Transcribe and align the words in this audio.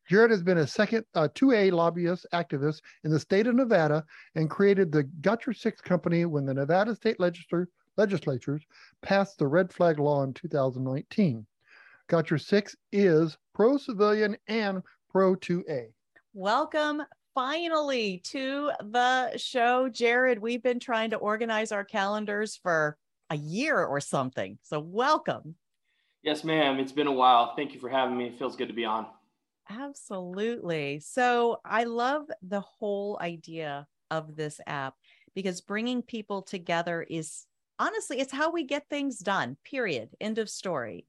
Jared 0.07 0.29
has 0.29 0.43
been 0.43 0.59
a 0.59 0.67
second 0.67 1.03
uh, 1.15 1.27
2A 1.33 1.71
lobbyist 1.71 2.27
activist 2.31 2.81
in 3.03 3.11
the 3.11 3.19
state 3.19 3.47
of 3.47 3.55
Nevada 3.55 4.03
and 4.35 4.47
created 4.49 4.91
the 4.91 5.01
Got 5.21 5.47
Your 5.47 5.53
Six 5.53 5.81
company 5.81 6.25
when 6.25 6.45
the 6.45 6.53
Nevada 6.53 6.95
state 6.95 7.19
legislature 7.19 7.67
legislatures 7.97 8.63
passed 9.01 9.37
the 9.37 9.47
red 9.47 9.71
flag 9.71 9.99
law 9.99 10.23
in 10.23 10.33
2019. 10.33 11.45
Got 12.07 12.29
Your 12.29 12.39
Six 12.39 12.75
is 12.91 13.37
pro 13.53 13.77
civilian 13.77 14.37
and 14.47 14.81
pro 15.09 15.35
2A. 15.35 15.87
Welcome 16.33 17.03
finally 17.33 18.19
to 18.25 18.71
the 18.81 19.37
show, 19.37 19.89
Jared. 19.89 20.39
We've 20.39 20.61
been 20.61 20.79
trying 20.79 21.09
to 21.11 21.17
organize 21.17 21.71
our 21.71 21.83
calendars 21.83 22.55
for 22.55 22.97
a 23.29 23.35
year 23.35 23.83
or 23.83 23.99
something. 23.99 24.57
So, 24.61 24.79
welcome. 24.79 25.55
Yes, 26.23 26.43
ma'am. 26.43 26.79
It's 26.79 26.91
been 26.91 27.07
a 27.07 27.11
while. 27.11 27.55
Thank 27.55 27.73
you 27.73 27.79
for 27.79 27.89
having 27.89 28.17
me. 28.17 28.27
It 28.27 28.37
feels 28.37 28.55
good 28.55 28.67
to 28.67 28.73
be 28.73 28.85
on. 28.85 29.07
Absolutely. 29.69 30.99
So, 30.99 31.59
I 31.65 31.85
love 31.85 32.29
the 32.41 32.61
whole 32.61 33.17
idea 33.21 33.87
of 34.11 34.35
this 34.35 34.61
app 34.67 34.95
because 35.33 35.61
bringing 35.61 36.01
people 36.01 36.41
together 36.41 37.01
is 37.01 37.47
honestly, 37.79 38.19
it's 38.19 38.31
how 38.31 38.51
we 38.51 38.63
get 38.63 38.89
things 38.89 39.19
done, 39.19 39.57
period. 39.63 40.09
End 40.19 40.37
of 40.37 40.49
story. 40.49 41.05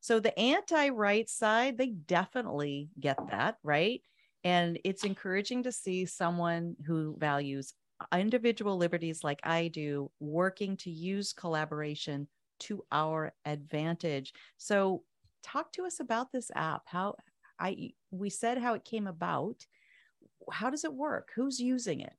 So, 0.00 0.20
the 0.20 0.38
anti 0.38 0.90
right 0.90 1.28
side, 1.28 1.78
they 1.78 1.90
definitely 1.90 2.90
get 3.00 3.18
that, 3.30 3.56
right? 3.62 4.02
And 4.44 4.78
it's 4.84 5.04
encouraging 5.04 5.62
to 5.62 5.72
see 5.72 6.04
someone 6.06 6.76
who 6.86 7.16
values 7.18 7.74
individual 8.14 8.76
liberties 8.76 9.24
like 9.24 9.40
I 9.42 9.68
do 9.68 10.10
working 10.20 10.76
to 10.78 10.90
use 10.90 11.32
collaboration 11.32 12.28
to 12.60 12.84
our 12.92 13.32
advantage. 13.46 14.34
So, 14.58 15.04
talk 15.42 15.72
to 15.72 15.86
us 15.86 16.00
about 16.00 16.32
this 16.32 16.50
app. 16.54 16.82
How 16.86 17.16
I 17.58 17.92
we 18.10 18.30
said 18.30 18.58
how 18.58 18.74
it 18.74 18.84
came 18.84 19.06
about. 19.06 19.66
How 20.52 20.68
does 20.68 20.84
it 20.84 20.92
work? 20.92 21.30
Who's 21.34 21.58
using 21.58 22.00
it? 22.00 22.12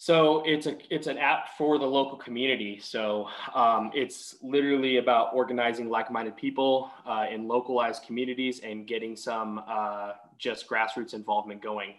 So 0.00 0.42
it's 0.46 0.64
a 0.64 0.78
it's 0.88 1.08
an 1.08 1.18
app 1.18 1.58
for 1.58 1.78
the 1.78 1.84
local 1.84 2.16
community. 2.16 2.78
So 2.82 3.28
um, 3.54 3.90
it's 3.92 4.34
literally 4.40 4.96
about 4.96 5.34
organizing 5.34 5.90
like-minded 5.90 6.38
people 6.38 6.90
uh, 7.04 7.26
in 7.30 7.46
localized 7.46 8.04
communities 8.04 8.60
and 8.60 8.86
getting 8.86 9.14
some 9.14 9.62
uh, 9.68 10.12
just 10.38 10.66
grassroots 10.66 11.12
involvement 11.12 11.60
going. 11.60 11.96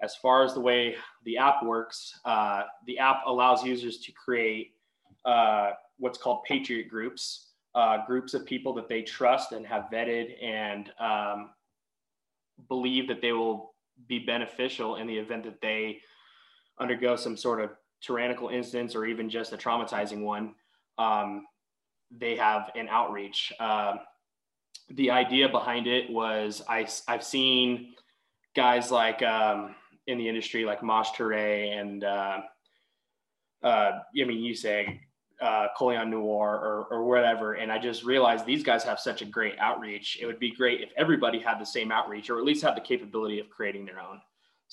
As 0.00 0.16
far 0.16 0.42
as 0.44 0.54
the 0.54 0.60
way 0.60 0.96
the 1.26 1.36
app 1.36 1.62
works, 1.62 2.18
uh, 2.24 2.62
the 2.86 2.98
app 2.98 3.20
allows 3.26 3.62
users 3.62 3.98
to 3.98 4.12
create 4.12 4.72
uh, 5.26 5.72
what's 5.98 6.16
called 6.16 6.44
patriot 6.44 6.88
groups, 6.88 7.50
uh, 7.74 7.98
groups 8.06 8.32
of 8.32 8.46
people 8.46 8.72
that 8.72 8.88
they 8.88 9.02
trust 9.02 9.52
and 9.52 9.66
have 9.66 9.90
vetted 9.92 10.42
and 10.42 10.90
um, 10.98 11.50
believe 12.70 13.06
that 13.08 13.20
they 13.20 13.32
will 13.32 13.74
be 14.08 14.18
beneficial 14.18 14.96
in 14.96 15.06
the 15.06 15.18
event 15.18 15.44
that 15.44 15.60
they 15.60 16.00
undergo 16.80 17.16
some 17.16 17.36
sort 17.36 17.60
of 17.60 17.70
tyrannical 18.02 18.48
instance 18.48 18.94
or 18.94 19.06
even 19.06 19.30
just 19.30 19.52
a 19.52 19.56
traumatizing 19.56 20.22
one, 20.22 20.54
um, 20.98 21.46
they 22.10 22.36
have 22.36 22.70
an 22.74 22.88
outreach. 22.88 23.52
Um 23.60 24.00
the 24.90 25.10
idea 25.10 25.48
behind 25.48 25.86
it 25.86 26.10
was 26.10 26.62
I, 26.68 26.86
I've 27.08 27.24
seen 27.24 27.94
guys 28.54 28.90
like 28.90 29.22
um, 29.22 29.74
in 30.06 30.18
the 30.18 30.28
industry 30.28 30.64
like 30.64 30.82
Maj 30.82 31.08
Toure 31.08 31.80
and 31.80 32.04
uh, 32.04 32.40
uh, 33.62 33.92
I 34.20 34.24
mean, 34.24 34.42
you 34.42 34.54
say 34.54 35.00
uh, 35.40 35.68
Colion 35.78 36.10
Noir 36.10 36.54
or, 36.54 36.86
or 36.90 37.04
whatever. 37.04 37.54
And 37.54 37.70
I 37.70 37.78
just 37.78 38.04
realized 38.04 38.44
these 38.44 38.62
guys 38.62 38.84
have 38.84 39.00
such 39.00 39.22
a 39.22 39.24
great 39.24 39.58
outreach. 39.58 40.18
It 40.20 40.26
would 40.26 40.38
be 40.38 40.50
great 40.50 40.80
if 40.80 40.90
everybody 40.96 41.38
had 41.38 41.58
the 41.58 41.66
same 41.66 41.90
outreach 41.92 42.28
or 42.28 42.38
at 42.38 42.44
least 42.44 42.62
had 42.62 42.76
the 42.76 42.80
capability 42.80 43.38
of 43.38 43.48
creating 43.48 43.86
their 43.86 44.00
own. 44.00 44.20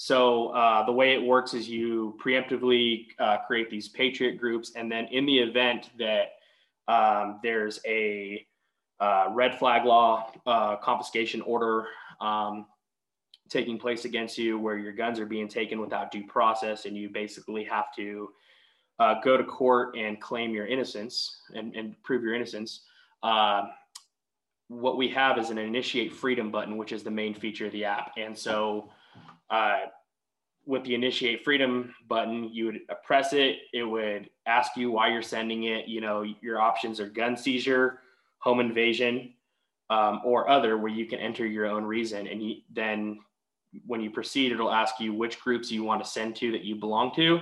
So 0.01 0.47
uh, 0.51 0.85
the 0.85 0.93
way 0.93 1.13
it 1.13 1.21
works 1.21 1.53
is 1.53 1.67
you 1.67 2.17
preemptively 2.23 3.07
uh, 3.19 3.39
create 3.45 3.69
these 3.69 3.89
patriot 3.89 4.37
groups, 4.37 4.71
and 4.77 4.89
then 4.89 5.07
in 5.07 5.25
the 5.25 5.37
event 5.39 5.89
that 5.99 6.35
um, 6.87 7.41
there's 7.43 7.81
a 7.85 8.47
uh, 9.01 9.25
red 9.31 9.59
flag 9.59 9.83
law 9.83 10.31
uh, 10.45 10.77
confiscation 10.77 11.41
order 11.41 11.87
um, 12.21 12.65
taking 13.49 13.77
place 13.77 14.05
against 14.05 14.37
you, 14.37 14.57
where 14.57 14.77
your 14.77 14.93
guns 14.93 15.19
are 15.19 15.25
being 15.25 15.49
taken 15.49 15.81
without 15.81 16.11
due 16.11 16.25
process, 16.25 16.85
and 16.85 16.95
you 16.95 17.09
basically 17.09 17.65
have 17.65 17.93
to 17.97 18.29
uh, 18.99 19.15
go 19.21 19.35
to 19.35 19.43
court 19.43 19.97
and 19.97 20.21
claim 20.21 20.53
your 20.53 20.65
innocence 20.65 21.41
and, 21.53 21.75
and 21.75 22.01
prove 22.03 22.23
your 22.23 22.33
innocence. 22.33 22.83
Uh, 23.21 23.63
what 24.69 24.95
we 24.95 25.09
have 25.09 25.37
is 25.37 25.49
an 25.49 25.57
initiate 25.57 26.13
freedom 26.13 26.49
button, 26.49 26.77
which 26.77 26.93
is 26.93 27.03
the 27.03 27.11
main 27.11 27.33
feature 27.33 27.65
of 27.65 27.73
the 27.73 27.83
app, 27.83 28.13
and 28.15 28.37
so 28.37 28.89
uh, 29.49 29.79
with 30.65 30.83
the 30.83 30.93
initiate 30.93 31.43
freedom 31.43 31.93
button, 32.07 32.49
you 32.53 32.65
would 32.65 32.79
press 33.03 33.33
it. 33.33 33.57
It 33.73 33.83
would 33.83 34.29
ask 34.45 34.77
you 34.77 34.91
why 34.91 35.11
you're 35.11 35.21
sending 35.21 35.63
it. 35.63 35.87
You 35.87 36.01
know, 36.01 36.23
your 36.41 36.61
options 36.61 36.99
are 36.99 37.09
gun 37.09 37.35
seizure, 37.35 38.01
home 38.37 38.59
invasion, 38.59 39.33
um, 39.89 40.21
or 40.23 40.47
other, 40.47 40.77
where 40.77 40.91
you 40.91 41.07
can 41.07 41.19
enter 41.19 41.45
your 41.45 41.65
own 41.65 41.83
reason. 41.83 42.27
And 42.27 42.43
you, 42.43 42.57
then 42.71 43.19
when 43.87 44.01
you 44.01 44.11
proceed, 44.11 44.51
it'll 44.51 44.71
ask 44.71 44.99
you 44.99 45.13
which 45.13 45.39
groups 45.39 45.71
you 45.71 45.83
want 45.83 46.03
to 46.03 46.09
send 46.09 46.35
to 46.37 46.51
that 46.51 46.63
you 46.63 46.75
belong 46.75 47.13
to, 47.15 47.39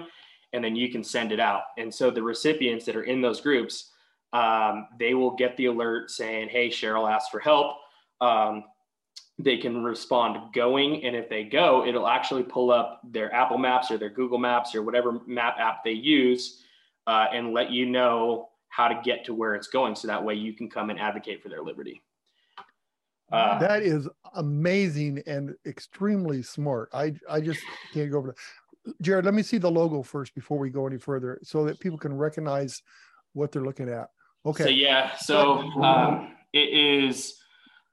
and 0.53 0.63
then 0.63 0.75
you 0.75 0.89
can 0.89 1.03
send 1.03 1.31
it 1.31 1.39
out. 1.39 1.63
And 1.77 1.93
so 1.93 2.09
the 2.09 2.23
recipients 2.23 2.85
that 2.85 2.95
are 2.95 3.03
in 3.03 3.21
those 3.21 3.41
groups, 3.41 3.91
um, 4.31 4.87
they 4.99 5.13
will 5.13 5.31
get 5.31 5.57
the 5.57 5.65
alert 5.65 6.11
saying, 6.11 6.49
"Hey, 6.49 6.69
Cheryl 6.69 7.11
asked 7.11 7.31
for 7.31 7.39
help." 7.39 7.77
Um, 8.21 8.63
they 9.39 9.57
can 9.57 9.83
respond 9.83 10.53
going 10.53 11.03
and 11.03 11.15
if 11.15 11.29
they 11.29 11.43
go 11.43 11.85
it'll 11.85 12.07
actually 12.07 12.43
pull 12.43 12.71
up 12.71 13.01
their 13.03 13.33
apple 13.33 13.57
maps 13.57 13.91
or 13.91 13.97
their 13.97 14.09
google 14.09 14.37
maps 14.37 14.73
or 14.73 14.81
whatever 14.81 15.19
map 15.27 15.57
app 15.59 15.83
they 15.83 15.91
use 15.91 16.63
uh, 17.05 17.27
and 17.31 17.53
let 17.53 17.69
you 17.69 17.85
know 17.85 18.49
how 18.69 18.87
to 18.87 18.99
get 19.03 19.23
to 19.23 19.33
where 19.33 19.55
it's 19.55 19.67
going 19.67 19.95
so 19.95 20.07
that 20.07 20.23
way 20.23 20.33
you 20.33 20.53
can 20.53 20.69
come 20.69 20.89
and 20.89 20.99
advocate 20.99 21.41
for 21.41 21.49
their 21.49 21.61
liberty 21.61 22.01
uh, 23.31 23.59
that 23.59 23.83
is 23.83 24.07
amazing 24.35 25.21
and 25.27 25.53
extremely 25.65 26.41
smart. 26.41 26.87
I 26.93 27.13
I 27.29 27.41
just 27.41 27.59
can't 27.93 28.09
go 28.09 28.19
over 28.19 28.31
to 28.31 28.93
Jared. 29.01 29.25
Let 29.25 29.33
me 29.33 29.43
see 29.43 29.57
the 29.57 29.69
logo 29.69 30.01
first 30.01 30.33
before 30.33 30.57
we 30.57 30.69
go 30.69 30.87
any 30.87 30.97
further, 30.97 31.37
so 31.43 31.65
that 31.65 31.77
people 31.81 31.97
can 31.97 32.13
recognize 32.13 32.81
what 33.33 33.51
they're 33.51 33.65
looking 33.65 33.89
at. 33.89 34.07
Okay. 34.45 34.63
so 34.63 34.69
yeah 34.69 35.15
so 35.17 35.57
um, 35.81 36.35
it 36.53 36.69
is 36.69 37.36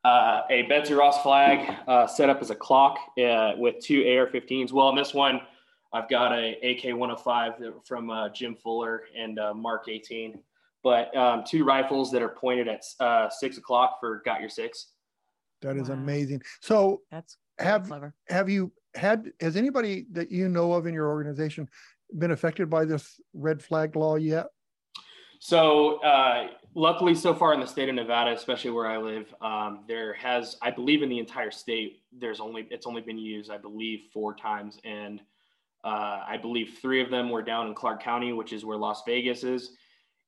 uh, 0.04 0.42
a 0.50 0.62
Betsy 0.62 0.94
Ross 0.94 1.22
flag 1.22 1.76
uh, 1.88 2.06
set 2.06 2.28
up 2.28 2.40
as 2.42 2.50
a 2.50 2.54
clock 2.54 2.98
uh, 3.18 3.52
with 3.56 3.78
two 3.80 4.02
AR-15s. 4.02 4.70
Well, 4.72 4.90
in 4.90 4.96
this 4.96 5.14
one, 5.14 5.40
I've 5.92 6.08
got 6.08 6.32
a 6.32 6.52
AK-105 6.62 7.86
from 7.86 8.10
uh, 8.10 8.28
Jim 8.28 8.54
Fuller 8.54 9.04
and 9.16 9.38
uh, 9.38 9.54
Mark 9.54 9.88
18, 9.88 10.38
but 10.82 11.16
um, 11.16 11.42
two 11.46 11.64
rifles 11.64 12.10
that 12.12 12.20
are 12.20 12.28
pointed 12.28 12.68
at 12.68 12.82
uh, 13.00 13.30
six 13.30 13.56
o'clock 13.58 13.98
for 14.00 14.20
got 14.24 14.40
your 14.40 14.50
six. 14.50 14.88
That 15.62 15.76
is 15.76 15.88
Wow. 15.88 15.94
amazing. 15.94 16.42
So 16.60 17.00
That's 17.10 17.38
have 17.58 17.86
clever. 17.86 18.14
have 18.28 18.50
you 18.50 18.72
had 18.94 19.30
has 19.40 19.56
anybody 19.56 20.06
that 20.12 20.30
you 20.30 20.48
know 20.48 20.72
of 20.74 20.86
in 20.86 20.92
your 20.92 21.06
organization 21.08 21.68
been 22.18 22.32
affected 22.32 22.68
by 22.68 22.84
this 22.84 23.18
red 23.32 23.62
flag 23.62 23.96
law 23.96 24.16
yet? 24.16 24.46
So, 25.44 25.96
uh, 26.00 26.46
luckily, 26.74 27.14
so 27.14 27.34
far 27.34 27.52
in 27.52 27.60
the 27.60 27.66
state 27.66 27.90
of 27.90 27.94
Nevada, 27.94 28.32
especially 28.32 28.70
where 28.70 28.86
I 28.86 28.96
live, 28.96 29.34
um, 29.42 29.84
there 29.86 30.14
has, 30.14 30.56
I 30.62 30.70
believe, 30.70 31.02
in 31.02 31.10
the 31.10 31.18
entire 31.18 31.50
state, 31.50 32.00
there's 32.18 32.40
only 32.40 32.66
it's 32.70 32.86
only 32.86 33.02
been 33.02 33.18
used, 33.18 33.50
I 33.50 33.58
believe, 33.58 34.04
four 34.10 34.34
times, 34.34 34.78
and 34.84 35.20
uh, 35.84 36.22
I 36.26 36.38
believe 36.40 36.78
three 36.80 37.02
of 37.02 37.10
them 37.10 37.28
were 37.28 37.42
down 37.42 37.66
in 37.66 37.74
Clark 37.74 38.02
County, 38.02 38.32
which 38.32 38.54
is 38.54 38.64
where 38.64 38.78
Las 38.78 39.02
Vegas 39.06 39.44
is, 39.44 39.72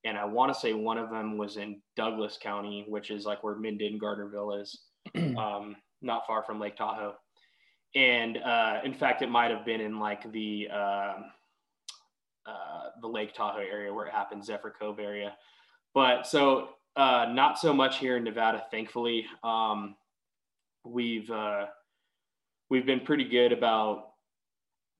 and 0.05 0.19
I 0.19 0.27
want 0.27 0.53
to 0.53 0.61
say 0.61 0.75
one 0.75 0.99
of 0.99 1.09
them 1.09 1.39
was 1.39 1.57
in 1.57 1.81
Douglas 1.97 2.39
County, 2.39 2.85
which 2.87 3.11
is 3.11 3.25
like 3.25 3.43
where 3.43 3.57
Minden 3.57 3.99
Gardnerville 3.99 4.61
is, 4.61 4.79
um, 5.39 5.77
not 6.03 6.27
far 6.27 6.43
from 6.43 6.61
Lake 6.61 6.77
Tahoe, 6.77 7.15
and 7.95 8.37
uh, 8.37 8.81
in 8.85 8.93
fact, 8.93 9.23
it 9.23 9.31
might 9.31 9.51
have 9.51 9.65
been 9.65 9.81
in 9.81 9.99
like 9.99 10.31
the 10.31 10.69
um 10.69 11.25
uh, 12.47 12.91
the 13.01 13.09
Lake 13.09 13.35
Tahoe 13.35 13.61
area 13.61 13.93
where 13.93 14.07
it 14.07 14.13
happened, 14.13 14.45
Zephyr 14.45 14.75
Cove 14.79 14.99
area. 14.99 15.35
But 15.95 16.27
so 16.27 16.71
uh, 16.97 17.27
not 17.31 17.59
so 17.59 17.73
much 17.73 17.99
here 17.99 18.17
in 18.17 18.25
Nevada, 18.25 18.65
thankfully. 18.71 19.27
Um, 19.43 19.97
we've 20.85 21.31
uh, 21.31 21.67
we've 22.71 22.87
been 22.87 23.01
pretty 23.01 23.25
good 23.25 23.53
about 23.53 24.11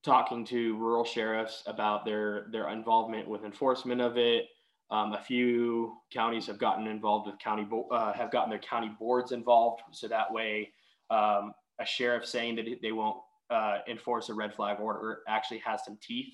talking 0.03 0.45
to 0.45 0.77
rural 0.77 1.03
sheriffs 1.03 1.63
about 1.65 2.05
their 2.05 2.47
their 2.51 2.69
involvement 2.69 3.27
with 3.27 3.43
enforcement 3.43 4.01
of 4.01 4.17
it. 4.17 4.45
Um, 4.89 5.13
a 5.13 5.21
few 5.21 5.97
counties 6.13 6.47
have 6.47 6.59
gotten 6.59 6.87
involved 6.87 7.27
with 7.27 7.39
county 7.39 7.63
bo- 7.63 7.89
uh, 7.89 8.13
have 8.13 8.31
gotten 8.31 8.49
their 8.49 8.59
county 8.59 8.91
boards 8.99 9.31
involved, 9.31 9.81
so 9.91 10.07
that 10.07 10.31
way 10.31 10.71
um, 11.09 11.53
a 11.79 11.85
sheriff 11.85 12.25
saying 12.25 12.55
that 12.57 12.65
they 12.81 12.91
won't 12.91 13.17
uh, 13.49 13.79
enforce 13.89 14.29
a 14.29 14.33
red 14.33 14.53
flag 14.53 14.79
order 14.79 15.19
actually 15.27 15.59
has 15.59 15.83
some 15.85 15.97
teeth 16.01 16.33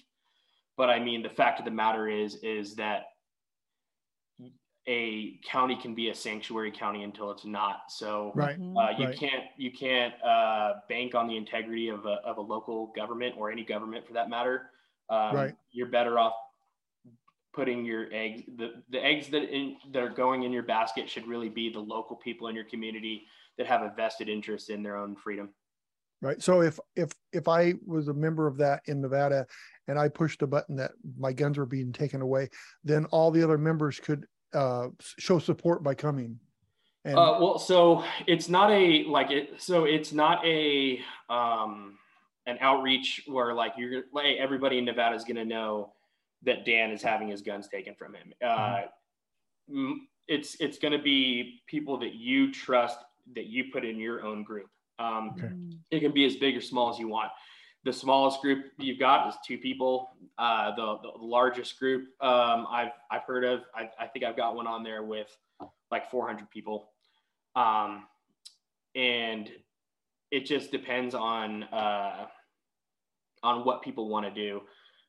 but 0.78 0.90
I 0.90 1.00
mean, 1.00 1.22
the 1.22 1.30
fact 1.30 1.60
of 1.60 1.66
the 1.66 1.72
matter 1.72 2.08
is, 2.10 2.36
is 2.44 2.76
that 2.76 3.06
a 4.88 5.40
county 5.50 5.78
can 5.82 5.96
be 5.96 6.10
a 6.10 6.16
sanctuary 6.16 6.72
county 6.72 7.04
until 7.04 7.32
it's 7.32 7.46
not. 7.46 7.90
So 7.90 8.34
Right. 8.36 8.60
Mhm. 8.60 8.76
uh, 8.78 8.98
you 8.98 9.08
Right. 9.08 9.18
can't 9.18 9.46
you 9.56 9.72
can't 9.72 10.14
uh, 10.22 10.82
bank 10.90 11.16
on 11.16 11.28
the 11.28 11.38
integrity 11.38 11.88
of 11.88 12.06
a, 12.06 12.16
of 12.26 12.38
a 12.38 12.42
local 12.42 12.88
government 12.88 13.36
or 13.38 13.50
any 13.50 13.64
government 13.64 14.06
for 14.06 14.12
that 14.14 14.30
matter. 14.30 14.72
Um, 15.10 15.36
Right. 15.36 15.56
You're 15.72 15.88
better 15.88 16.20
off 16.20 16.34
putting 17.54 17.86
your 17.86 18.12
eggs 18.12 18.44
the, 18.58 18.84
the 18.90 19.02
eggs 19.02 19.30
that 19.30 19.44
in, 19.44 19.78
that 19.92 20.04
are 20.04 20.10
going 20.10 20.44
in 20.44 20.52
your 20.52 20.64
basket 20.64 21.10
should 21.10 21.28
really 21.28 21.50
be 21.50 21.72
the 21.72 21.80
local 21.80 22.16
people 22.18 22.48
in 22.50 22.56
your 22.56 22.66
community 22.66 23.26
that 23.58 23.68
have 23.68 23.84
a 23.84 23.90
vested 23.96 24.28
interest 24.28 24.70
in 24.70 24.84
their 24.84 24.98
own 24.98 25.16
freedom. 25.16 25.54
Right. 26.24 26.42
So 26.42 26.62
if 26.62 26.80
if 26.96 27.12
if 27.34 27.50
I 27.50 27.74
was 27.86 28.08
a 28.08 28.14
member 28.14 28.48
of 28.48 28.56
that 28.60 28.82
in 28.86 29.02
Nevada 29.02 29.46
and 29.90 30.00
I 30.00 30.08
pushed 30.08 30.42
a 30.42 30.48
button 30.48 30.78
that 30.78 30.92
my 31.18 31.34
guns 31.34 31.58
were 31.58 31.66
being 31.66 31.92
taken 31.92 32.22
away, 32.22 32.50
then 32.86 33.04
all 33.08 33.30
the 33.30 33.44
other 33.44 33.58
members 33.58 34.00
could 34.00 34.26
uh, 34.54 34.88
show 35.20 35.38
support 35.38 35.84
by 35.84 35.96
coming. 35.96 36.40
And 37.04 37.18
Uh, 37.18 37.38
well, 37.42 37.60
so 37.60 38.06
it's 38.26 38.48
not 38.48 38.72
a 38.72 39.04
like 39.04 39.32
it. 39.32 39.62
So 39.62 39.84
it's 39.84 40.14
not 40.14 40.46
a 40.46 41.02
um, 41.30 41.98
an 42.46 42.58
outreach 42.62 43.24
where 43.28 43.54
like 43.54 43.74
you're 43.76 44.04
like 44.14 44.38
everybody 44.38 44.78
in 44.78 44.86
Nevada 44.86 45.18
is 45.18 45.26
gonna 45.26 45.44
know 45.44 45.92
that 46.44 46.64
Dan 46.64 46.92
is 46.92 47.02
having 47.02 47.28
his 47.28 47.42
guns 47.42 47.68
taken 47.68 47.96
from 47.96 48.14
him. 48.14 48.34
Uh, 48.42 48.84
m- 49.70 50.08
it's 50.30 50.56
it's 50.62 50.78
gonna 50.78 51.02
be 51.02 51.62
people 51.68 51.98
that 51.98 52.14
you 52.14 52.54
trust 52.54 53.00
that 53.36 53.48
you 53.48 53.66
put 53.74 53.84
in 53.84 54.00
your 54.00 54.24
own 54.24 54.44
group. 54.44 54.70
Um, 55.00 55.32
Okay. 55.38 55.52
It 55.92 56.00
can 56.00 56.12
be 56.14 56.26
as 56.26 56.36
big 56.38 56.56
or 56.58 56.62
small 56.62 56.90
as 56.90 57.00
you 57.00 57.08
want. 57.08 57.32
The 57.84 57.94
smallest 57.94 58.42
group 58.42 58.66
you've 58.78 59.00
got 59.00 59.28
is 59.28 59.36
two 59.46 59.58
people. 59.58 60.10
Uh, 60.38 60.74
the, 60.76 60.98
the 61.04 61.12
largest 61.26 61.78
group 61.80 62.08
um, 62.22 62.66
I've 62.72 62.92
I've 63.12 63.24
heard 63.24 63.44
of, 63.44 63.62
I, 63.76 63.90
I 64.00 64.08
think 64.08 64.24
I've 64.26 64.38
got 64.38 64.56
one 64.56 64.68
on 64.68 64.84
there 64.84 65.04
with 65.04 65.28
like 65.92 66.10
400 66.10 66.50
people, 66.50 66.90
um, 67.56 68.06
and 68.96 69.52
it 70.32 70.46
just 70.46 70.72
depends 70.72 71.14
on 71.14 71.64
uh, 71.64 72.28
on 73.44 73.66
what 73.66 73.82
people 73.82 74.08
want 74.10 74.26
to 74.26 74.32
do. 74.34 74.62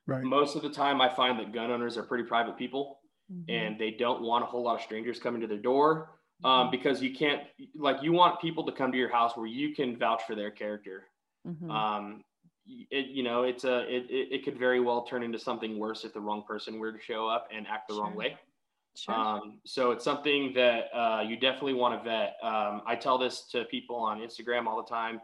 right. 0.07 0.23
Most 0.25 0.57
of 0.57 0.63
the 0.63 0.69
time, 0.71 1.01
I 1.01 1.09
find 1.15 1.39
that 1.39 1.53
gun 1.53 1.71
owners 1.71 1.97
are 1.97 2.03
pretty 2.03 2.25
private 2.25 2.57
people, 2.59 3.01
Mhm. 3.33 3.45
and 3.49 3.79
they 3.81 3.93
don't 3.93 4.21
want 4.21 4.43
a 4.45 4.47
whole 4.47 4.63
lot 4.65 4.75
of 4.77 4.83
strangers 4.83 5.19
coming 5.21 5.41
to 5.41 5.47
their 5.47 5.57
door 5.63 6.14
um, 6.43 6.69
Mhm. 6.69 6.71
because 6.73 7.03
you 7.03 7.15
can't 7.15 7.43
like 7.75 8.03
you 8.03 8.13
want 8.13 8.41
people 8.41 8.65
to 8.65 8.73
come 8.73 8.91
to 8.93 8.99
your 8.99 9.11
house 9.11 9.37
where 9.37 9.47
you 9.47 9.75
can 9.75 9.97
vouch 9.97 10.23
for 10.25 10.35
their 10.35 10.51
character. 10.51 11.09
Mhm. 11.47 11.71
um 11.71 12.25
it, 12.67 13.09
you 13.09 13.23
know 13.23 13.43
it's 13.43 13.65
a 13.65 13.81
it, 13.95 14.07
it, 14.09 14.43
could 14.45 14.59
very 14.59 14.81
well 14.81 15.03
turn 15.03 15.23
into 15.23 15.39
something 15.39 15.79
worse 15.79 16.03
if 16.05 16.15
the 16.15 16.21
wrong 16.21 16.43
person 16.45 16.79
were 16.79 16.91
to 16.93 16.99
show 16.99 17.29
up 17.29 17.47
and 17.53 17.67
act 17.67 17.89
the 17.89 17.95
wrong 17.95 18.15
way. 18.15 18.39
Sure. 18.97 19.15
um 19.15 19.61
so 19.67 19.91
it's 19.91 20.03
something 20.05 20.53
that 20.55 20.89
uh, 20.95 21.21
you 21.21 21.37
definitely 21.37 21.75
want 21.75 21.99
to 21.99 22.03
vet. 22.09 22.37
Um 22.43 22.81
i 22.87 22.97
tell 22.97 23.19
this 23.19 23.47
to 23.49 23.65
people 23.67 23.97
on 23.97 24.21
instagram 24.21 24.67
all 24.67 24.79
the 24.83 24.89
time. 24.89 25.21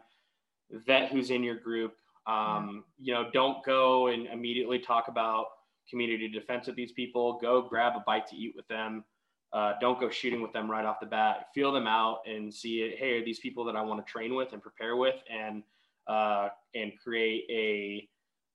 Vet 0.69 1.11
who's 1.11 1.31
in 1.31 1.41
your 1.43 1.55
group. 1.55 1.97
Um 2.27 2.83
you 2.99 3.13
know 3.13 3.31
don't 3.31 3.63
go 3.65 4.07
and 4.07 4.27
immediately 4.27 4.77
talk 4.77 5.07
about 5.07 5.47
community 5.89 6.27
defense 6.27 6.67
with 6.67 6.75
these 6.75 6.91
people. 6.91 7.39
Go 7.39 7.61
grab 7.63 7.93
a 7.95 8.01
bite 8.05 8.27
to 8.27 8.35
eat 8.35 8.53
with 8.55 8.67
them 8.67 9.03
uh, 9.53 9.73
don't 9.81 9.99
go 9.99 10.09
shooting 10.09 10.41
with 10.41 10.53
them 10.53 10.69
right 10.69 10.85
off 10.85 10.99
the 10.99 11.05
bat. 11.05 11.47
Feel 11.53 11.71
them 11.71 11.87
out 11.87 12.19
and 12.27 12.53
see 12.53 12.81
it. 12.83 12.97
Hey, 12.97 13.17
are 13.19 13.25
these 13.25 13.39
people 13.39 13.65
that 13.65 13.75
I 13.75 13.81
want 13.81 14.05
to 14.05 14.09
train 14.11 14.33
with 14.35 14.53
and 14.53 14.61
prepare 14.61 14.95
with, 14.95 15.21
and 15.29 15.63
uh, 16.07 16.49
and 16.75 16.93
create 17.01 17.45
a 17.49 18.09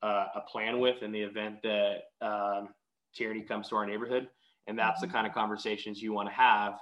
uh, 0.07 0.27
a 0.37 0.41
plan 0.43 0.79
with 0.81 1.03
in 1.03 1.13
the 1.13 1.21
event 1.21 1.63
that 1.63 2.05
um, 2.21 2.75
tyranny 3.15 3.43
comes 3.43 3.69
to 3.69 3.77
our 3.77 3.87
neighborhood. 3.87 4.29
And 4.69 4.79
that's 4.79 5.01
the 5.01 5.07
Mhm. 5.07 5.13
kind 5.13 5.27
of 5.27 5.33
conversations 5.33 6.03
you 6.03 6.13
want 6.13 6.29
to 6.29 6.35
have, 6.35 6.75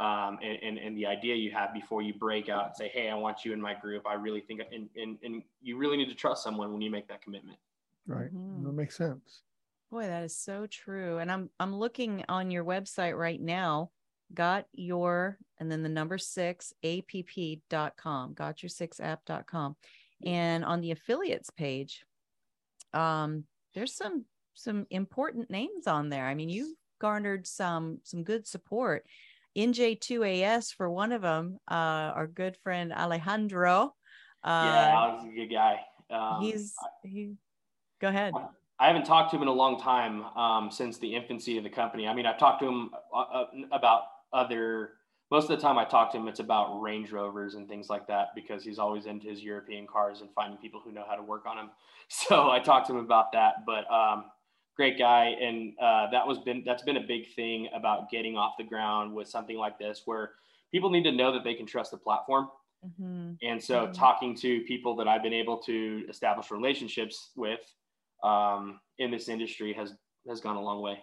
um, 0.00 0.38
and, 0.42 0.58
and 0.62 0.78
and 0.78 0.96
the 0.96 1.06
idea 1.06 1.34
you 1.34 1.50
have 1.50 1.74
before 1.74 2.02
you 2.02 2.14
break 2.14 2.48
out 2.48 2.66
and 2.66 2.76
say, 2.76 2.88
hey, 2.88 3.10
I 3.10 3.14
want 3.14 3.44
you 3.44 3.52
in 3.52 3.60
my 3.60 3.74
group. 3.74 4.06
I 4.06 4.14
really 4.14 4.40
think, 4.40 4.60
and 4.72 4.88
and, 4.96 5.18
and 5.22 5.42
you 5.60 5.76
really 5.76 5.96
need 5.96 6.08
to 6.08 6.14
trust 6.14 6.42
someone 6.42 6.72
when 6.72 6.80
you 6.80 6.90
make 6.90 7.08
that 7.08 7.20
commitment. 7.22 7.58
Right. 8.06 8.32
Mhm. 8.32 8.64
That 8.64 8.72
makes 8.72 8.96
sense. 8.96 9.42
Boy, 9.96 10.08
that 10.08 10.24
is 10.24 10.36
so 10.36 10.66
true. 10.70 11.16
And 11.16 11.32
I'm 11.32 11.48
I'm 11.58 11.74
looking 11.74 12.22
on 12.28 12.50
your 12.50 12.66
website 12.66 13.16
right 13.16 13.40
now. 13.40 13.92
Got 14.34 14.66
your 14.74 15.38
and 15.58 15.72
then 15.72 15.82
the 15.82 15.88
number 15.88 16.18
six 16.18 16.74
app.com, 16.84 18.34
got 18.34 18.62
your 18.62 18.68
six 18.68 19.00
app.com. 19.00 19.74
And 20.22 20.66
on 20.66 20.82
the 20.82 20.90
affiliates 20.90 21.48
page, 21.48 22.04
um, 22.92 23.44
there's 23.74 23.96
some 23.96 24.26
some 24.52 24.86
important 24.90 25.48
names 25.48 25.86
on 25.86 26.10
there. 26.10 26.26
I 26.26 26.34
mean, 26.34 26.50
you 26.50 26.76
garnered 27.00 27.46
some 27.46 28.00
some 28.02 28.22
good 28.22 28.46
support. 28.46 29.06
NJ2AS 29.56 30.74
for 30.74 30.90
one 30.90 31.10
of 31.10 31.22
them, 31.22 31.56
uh, 31.70 32.12
our 32.14 32.26
good 32.26 32.58
friend 32.62 32.92
Alejandro. 32.92 33.94
Uh, 34.44 34.62
yeah, 34.66 34.92
Alex 34.94 35.22
is 35.22 35.30
a 35.30 35.34
good 35.36 35.54
guy. 35.54 35.80
Um, 36.10 36.42
he's 36.42 36.74
he 37.02 37.32
go 37.98 38.08
ahead. 38.08 38.34
I 38.78 38.88
haven't 38.88 39.04
talked 39.06 39.30
to 39.30 39.36
him 39.36 39.42
in 39.42 39.48
a 39.48 39.52
long 39.52 39.80
time 39.80 40.24
um, 40.36 40.70
since 40.70 40.98
the 40.98 41.14
infancy 41.14 41.56
of 41.56 41.64
the 41.64 41.70
company. 41.70 42.06
I 42.06 42.14
mean, 42.14 42.26
I've 42.26 42.38
talked 42.38 42.60
to 42.60 42.68
him 42.68 42.90
uh, 43.14 43.18
uh, 43.18 43.46
about 43.72 44.02
other. 44.32 44.92
Most 45.30 45.44
of 45.44 45.56
the 45.56 45.56
time, 45.56 45.78
I 45.78 45.84
talk 45.84 46.12
to 46.12 46.18
him, 46.18 46.28
it's 46.28 46.40
about 46.40 46.80
Range 46.80 47.10
Rovers 47.10 47.54
and 47.54 47.66
things 47.68 47.88
like 47.88 48.06
that 48.06 48.28
because 48.34 48.62
he's 48.62 48.78
always 48.78 49.06
into 49.06 49.28
his 49.28 49.42
European 49.42 49.86
cars 49.86 50.20
and 50.20 50.30
finding 50.34 50.58
people 50.58 50.80
who 50.84 50.92
know 50.92 51.04
how 51.08 51.16
to 51.16 51.22
work 51.22 51.46
on 51.46 51.56
them. 51.56 51.70
So 52.08 52.50
I 52.52 52.60
talked 52.60 52.86
to 52.86 52.92
him 52.92 53.04
about 53.04 53.32
that. 53.32 53.66
But 53.66 53.90
um, 53.92 54.26
great 54.76 54.96
guy, 54.96 55.34
and 55.40 55.72
uh, 55.80 56.08
that 56.12 56.24
was 56.24 56.38
been 56.38 56.62
that's 56.64 56.84
been 56.84 56.98
a 56.98 57.04
big 57.04 57.34
thing 57.34 57.68
about 57.74 58.10
getting 58.10 58.36
off 58.36 58.52
the 58.56 58.62
ground 58.62 59.12
with 59.12 59.26
something 59.28 59.56
like 59.56 59.76
this, 59.76 60.02
where 60.04 60.34
people 60.70 60.88
need 60.88 61.02
to 61.02 61.10
know 61.10 61.32
that 61.32 61.42
they 61.42 61.54
can 61.54 61.66
trust 61.66 61.90
the 61.90 61.96
platform. 61.96 62.48
Mhm. 62.86 63.38
And 63.42 63.60
so, 63.60 63.88
Mhm. 63.88 63.92
talking 63.94 64.36
to 64.36 64.60
people 64.66 64.94
that 64.96 65.08
I've 65.08 65.24
been 65.24 65.32
able 65.32 65.58
to 65.62 66.06
establish 66.08 66.52
relationships 66.52 67.32
with 67.34 67.74
um, 68.26 68.80
in 68.98 69.10
this 69.10 69.28
industry 69.28 69.72
has 69.72 69.94
has 70.28 70.40
gone 70.40 70.56
a 70.56 70.60
long 70.60 70.80
way. 70.82 70.98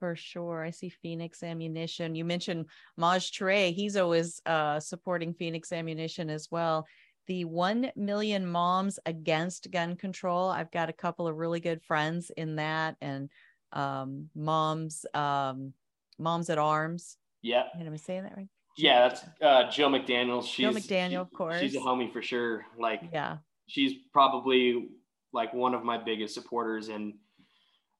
For 0.00 0.14
sure. 0.14 0.62
I 0.62 0.70
see 0.70 0.90
Phoenix 0.90 1.42
Ammunition. 1.42 2.14
You 2.14 2.24
mentioned 2.24 2.66
Maj 2.96 3.30
Toure. 3.32 3.72
He's 3.72 3.96
always 3.96 4.40
uh, 4.44 4.78
supporting 4.80 5.32
Phoenix 5.34 5.72
Ammunition 5.72 6.28
as 6.28 6.48
well. 6.50 6.86
The 7.28 7.44
1 7.44 7.92
million 7.96 8.46
moms 8.46 8.98
against 9.06 9.70
gun 9.70 9.96
control. 9.96 10.48
I've 10.48 10.70
got 10.70 10.90
a 10.90 10.94
couple 10.94 11.26
of 11.26 11.36
really 11.36 11.60
good 11.60 11.82
friends 11.82 12.30
in 12.36 12.56
that 12.56 12.96
and 13.00 13.30
um, 13.72 14.28
moms, 14.34 15.06
um, 15.14 15.72
moms 16.18 16.50
at 16.50 16.58
arms. 16.58 17.16
Yep. 17.42 17.66
Am 17.80 17.92
I 17.92 17.96
saying 17.96 18.24
that 18.24 18.36
right? 18.36 18.48
Yeah, 18.76 19.08
that's 19.08 19.24
uh, 19.40 19.70
Jill 19.70 19.88
McDaniel. 19.88 20.42
She's 20.42 20.56
Jill 20.56 20.74
McDaniel, 20.74 21.20
of 21.22 21.32
course. 21.32 21.60
She's 21.60 21.74
a 21.74 21.78
homie 21.78 22.12
for 22.12 22.20
sure. 22.20 22.66
Like, 22.78 23.00
yeah, 23.12 23.38
she's 23.66 23.94
probably 24.12 24.88
like 25.36 25.54
one 25.54 25.74
of 25.74 25.84
my 25.84 25.98
biggest 26.02 26.34
supporters, 26.34 26.88
and 26.88 27.14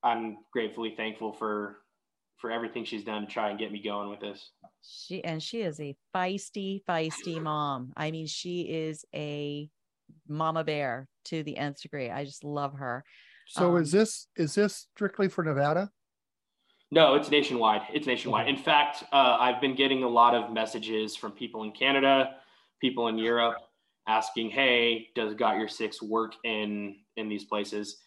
I'm 0.03 0.39
gratefully 0.53 0.95
thankful 0.97 1.33
for 1.33 1.77
for 2.39 2.51
everything 2.51 2.85
she's 2.85 3.05
done 3.05 3.23
to 3.23 3.27
try 3.27 3.51
and 3.51 3.59
get 3.59 3.73
me 3.73 3.81
going 3.81 4.11
with 4.11 4.21
this. 4.21 4.51
She 4.83 5.23
and 5.23 5.41
she 5.41 5.61
is 5.61 5.79
a 5.79 5.95
feisty, 6.15 6.83
feisty 6.89 7.41
mom. 7.41 7.93
I 7.97 8.11
mean, 8.11 8.27
she 8.27 8.63
is 8.63 9.05
a 9.15 9.71
mama 10.27 10.65
bear 10.65 11.09
to 11.27 11.43
the 11.43 11.57
nth 11.57 11.83
degree. 11.83 12.11
I 12.11 12.25
just 12.25 12.43
love 12.43 12.75
her. 12.75 13.05
So 13.49 13.77
Um, 13.77 13.83
is 13.83 13.93
this 13.93 14.27
is 14.37 14.55
this 14.55 14.89
strictly 14.95 15.29
for 15.29 15.45
Nevada? 15.45 15.91
No, 16.91 17.15
it's 17.15 17.31
nationwide. 17.31 17.83
It's 17.93 18.07
nationwide. 18.07 18.49
In 18.49 18.57
fact, 18.57 19.05
uh, 19.13 19.37
I've 19.41 19.61
been 19.61 19.75
getting 19.75 20.05
a 20.05 20.09
lot 20.09 20.35
of 20.35 20.53
messages 20.53 21.17
from 21.17 21.33
people 21.33 21.65
in 21.65 21.73
Canada, 21.73 22.37
people 22.81 23.09
in 23.09 23.19
Europe, 23.19 23.57
asking, 24.07 24.51
"Hey, 24.51 25.09
does 25.15 25.35
Got 25.35 25.59
Your 25.59 25.69
Six 25.69 26.03
work 26.03 26.35
in 26.45 26.97
in 27.17 27.29
these 27.29 27.45
places?" 27.45 27.99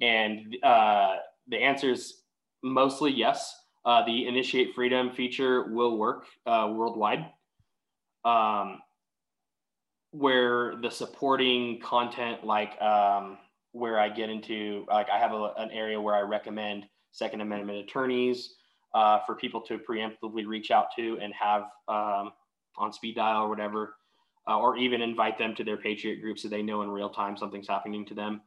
And 0.00 0.56
uh, 0.62 1.16
the 1.48 1.58
answer 1.58 1.90
is 1.90 2.22
mostly 2.62 3.12
yes. 3.12 3.54
Uh, 3.84 4.04
the 4.06 4.26
Initiate 4.26 4.74
Freedom 4.74 5.10
feature 5.10 5.72
will 5.72 5.98
work 5.98 6.24
uh, 6.46 6.72
worldwide. 6.74 7.26
Um, 8.24 8.78
where 10.14 10.76
the 10.76 10.90
supporting 10.90 11.80
content, 11.80 12.44
like 12.44 12.80
um, 12.80 13.36
where 13.72 13.98
I 13.98 14.08
get 14.08 14.30
into, 14.30 14.86
like 14.88 15.08
I 15.10 15.18
have 15.18 15.32
a, 15.32 15.52
an 15.58 15.70
area 15.72 16.00
where 16.00 16.14
I 16.14 16.20
recommend 16.20 16.86
Second 17.10 17.40
Amendment 17.40 17.78
attorneys 17.78 18.54
uh, 18.94 19.18
for 19.26 19.34
people 19.34 19.60
to 19.62 19.78
preemptively 19.78 20.46
reach 20.46 20.70
out 20.70 20.86
to 20.96 21.18
and 21.20 21.34
have 21.34 21.62
um, 21.88 22.30
on 22.78 22.92
speed 22.92 23.16
dial 23.16 23.42
or 23.42 23.48
whatever, 23.48 23.96
uh, 24.48 24.58
or 24.58 24.76
even 24.76 25.00
invite 25.00 25.38
them 25.38 25.54
to 25.54 25.64
their 25.64 25.76
Patriot 25.76 26.20
group 26.20 26.38
so 26.38 26.48
they 26.48 26.62
know 26.62 26.82
in 26.82 26.90
real 26.90 27.10
time 27.10 27.36
something's 27.36 27.68
happening 27.68 28.04
to 28.06 28.14
them. 28.14 28.40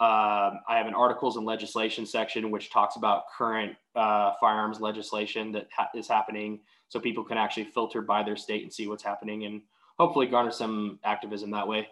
Um, 0.00 0.60
I 0.66 0.78
have 0.78 0.86
an 0.86 0.94
articles 0.94 1.36
and 1.36 1.46
legislation 1.46 2.06
section 2.06 2.50
which 2.50 2.70
talks 2.70 2.96
about 2.96 3.24
current 3.36 3.76
uh, 3.94 4.32
firearms 4.40 4.80
legislation 4.80 5.52
that 5.52 5.68
ha- 5.76 5.90
is 5.94 6.08
happening, 6.08 6.60
so 6.88 6.98
people 6.98 7.22
can 7.22 7.38
actually 7.38 7.64
filter 7.64 8.02
by 8.02 8.22
their 8.22 8.36
state 8.36 8.62
and 8.62 8.72
see 8.72 8.88
what's 8.88 9.04
happening, 9.04 9.44
and 9.44 9.62
hopefully 9.98 10.26
garner 10.26 10.50
some 10.50 10.98
activism 11.04 11.50
that 11.52 11.68
way. 11.68 11.88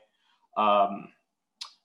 Um, 0.57 1.09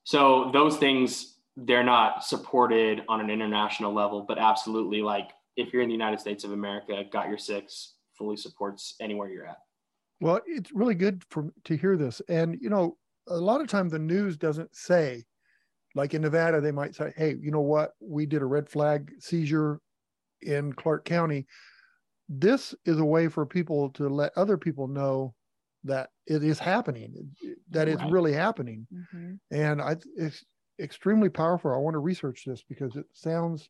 so 0.03 0.49
those 0.51 0.77
things 0.77 1.35
they're 1.57 1.83
not 1.83 2.23
supported 2.23 3.03
on 3.07 3.21
an 3.21 3.29
international 3.29 3.93
level, 3.93 4.21
but 4.21 4.37
absolutely, 4.37 5.01
like 5.01 5.29
if 5.57 5.71
you're 5.71 5.81
in 5.81 5.89
the 5.89 5.93
United 5.93 6.19
States 6.19 6.43
of 6.43 6.51
America, 6.51 7.03
Got 7.11 7.29
Your 7.29 7.37
Six 7.37 7.93
fully 8.17 8.37
supports 8.37 8.95
anywhere 8.99 9.29
you're 9.29 9.45
at. 9.45 9.59
Well, 10.21 10.41
it's 10.45 10.71
really 10.71 10.95
good 10.95 11.23
for 11.29 11.53
to 11.65 11.75
hear 11.77 11.97
this. 11.97 12.21
And 12.29 12.57
you 12.61 12.69
know, 12.69 12.97
a 13.27 13.37
lot 13.37 13.61
of 13.61 13.67
time 13.67 13.89
the 13.89 13.99
news 13.99 14.37
doesn't 14.37 14.75
say, 14.75 15.25
like 15.95 16.13
in 16.13 16.23
Nevada, 16.23 16.61
they 16.61 16.71
might 16.71 16.95
say, 16.95 17.13
"Hey, 17.17 17.35
you 17.35 17.51
know 17.51 17.61
what? 17.61 17.93
We 18.01 18.25
did 18.25 18.41
a 18.43 18.45
red 18.47 18.69
flag 18.69 19.13
seizure 19.19 19.81
in 20.41 20.73
Clark 20.73 21.05
County." 21.05 21.47
This 22.29 22.75
is 22.85 22.99
a 22.99 23.05
way 23.05 23.27
for 23.29 23.45
people 23.45 23.91
to 23.91 24.09
let 24.09 24.37
other 24.37 24.57
people 24.57 24.87
know 24.87 25.35
that 25.83 26.11
it 26.27 26.43
is 26.43 26.59
happening, 26.59 27.35
that 27.69 27.87
it's 27.87 28.03
Right. 28.03 28.11
really 28.11 28.33
happening. 28.33 28.87
Mhm. 28.91 29.39
And 29.51 29.81
I, 29.81 29.97
it's 30.17 30.45
extremely 30.79 31.29
powerful. 31.29 31.71
I 31.73 31.77
want 31.77 31.95
to 31.95 31.99
research 31.99 32.45
this 32.45 32.63
because 32.63 32.95
it 32.97 33.07
sounds 33.13 33.69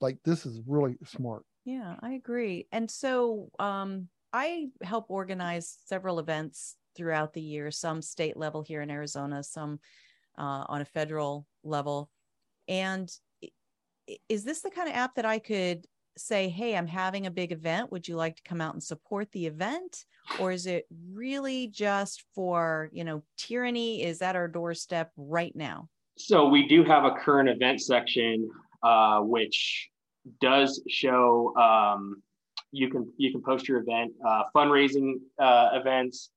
like 0.00 0.18
this 0.24 0.46
is 0.46 0.60
really 0.66 0.98
smart. 1.04 1.44
Yeah, 1.64 1.96
I 2.00 2.12
agree. 2.12 2.68
And 2.72 2.90
so 2.90 3.50
um, 3.58 4.08
I 4.32 4.68
help 4.82 5.06
organize 5.08 5.78
several 5.86 6.18
events 6.18 6.76
throughout 6.96 7.32
the 7.32 7.40
year, 7.40 7.70
some 7.70 8.02
state 8.02 8.36
level 8.36 8.62
here 8.62 8.82
in 8.82 8.90
Arizona, 8.90 9.42
some 9.42 9.80
uh, 10.38 10.64
on 10.68 10.80
a 10.80 10.84
federal 10.84 11.46
level. 11.64 12.10
And 12.68 13.10
is 14.28 14.44
this 14.44 14.60
the 14.60 14.70
kind 14.70 14.88
of 14.88 14.94
app 14.94 15.14
that 15.16 15.26
I 15.26 15.38
could 15.38 15.86
say, 16.16 16.48
hey, 16.48 16.76
I'm 16.76 16.86
having 16.86 17.26
a 17.26 17.30
big 17.30 17.52
event. 17.52 17.90
Would 17.92 18.06
you 18.06 18.16
like 18.16 18.36
to 18.36 18.42
come 18.42 18.60
out 18.60 18.74
and 18.74 18.82
support 18.82 19.30
the 19.32 19.46
event? 19.46 20.04
Or 20.38 20.52
is 20.52 20.66
it 20.66 20.84
really 21.12 21.68
just 21.68 22.24
for, 22.34 22.90
you 22.92 23.04
know, 23.04 23.22
tyranny 23.38 24.02
is 24.02 24.22
at 24.22 24.36
our 24.36 24.48
doorstep 24.48 25.10
right 25.16 25.54
now? 25.54 25.88
So 26.18 26.48
we 26.48 26.66
do 26.68 26.84
have 26.84 27.04
a 27.04 27.12
current 27.12 27.48
event 27.48 27.80
section, 27.80 28.50
uh, 28.82 29.20
which 29.20 29.88
does 30.40 30.82
show 30.88 31.54
um, 31.56 32.22
you 32.72 32.90
can 32.90 33.12
you 33.16 33.32
can 33.32 33.42
post 33.42 33.68
your 33.68 33.78
event, 33.78 34.12
uh, 34.26 34.44
fundraising 34.54 35.14
uh, 35.38 35.70
events, 35.72 36.30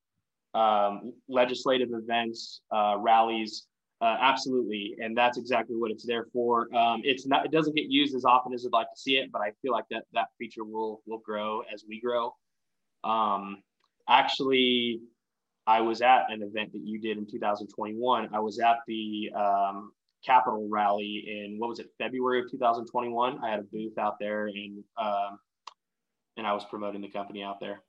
um, 0.53 1.13
legislative 1.27 1.89
events, 1.91 2.61
uh, 2.71 2.95
rallies. 2.99 3.65
Uh, 4.01 4.17
absolutely, 4.19 4.95
and 4.99 5.15
that's 5.15 5.37
exactly 5.37 5.77
what 5.77 5.89
it's 5.89 6.05
there 6.05 6.25
for. 6.33 6.73
Um, 6.75 7.01
it's 7.05 7.25
not 7.25 7.45
it 7.45 7.51
doesn't 7.51 7.75
get 7.75 7.89
used 7.89 8.15
as 8.15 8.25
often 8.25 8.53
as 8.53 8.65
I'd 8.65 8.73
like 8.73 8.89
to 8.93 8.99
see 8.99 9.17
it, 9.17 9.31
but 9.31 9.41
I 9.41 9.51
feel 9.61 9.71
like 9.71 9.85
that 9.91 10.03
that 10.13 10.27
feature 10.37 10.65
will 10.65 11.01
will 11.05 11.19
grow 11.19 11.61
as 11.73 11.85
we 11.87 12.01
grow. 12.01 12.33
Um, 13.03 13.63
actually, 14.09 14.99
I 15.67 15.81
was 15.81 16.01
at 16.01 16.25
an 16.29 16.41
event 16.41 16.73
that 16.73 16.81
you 16.83 16.99
did 16.99 17.17
in 17.17 17.25
2021. 17.25 18.29
I 18.33 18.39
was 18.39 18.59
at 18.59 18.77
the 18.87 19.31
um, 19.35 19.93
Capitol 20.25 20.67
rally 20.69 21.23
in 21.27 21.57
what 21.57 21.69
was 21.69 21.79
it, 21.79 21.87
February 21.97 22.41
of 22.41 22.51
2021. 22.51 23.39
I 23.43 23.49
had 23.49 23.59
a 23.59 23.63
booth 23.63 23.97
out 23.97 24.17
there 24.19 24.47
and 24.47 24.83
um, 24.97 25.39
and 26.37 26.47
I 26.47 26.53
was 26.53 26.65
promoting 26.65 27.01
the 27.01 27.09
company 27.09 27.43
out 27.43 27.59
there. 27.59 27.81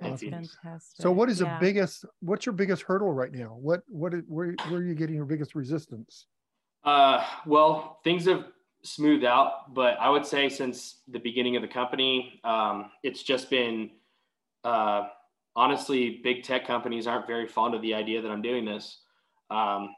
in 0.00 0.12
Awesome. 0.12 0.30
Phoenix. 0.30 0.56
Fantastic. 0.62 1.02
So, 1.02 1.10
what 1.10 1.28
is 1.28 1.40
Yeah. 1.40 1.58
the 1.58 1.60
biggest? 1.66 2.04
What's 2.20 2.46
your 2.46 2.52
biggest 2.52 2.82
hurdle 2.84 3.12
right 3.12 3.32
now? 3.32 3.56
What 3.60 3.82
what 3.88 4.14
is- 4.14 4.22
where 4.28 4.54
where 4.68 4.78
are 4.80 4.84
you 4.84 4.94
getting 4.94 5.16
your 5.16 5.24
biggest 5.24 5.56
resistance? 5.56 6.26
Uh, 6.84 7.24
well, 7.46 7.98
things 8.04 8.24
have 8.26 8.46
smoothed 8.84 9.24
out, 9.24 9.74
but 9.74 9.98
I 9.98 10.08
would 10.08 10.24
say 10.24 10.48
since 10.48 11.02
the 11.08 11.18
beginning 11.18 11.56
of 11.56 11.62
the 11.62 11.68
company, 11.68 12.40
um, 12.44 12.92
it's 13.02 13.24
just 13.24 13.50
been 13.50 13.90
uh, 14.62 15.08
honestly, 15.56 16.20
big 16.22 16.44
tech 16.44 16.64
companies 16.64 17.08
aren't 17.08 17.26
very 17.26 17.48
fond 17.48 17.74
of 17.74 17.82
the 17.82 17.92
idea 17.94 18.22
that 18.22 18.30
I'm 18.30 18.42
doing 18.42 18.64
this. 18.64 19.02
Um, 19.50 19.92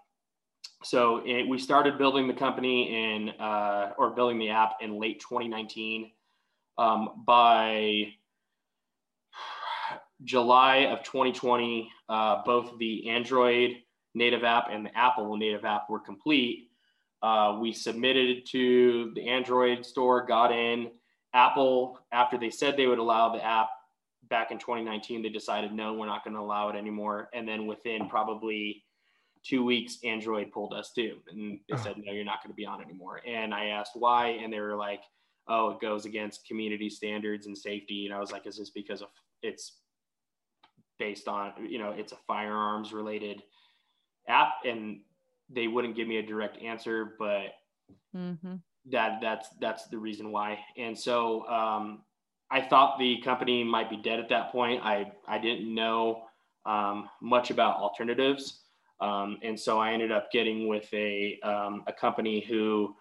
so 0.83 1.19
it, 1.27 1.47
we 1.47 1.59
started 1.59 1.99
building 1.99 2.27
the 2.27 2.33
company 2.33 3.13
in 3.13 3.29
uh, 3.39 3.93
or 3.99 4.11
building 4.15 4.39
the 4.39 4.49
app 4.49 4.77
in 4.81 4.99
late 4.99 5.21
2019. 5.21 6.11
Um, 6.81 7.25
by 7.27 8.15
July 10.25 10.87
of 10.87 11.03
2020, 11.03 11.91
uh, 12.09 12.43
both 12.47 12.79
the 12.79 13.07
Android 13.11 13.77
native 14.15 14.45
app 14.45 14.69
and 14.71 14.87
the 14.87 14.97
Apple 14.97 15.37
native 15.37 15.67
app 15.67 15.91
were 15.91 16.01
complete. 16.01 16.71
Uh, 17.23 17.59
we 17.61 17.75
submitted 17.75 18.31
it 18.31 18.47
to 18.47 19.13
the 19.15 19.29
Android 19.29 19.85
store, 19.85 20.25
got 20.25 20.53
in. 20.53 20.91
Apple, 21.35 21.99
after 22.13 22.39
they 22.39 22.49
said 22.49 22.79
they 22.79 22.87
would 22.87 22.99
allow 22.99 23.29
the 23.29 23.45
app 23.45 23.69
back 24.31 24.51
in 24.51 24.59
2019, 24.59 25.21
they 25.21 25.29
decided 25.29 25.75
no, 25.75 25.93
we're 25.93 26.07
not 26.07 26.25
going 26.25 26.33
to 26.33 26.41
allow 26.41 26.71
it 26.71 26.77
anymore. 26.77 27.29
And 27.35 27.47
then 27.47 27.67
within 27.67 28.09
probably 28.09 28.85
two 29.45 29.63
weeks, 29.63 29.99
Android 30.03 30.51
pulled 30.51 30.73
us 30.73 30.93
too, 30.95 31.19
and 31.31 31.61
they 31.69 31.77
said 31.77 31.97
no, 31.99 32.11
you're 32.11 32.25
not 32.25 32.43
going 32.43 32.53
to 32.53 32.57
be 32.57 32.65
on 32.65 32.83
anymore. 32.83 33.21
And 33.27 33.53
I 33.53 33.67
asked 33.67 33.93
why, 33.97 34.29
and 34.43 34.51
they 34.51 34.61
were 34.61 34.77
like, 34.77 35.03
oh, 35.49 35.71
it 35.71 35.81
goes 35.81 36.05
against 36.05 36.47
community 36.47 36.91
standards 36.91 37.47
and 37.47 37.57
safety. 37.57 38.07
And 38.07 38.15
I 38.15 38.21
was 38.21 38.33
like, 38.33 38.47
is 38.47 38.59
this 38.59 38.71
because 38.71 39.03
of 39.03 39.09
it's 39.43 39.79
based 40.99 41.29
on 41.29 41.53
you 41.67 41.79
know 41.79 41.93
it's 41.93 42.13
a 42.13 42.19
firearms 42.27 42.93
related 42.93 43.43
app 44.29 44.53
and 44.67 45.01
they 45.49 45.67
wouldn't 45.67 45.97
give 45.97 46.07
me 46.07 46.19
a 46.19 46.23
direct 46.23 46.61
answer 46.63 47.15
but 47.19 47.55
hmm 48.13 48.57
that 48.87 49.21
that's 49.21 49.49
that's 49.61 49.89
the 49.89 49.99
reason 49.99 50.33
why. 50.33 50.59
And 50.77 50.99
so 50.99 51.47
um, 51.49 52.03
i 52.51 52.61
thought 52.61 52.99
the 52.99 53.21
company 53.23 53.63
might 53.63 53.91
be 53.91 53.97
dead 53.97 54.19
at 54.19 54.29
that 54.29 54.51
point. 54.53 54.83
I 54.85 55.13
i 55.29 55.39
didn't 55.39 55.73
know 55.73 56.23
um, 56.67 57.09
much 57.21 57.51
about 57.51 57.77
alternatives. 57.77 58.61
Um, 59.01 59.39
and 59.43 59.59
so 59.59 59.79
i 59.79 59.93
ended 59.93 60.13
up 60.13 60.31
getting 60.31 60.69
with 60.69 60.93
a 60.93 61.39
um, 61.43 61.85
a 61.87 61.93
company 61.93 62.41
who 62.41 62.95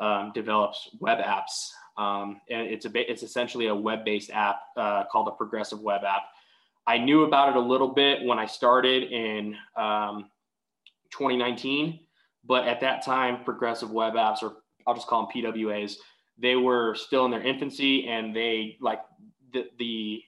um, 0.00 0.32
develops 0.34 0.90
web 1.00 1.18
apps 1.18 1.70
um, 1.98 2.40
and 2.50 2.66
it's 2.68 2.86
a 2.86 3.10
it's 3.10 3.22
essentially 3.22 3.66
a 3.68 3.74
web-based 3.74 4.30
app 4.30 4.60
uh, 4.76 5.04
called 5.10 5.28
a 5.28 5.32
progressive 5.32 5.80
web 5.80 6.04
app 6.04 6.22
i 6.86 6.98
knew 6.98 7.24
about 7.24 7.48
it 7.48 7.56
a 7.56 7.60
little 7.60 7.88
bit 7.88 8.24
when 8.24 8.38
i 8.38 8.46
started 8.46 9.04
in 9.04 9.56
um, 9.76 10.30
2019 11.10 12.00
but 12.44 12.66
at 12.66 12.80
that 12.80 13.04
time 13.04 13.44
progressive 13.44 13.90
web 13.90 14.14
apps 14.14 14.42
or 14.42 14.56
I'll 14.86 14.94
just 14.94 15.06
call 15.06 15.26
them 15.26 15.42
PWAs. 15.44 15.96
They 16.38 16.56
were 16.56 16.94
still 16.94 17.24
in 17.24 17.30
their 17.30 17.42
infancy, 17.42 18.06
and 18.08 18.34
they 18.34 18.76
like 18.80 19.00
the 19.52 19.66
the 19.78 20.22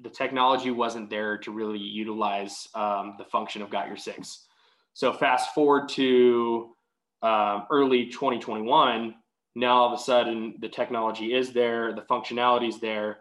the 0.00 0.10
technology 0.10 0.70
wasn't 0.70 1.10
there 1.10 1.38
to 1.38 1.50
really 1.50 1.78
utilize 1.78 2.68
um, 2.74 3.14
the 3.18 3.24
function 3.24 3.62
of 3.62 3.70
Got 3.70 3.88
Your 3.88 3.96
Six. 3.96 4.46
So 4.94 5.12
fast 5.12 5.54
forward 5.54 5.88
to 5.90 6.74
um, 7.22 7.66
early 7.70 8.06
2021. 8.06 9.14
Now 9.54 9.76
all 9.76 9.92
of 9.92 9.98
a 9.98 10.02
sudden 10.02 10.54
the 10.60 10.68
technology 10.68 11.34
is 11.34 11.52
there, 11.52 11.92
the 11.92 12.02
functionality 12.02 12.68
is 12.68 12.80
there. 12.80 13.18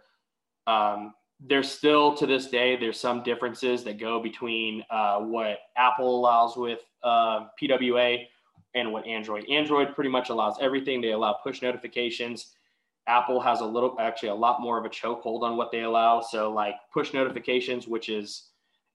Um, 0.68 1.14
there's 1.40 1.72
still 1.72 2.16
to 2.16 2.28
this 2.28 2.48
day 2.48 2.78
there's 2.78 3.00
some 3.00 3.24
differences 3.24 3.84
that 3.84 4.00
go 4.00 4.22
between 4.22 4.84
uh, 4.90 5.20
what 5.20 5.58
Apple 5.76 6.20
allows 6.20 6.56
with 6.56 6.80
uh, 7.04 7.48
PWA 7.62 8.26
and 8.76 8.92
what 8.92 9.06
Android. 9.06 9.50
Android 9.50 9.96
pretty 9.96 10.10
much 10.10 10.30
allows 10.30 10.56
everything. 10.62 11.02
They 11.02 11.12
allow 11.12 11.34
push 11.34 11.62
notifications. 11.62 12.54
Apple 13.08 13.42
has 13.42 13.62
a 13.62 13.66
little, 13.66 13.96
actually, 14.00 14.30
a 14.30 14.36
lot 14.36 14.62
more 14.62 14.78
of 14.78 14.86
a 14.86 14.90
chokehold 14.90 15.42
on 15.42 15.58
what 15.58 15.72
they 15.72 15.82
allow. 15.82 16.22
So, 16.22 16.52
like 16.52 16.76
push 16.94 17.14
notifications, 17.14 17.88
which 17.88 18.10
is 18.10 18.50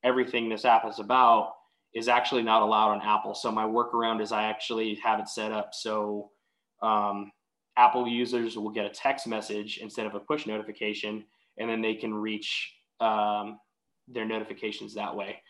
everything 0.05 0.49
this 0.49 0.65
app 0.65 0.87
is 0.89 1.01
about, 1.01 1.55
is 1.95 2.09
actually 2.09 2.43
not 2.43 2.63
allowed 2.63 2.93
on 2.93 3.03
Apple. 3.03 3.35
So, 3.35 3.51
my 3.51 3.65
workaround 3.65 4.23
is 4.23 4.33
I 4.33 4.45
actually 4.45 4.95
have 4.97 5.19
it 5.19 5.29
set 5.29 5.53
up 5.53 5.75
so 5.75 6.31
um, 6.83 7.31
Apple 7.77 8.07
users 8.07 8.57
will 8.57 8.71
get 8.71 8.87
a 8.87 8.91
text 8.91 9.27
message 9.27 9.79
instead 9.79 10.07
of 10.07 10.15
a 10.15 10.21
push 10.21 10.47
notification, 10.47 11.25
and 11.59 11.69
then 11.69 11.83
they 11.83 11.95
can 11.95 12.15
reach 12.15 12.75
um, 13.01 13.59
their 14.09 14.25
notifications 14.25 14.95
that 14.95 15.15
way. 15.15 15.43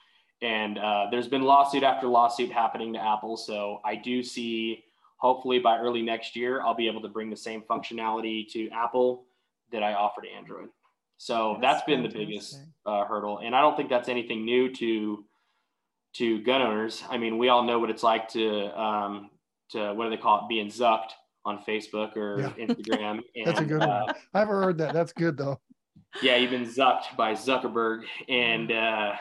And 0.42 0.78
uh, 0.78 1.06
there's 1.10 1.28
been 1.28 1.42
lawsuit 1.42 1.82
after 1.82 2.06
lawsuit 2.06 2.50
happening 2.50 2.92
to 2.92 3.02
Apple. 3.02 3.36
So 3.36 3.80
I 3.84 3.94
do 3.96 4.22
see, 4.22 4.84
hopefully 5.16 5.58
by 5.58 5.78
early 5.78 6.02
next 6.02 6.36
year, 6.36 6.62
I'll 6.62 6.74
be 6.74 6.88
able 6.88 7.02
to 7.02 7.08
bring 7.08 7.30
the 7.30 7.36
same 7.36 7.62
functionality 7.62 8.46
to 8.52 8.68
Apple 8.70 9.24
that 9.72 9.82
I 9.82 9.94
offer 9.94 10.20
to 10.20 10.28
Android. 10.28 10.68
So 11.18 11.56
that's, 11.60 11.78
that's 11.78 11.86
been 11.86 12.02
the 12.02 12.10
biggest 12.10 12.60
uh, 12.84 13.04
hurdle. 13.06 13.40
And 13.42 13.54
I 13.56 13.60
don't 13.62 13.76
think 13.76 13.88
that's 13.88 14.08
anything 14.08 14.44
new 14.44 14.72
to 14.74 15.24
to 16.14 16.40
gun 16.42 16.62
owners. 16.62 17.02
I 17.10 17.18
mean, 17.18 17.36
we 17.36 17.50
all 17.50 17.62
know 17.62 17.78
what 17.78 17.90
it's 17.90 18.02
like 18.02 18.28
to 18.28 18.80
um, 18.80 19.30
to 19.70 19.92
what 19.94 20.04
do 20.04 20.10
they 20.10 20.16
call 20.16 20.40
it, 20.40 20.48
being 20.48 20.68
zucked 20.68 21.10
on 21.44 21.62
Facebook 21.66 22.16
or 22.16 22.40
yeah. 22.40 22.48
Instagram. 22.66 23.20
And, 23.34 23.46
that's 23.46 23.60
a 23.60 23.64
good 23.64 23.82
uh, 23.82 24.04
one. 24.06 24.14
I 24.34 24.38
haven't 24.40 24.54
heard 24.54 24.78
that. 24.78 24.92
That's 24.92 25.12
good 25.12 25.36
though. 25.36 25.60
Yeah, 26.22 26.36
you've 26.36 26.50
been 26.50 26.66
zucked 26.66 27.16
by 27.16 27.32
Zuckerberg, 27.32 28.04
and 28.28 28.72
uh, 28.72 29.12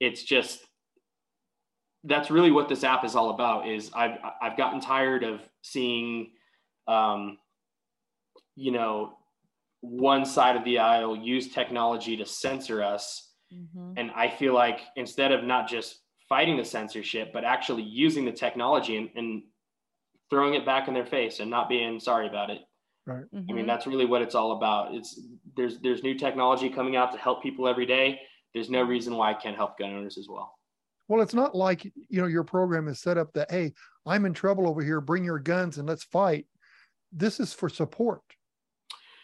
it's 0.00 0.22
just 0.22 0.60
that's 2.04 2.30
really 2.30 2.50
what 2.50 2.68
this 2.68 2.84
app 2.84 3.04
is 3.04 3.14
all 3.14 3.30
about. 3.30 3.68
Is 3.68 3.90
I've 3.94 4.18
I've 4.42 4.56
gotten 4.56 4.80
tired 4.80 5.24
of 5.24 5.40
seeing, 5.62 6.32
um, 6.88 7.38
you 8.56 8.72
know, 8.72 9.14
one 9.80 10.24
side 10.24 10.56
of 10.56 10.64
the 10.64 10.78
aisle 10.78 11.16
use 11.16 11.52
technology 11.52 12.16
to 12.16 12.26
censor 12.26 12.82
us, 12.82 13.32
mm-hmm. 13.52 13.92
and 13.96 14.10
I 14.16 14.28
feel 14.28 14.52
like 14.52 14.80
instead 14.96 15.32
of 15.32 15.44
not 15.44 15.68
just 15.68 16.00
fighting 16.28 16.56
the 16.56 16.64
censorship, 16.64 17.32
but 17.32 17.44
actually 17.44 17.82
using 17.82 18.24
the 18.24 18.32
technology 18.32 18.96
and, 18.96 19.10
and 19.14 19.42
throwing 20.30 20.54
it 20.54 20.64
back 20.64 20.88
in 20.88 20.94
their 20.94 21.06
face 21.06 21.40
and 21.40 21.50
not 21.50 21.68
being 21.68 22.00
sorry 22.00 22.26
about 22.26 22.50
it. 22.50 22.60
Right. 23.06 23.24
Mm-hmm. 23.34 23.50
I 23.50 23.52
mean, 23.52 23.66
that's 23.66 23.86
really 23.86 24.06
what 24.06 24.22
it's 24.22 24.34
all 24.34 24.52
about. 24.52 24.94
It's 24.94 25.20
there's 25.56 25.78
there's 25.80 26.02
new 26.02 26.14
technology 26.14 26.70
coming 26.70 26.96
out 26.96 27.12
to 27.12 27.18
help 27.18 27.42
people 27.42 27.68
every 27.68 27.86
day. 27.86 28.20
There's 28.54 28.70
no 28.70 28.82
reason 28.82 29.14
why 29.16 29.30
I 29.30 29.34
can't 29.34 29.56
help 29.56 29.78
gun 29.78 29.90
owners 29.90 30.16
as 30.16 30.26
well. 30.28 30.54
Well, 31.08 31.20
it's 31.20 31.34
not 31.34 31.54
like 31.54 31.84
you 31.84 32.20
know 32.20 32.26
your 32.26 32.44
program 32.44 32.88
is 32.88 33.00
set 33.00 33.18
up 33.18 33.32
that 33.34 33.50
hey, 33.50 33.74
I'm 34.06 34.24
in 34.24 34.32
trouble 34.32 34.66
over 34.66 34.82
here. 34.82 35.02
Bring 35.02 35.24
your 35.24 35.38
guns 35.38 35.76
and 35.76 35.86
let's 35.86 36.04
fight. 36.04 36.46
This 37.12 37.40
is 37.40 37.52
for 37.52 37.68
support. 37.68 38.22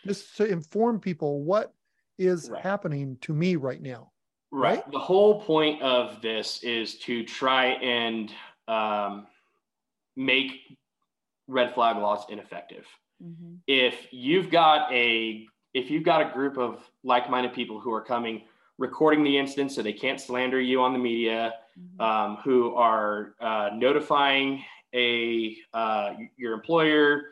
This 0.04 0.34
to 0.36 0.44
inform 0.46 1.00
people 1.00 1.42
what 1.42 1.72
is 2.18 2.50
right. 2.50 2.62
happening 2.62 3.16
to 3.22 3.32
me 3.32 3.56
right 3.56 3.80
now. 3.80 4.09
Right. 4.52 4.76
right. 4.76 4.90
The 4.90 4.98
whole 4.98 5.42
point 5.42 5.80
of 5.82 6.20
this 6.20 6.62
is 6.62 6.98
to 7.00 7.24
try 7.24 7.66
and 7.66 8.32
um, 8.68 9.26
make 10.16 10.76
red 11.46 11.74
flag 11.74 11.96
laws 11.96 12.24
ineffective. 12.28 12.86
Mm-hmm. 13.22 13.54
If 13.66 14.06
you've 14.10 14.50
got 14.50 14.92
a 14.92 15.46
if 15.72 15.90
you've 15.90 16.02
got 16.02 16.20
a 16.20 16.32
group 16.32 16.58
of 16.58 16.82
like-minded 17.04 17.52
people 17.52 17.78
who 17.78 17.92
are 17.92 18.02
coming 18.02 18.42
recording 18.78 19.22
the 19.22 19.38
instance 19.38 19.74
so 19.74 19.82
they 19.82 19.92
can't 19.92 20.20
slander 20.20 20.60
you 20.60 20.80
on 20.80 20.92
the 20.92 20.98
media, 20.98 21.54
mm-hmm. 21.78 22.00
um, 22.00 22.38
who 22.42 22.74
are 22.74 23.34
uh, 23.40 23.70
notifying 23.74 24.64
a 24.94 25.56
uh, 25.74 26.14
your 26.36 26.54
employer, 26.54 27.26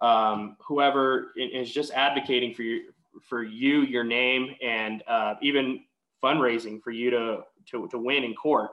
um, 0.00 0.56
whoever 0.60 1.32
is 1.36 1.72
just 1.72 1.92
advocating 1.92 2.54
for 2.54 2.62
you 2.62 2.92
for 3.22 3.42
you, 3.42 3.82
your 3.82 4.04
name, 4.04 4.54
and 4.62 5.02
uh, 5.08 5.34
even 5.42 5.82
fundraising 6.22 6.82
for 6.82 6.90
you 6.90 7.10
to 7.10 7.40
to, 7.70 7.88
to 7.88 7.98
win 7.98 8.24
in 8.24 8.34
court. 8.34 8.70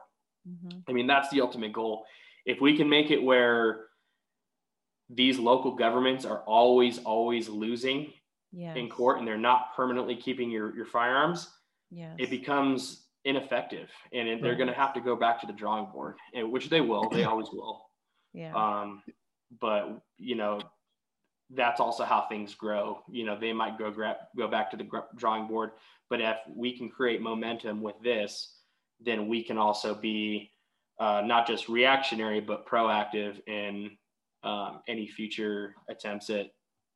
Mm-hmm. 0.48 0.80
I 0.88 0.94
mean, 0.94 1.08
that's 1.08 1.30
the 1.30 1.42
ultimate 1.42 1.74
goal. 1.74 2.06
If 2.46 2.62
we 2.62 2.78
can 2.78 2.90
make 2.90 3.12
it 3.12 3.22
where 3.22 3.88
these 5.10 5.40
local 5.40 5.76
governments 5.76 6.26
are 6.26 6.40
always 6.40 7.00
always 7.00 7.48
losing 7.48 8.12
yes. 8.52 8.76
in 8.76 8.90
court 8.90 9.20
and 9.20 9.28
they're 9.28 9.38
not 9.38 9.76
permanently 9.76 10.16
keeping 10.16 10.52
your 10.52 10.76
your 10.76 10.86
firearms 10.86 11.50
yes. 11.92 12.14
it 12.18 12.30
becomes 12.30 13.06
ineffective 13.26 13.90
and 14.14 14.28
it, 14.28 14.42
they're 14.42 14.56
going 14.56 14.68
to 14.68 14.74
have 14.74 14.94
to 14.94 15.02
go 15.02 15.16
back 15.16 15.40
to 15.40 15.48
the 15.48 15.54
drawing 15.54 15.86
board 15.92 16.16
and, 16.34 16.52
which 16.52 16.70
they 16.70 16.82
will 16.82 17.10
they 17.10 17.24
always 17.26 17.48
will 17.52 17.86
yeah 18.34 18.54
um 18.54 19.02
but 19.62 20.02
you 20.18 20.36
know 20.36 20.60
that's 21.52 21.80
also 21.80 22.04
how 22.04 22.26
things 22.28 22.54
grow 22.56 23.00
you 23.10 23.26
know 23.26 23.40
they 23.40 23.54
might 23.54 23.78
go 23.78 23.94
go 24.36 24.48
back 24.48 24.70
to 24.70 24.78
the 24.78 24.88
drawing 25.16 25.48
board 25.48 25.72
but 26.10 26.20
if 26.20 26.38
we 26.54 26.78
can 26.78 26.90
create 26.90 27.22
momentum 27.22 27.82
with 27.82 27.96
this 28.04 28.56
then 29.00 29.28
we 29.28 29.44
can 29.44 29.58
also 29.58 29.94
be 29.94 30.52
uh, 31.00 31.22
not 31.24 31.48
just 31.48 31.70
reactionary 31.70 32.42
but 32.42 32.66
proactive 32.68 33.40
in 33.48 33.92
um, 34.44 34.82
any 34.88 35.08
future 35.08 35.76
attempts 35.90 36.30
at, 36.30 36.48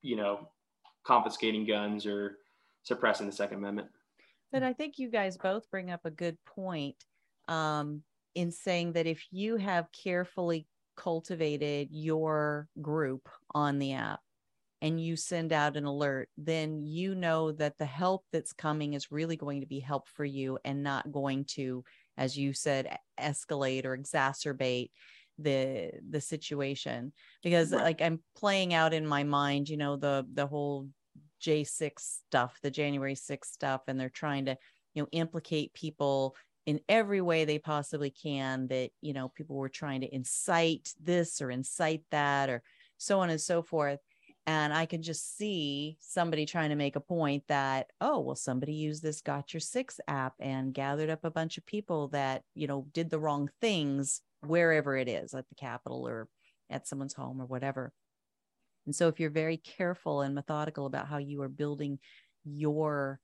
you 0.01 0.15
know, 0.15 0.47
confiscating 1.03 1.65
guns 1.65 2.05
or 2.05 2.37
suppressing 2.83 3.25
the 3.25 3.31
Second 3.31 3.57
Amendment. 3.57 3.89
But 4.51 4.63
I 4.63 4.73
think 4.73 4.97
you 4.97 5.09
guys 5.09 5.37
both 5.37 5.69
bring 5.69 5.91
up 5.91 6.01
a 6.05 6.11
good 6.11 6.37
point 6.45 6.95
um, 7.47 8.03
in 8.35 8.51
saying 8.51 8.93
that 8.93 9.07
if 9.07 9.25
you 9.31 9.57
have 9.57 9.87
carefully 9.91 10.67
cultivated 10.97 11.87
your 11.91 12.67
group 12.81 13.27
on 13.53 13.79
the 13.79 13.93
app 13.93 14.19
and 14.81 14.99
you 14.99 15.15
send 15.15 15.53
out 15.53 15.77
an 15.77 15.85
alert, 15.85 16.29
then 16.37 16.81
you 16.81 17.13
know 17.15 17.51
that 17.53 17.77
the 17.77 17.85
help 17.85 18.25
that's 18.31 18.53
coming 18.53 18.93
is 18.93 19.11
really 19.11 19.35
going 19.35 19.61
to 19.61 19.67
be 19.67 19.79
help 19.79 20.07
for 20.07 20.25
you 20.25 20.57
and 20.65 20.81
not 20.81 21.11
going 21.11 21.45
to, 21.45 21.83
as 22.17 22.37
you 22.37 22.53
said, 22.53 22.97
escalate 23.19 23.85
or 23.85 23.97
exacerbate 23.97 24.89
the 25.37 25.91
the 26.09 26.21
situation 26.21 27.11
because 27.41 27.71
right. 27.71 27.83
like 27.83 28.01
i'm 28.01 28.19
playing 28.35 28.73
out 28.73 28.93
in 28.93 29.07
my 29.07 29.23
mind 29.23 29.69
you 29.69 29.77
know 29.77 29.95
the 29.95 30.25
the 30.33 30.45
whole 30.45 30.87
j6 31.41 31.91
stuff 31.97 32.59
the 32.61 32.69
january 32.69 33.15
6 33.15 33.51
stuff 33.51 33.81
and 33.87 33.99
they're 33.99 34.09
trying 34.09 34.45
to 34.45 34.57
you 34.93 35.01
know 35.01 35.07
implicate 35.11 35.73
people 35.73 36.35
in 36.65 36.79
every 36.87 37.21
way 37.21 37.45
they 37.45 37.57
possibly 37.57 38.11
can 38.11 38.67
that 38.67 38.91
you 39.01 39.13
know 39.13 39.29
people 39.29 39.55
were 39.55 39.69
trying 39.69 40.01
to 40.01 40.13
incite 40.13 40.93
this 41.01 41.41
or 41.41 41.49
incite 41.49 42.03
that 42.11 42.49
or 42.49 42.61
so 42.97 43.19
on 43.19 43.29
and 43.29 43.41
so 43.41 43.63
forth 43.63 43.99
and 44.47 44.73
i 44.73 44.85
can 44.85 45.01
just 45.01 45.37
see 45.37 45.97
somebody 45.99 46.45
trying 46.45 46.69
to 46.69 46.75
make 46.75 46.95
a 46.95 46.99
point 46.99 47.43
that 47.47 47.87
oh 48.01 48.19
well 48.19 48.35
somebody 48.35 48.73
used 48.73 49.03
this 49.03 49.21
got 49.21 49.53
your 49.53 49.61
six 49.61 49.99
app 50.07 50.33
and 50.39 50.73
gathered 50.73 51.09
up 51.09 51.23
a 51.23 51.31
bunch 51.31 51.57
of 51.57 51.65
people 51.65 52.07
that 52.07 52.43
you 52.55 52.67
know 52.67 52.85
did 52.93 53.09
the 53.09 53.19
wrong 53.19 53.49
things 53.61 54.21
wherever 54.45 54.95
it 54.95 55.07
is 55.07 55.33
at 55.33 55.47
the 55.49 55.55
Capitol 55.55 56.07
or 56.07 56.27
at 56.69 56.87
someone's 56.87 57.13
home 57.13 57.41
or 57.41 57.45
whatever. 57.45 57.93
And 58.85 58.95
so, 58.95 59.07
if 59.07 59.19
you're 59.19 59.29
very 59.29 59.57
careful 59.57 60.21
and 60.21 60.33
methodical 60.33 60.85
about 60.85 61.07
how 61.07 61.17
you 61.17 61.41
are 61.41 61.49
building 61.49 61.99
your 62.43 63.19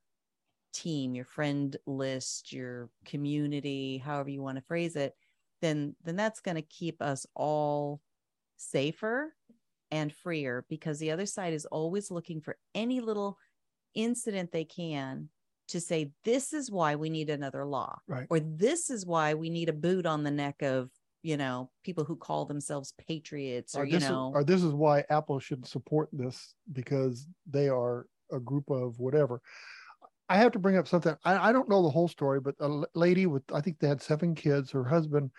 team, 0.74 1.16
your 1.16 1.26
friend 1.26 1.76
list, 1.88 2.54
your 2.54 2.90
community, 3.06 3.98
however 3.98 4.30
you 4.30 4.42
want 4.42 4.58
to 4.58 4.64
phrase 4.64 4.96
it, 4.96 5.16
then 5.62 5.96
then 6.04 6.16
that's 6.16 6.42
going 6.42 6.56
to 6.56 6.62
keep 6.62 7.02
us 7.02 7.26
all 7.34 8.02
safer 8.58 9.34
and 9.92 10.14
freer 10.14 10.66
because 10.70 11.00
the 11.00 11.12
other 11.12 11.26
side 11.26 11.54
is 11.54 11.66
always 11.66 12.12
looking 12.12 12.42
for 12.42 12.58
any 12.76 13.00
little 13.00 13.38
incident 13.94 14.52
they 14.52 14.66
can 14.66 15.30
to 15.68 15.80
say 15.82 16.12
this 16.24 16.54
is 16.54 16.72
why 16.72 16.96
we 16.96 17.10
need 17.10 17.30
another 17.30 17.66
law 17.66 17.98
right. 18.08 18.28
or 18.30 18.40
this 18.40 18.90
is 18.90 19.06
why 19.06 19.34
we 19.34 19.50
need 19.50 19.70
a 19.70 19.74
boot 19.74 20.06
on 20.06 20.24
the 20.24 20.32
neck 20.32 20.62
of 20.62 20.90
you 21.24 21.36
know 21.36 21.70
people 21.84 22.04
who 22.04 22.16
call 22.16 22.46
themselves 22.46 22.94
patriots 23.08 23.76
or, 23.76 23.82
or 23.82 23.86
you 23.86 24.00
know 24.00 24.30
is, 24.30 24.36
or 24.36 24.44
this 24.44 24.64
is 24.64 24.74
why 24.74 25.04
apple 25.10 25.40
should 25.40 25.66
support 25.66 26.10
this 26.14 26.54
because 26.72 27.28
they 27.50 27.70
are 27.70 28.06
a 28.32 28.40
group 28.40 28.70
of 28.70 29.00
whatever. 29.00 29.42
I 30.30 30.38
have 30.38 30.52
to 30.54 30.60
bring 30.60 30.78
up 30.78 30.88
something. 30.88 31.16
I, 31.24 31.50
I 31.50 31.52
don't 31.54 31.70
know 31.70 31.82
the 31.82 31.90
whole 31.90 32.08
story 32.08 32.40
but 32.40 32.56
a 32.60 32.84
lady 32.96 33.26
with 33.26 33.44
i 33.54 33.62
think 33.62 33.80
they 33.80 33.88
had 33.88 34.02
seven 34.02 34.36
kids. 34.36 34.72
Her 34.72 34.84
husband 34.84 35.32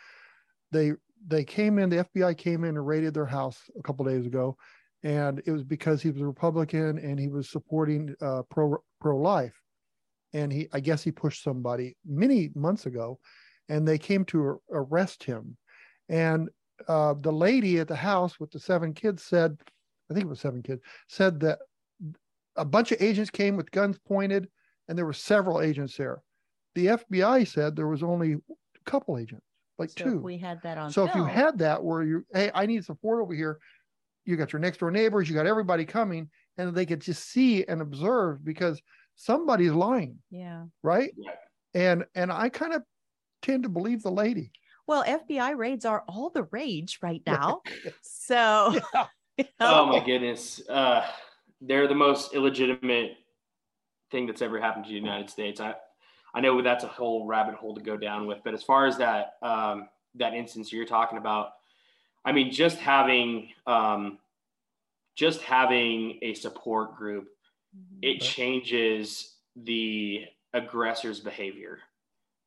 they 0.70 0.92
they 1.26 1.44
came 1.44 1.78
in 1.78 1.90
the 1.90 2.04
fbi 2.14 2.36
came 2.36 2.64
in 2.64 2.76
and 2.76 2.86
raided 2.86 3.14
their 3.14 3.26
house 3.26 3.58
a 3.78 3.82
couple 3.82 4.04
days 4.04 4.26
ago. 4.26 4.56
And 5.04 5.40
it 5.46 5.52
was 5.52 5.62
because 5.62 6.02
he 6.02 6.10
was 6.10 6.20
a 6.20 6.26
republican 6.26 6.98
and 6.98 7.18
he 7.20 7.28
was 7.28 7.48
supporting 7.48 8.14
uh, 8.20 8.42
pro 8.50 8.78
pro 9.00 9.16
life 9.16 9.60
and 10.32 10.52
he 10.52 10.68
i 10.72 10.80
guess 10.80 11.02
he 11.02 11.12
pushed 11.12 11.44
somebody 11.44 11.96
many 12.04 12.50
months 12.54 12.86
ago 12.86 13.20
and 13.68 13.86
they 13.86 13.98
came 13.98 14.24
to 14.26 14.60
arrest 14.70 15.22
him. 15.22 15.56
And 16.08 16.48
uh, 16.86 17.14
the 17.20 17.32
lady 17.32 17.78
at 17.78 17.88
the 17.88 17.96
house 17.96 18.40
with 18.40 18.50
the 18.50 18.60
seven 18.60 18.94
kids 18.94 19.22
said, 19.22 19.56
I 20.10 20.14
think 20.14 20.24
it 20.24 20.28
was 20.28 20.40
seven 20.40 20.62
kids, 20.62 20.80
said 21.08 21.40
that 21.40 21.58
a 22.56 22.64
bunch 22.64 22.92
of 22.92 23.02
agents 23.02 23.30
came 23.30 23.56
with 23.56 23.70
guns 23.70 23.98
pointed 24.06 24.48
and 24.88 24.96
there 24.96 25.06
were 25.06 25.12
several 25.12 25.60
agents 25.60 25.96
there. 25.96 26.22
The 26.74 26.86
FBI 26.86 27.46
said 27.46 27.76
there 27.76 27.88
was 27.88 28.02
only 28.02 28.32
a 28.32 28.90
couple 28.90 29.18
agents, 29.18 29.44
like 29.78 29.90
So 29.90 30.04
two. 30.04 30.16
if 30.16 30.22
we 30.22 30.38
had 30.38 30.60
that 30.62 30.78
on 30.78 30.90
so 30.90 31.04
if 31.04 31.14
you 31.14 31.24
had 31.24 31.58
that 31.58 31.82
where 31.82 32.02
you, 32.02 32.24
hey, 32.32 32.50
I 32.54 32.66
need 32.66 32.84
support 32.84 33.22
over 33.22 33.34
here, 33.34 33.58
you 34.24 34.36
got 34.36 34.52
your 34.52 34.60
next 34.60 34.78
door 34.78 34.90
neighbors, 34.90 35.28
you 35.28 35.34
got 35.34 35.46
everybody 35.46 35.84
coming, 35.84 36.28
and 36.56 36.74
they 36.74 36.86
could 36.86 37.00
just 37.00 37.30
see 37.30 37.64
and 37.64 37.80
observe 37.80 38.44
because 38.44 38.80
somebody's 39.16 39.72
lying, 39.72 40.18
yeah. 40.30 40.64
right? 40.82 41.12
Yeah. 41.16 41.32
And 41.74 42.04
and 42.14 42.32
I 42.32 42.48
kind 42.48 42.72
of 42.74 42.82
tend 43.42 43.62
to 43.62 43.68
believe 43.68 44.02
the 44.02 44.10
lady. 44.10 44.50
Well, 44.86 45.04
FBI 45.04 45.56
raids 45.56 45.84
are 45.84 46.02
all 46.08 46.30
the 46.30 46.44
rage 46.44 46.98
right 47.02 47.22
now. 47.26 47.60
So, 48.02 48.78
Yeah. 48.94 49.06
you 49.38 49.44
Oh 49.60 49.86
my 49.86 50.04
goodness. 50.04 50.60
Uh, 50.68 51.06
they're 51.60 51.86
the 51.88 51.94
most 51.94 52.34
illegitimate 52.34 53.12
thing 54.10 54.26
that's 54.26 54.42
ever 54.42 54.60
happened 54.60 54.84
to 54.86 54.90
the 54.90 54.96
United 54.96 55.30
States. 55.30 55.60
I, 55.60 55.74
I 56.34 56.40
know 56.40 56.60
that's 56.62 56.84
a 56.84 56.88
whole 56.88 57.26
rabbit 57.26 57.54
hole 57.54 57.74
to 57.74 57.80
go 57.80 57.96
down 57.96 58.26
with, 58.26 58.38
but 58.44 58.54
as 58.54 58.62
far 58.62 58.86
as 58.86 58.98
that, 58.98 59.34
um, 59.42 59.88
that 60.16 60.34
instance 60.34 60.72
you're 60.72 60.84
talking 60.84 61.18
about, 61.18 61.50
I 62.24 62.32
mean, 62.32 62.50
just 62.50 62.78
having, 62.78 63.50
um, 63.66 64.18
just 65.16 65.42
having 65.42 66.18
a 66.22 66.34
support 66.34 66.96
group, 66.96 67.28
it 68.02 68.20
changes 68.20 69.36
the 69.56 70.24
aggressor's 70.54 71.20
behavior. 71.20 71.78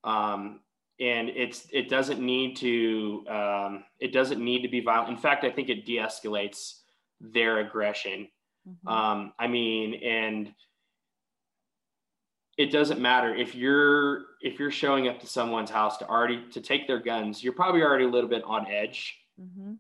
Um, 0.04 0.62
and 1.00 1.30
it's 1.30 1.68
it 1.72 1.90
doesn't 1.90 2.20
need 2.20 2.56
to 2.58 3.26
um, 3.28 3.84
it 4.00 4.14
doesn't 4.14 4.44
need 4.44 4.62
to 4.62 4.68
be 4.68 4.82
violent. 4.82 5.10
In 5.10 5.18
fact, 5.18 5.44
I 5.44 5.50
think 5.50 5.70
it 5.70 5.86
de-escalates 5.86 6.82
their 7.20 7.60
aggression. 7.60 8.28
Mhm. 8.68 8.92
Um, 8.92 9.34
I 9.40 9.48
mean, 9.48 9.96
and 9.96 10.54
it 12.62 12.72
doesn't 12.72 13.02
matter 13.02 13.34
if 13.34 13.56
you're 13.56 14.26
if 14.42 14.60
you're 14.60 14.72
showing 14.72 15.08
up 15.08 15.20
to 15.20 15.26
someone's 15.26 15.72
house 15.72 15.98
to 15.98 16.08
already 16.08 16.44
to 16.52 16.62
take 16.62 16.86
their 16.86 17.00
guns, 17.00 17.44
you're 17.44 17.54
probably 17.54 17.82
already 17.82 18.06
a 18.06 18.10
little 18.10 18.30
bit 18.30 18.44
on 18.44 18.68
edge. 18.68 19.18
mm-hmm. 19.40 19.74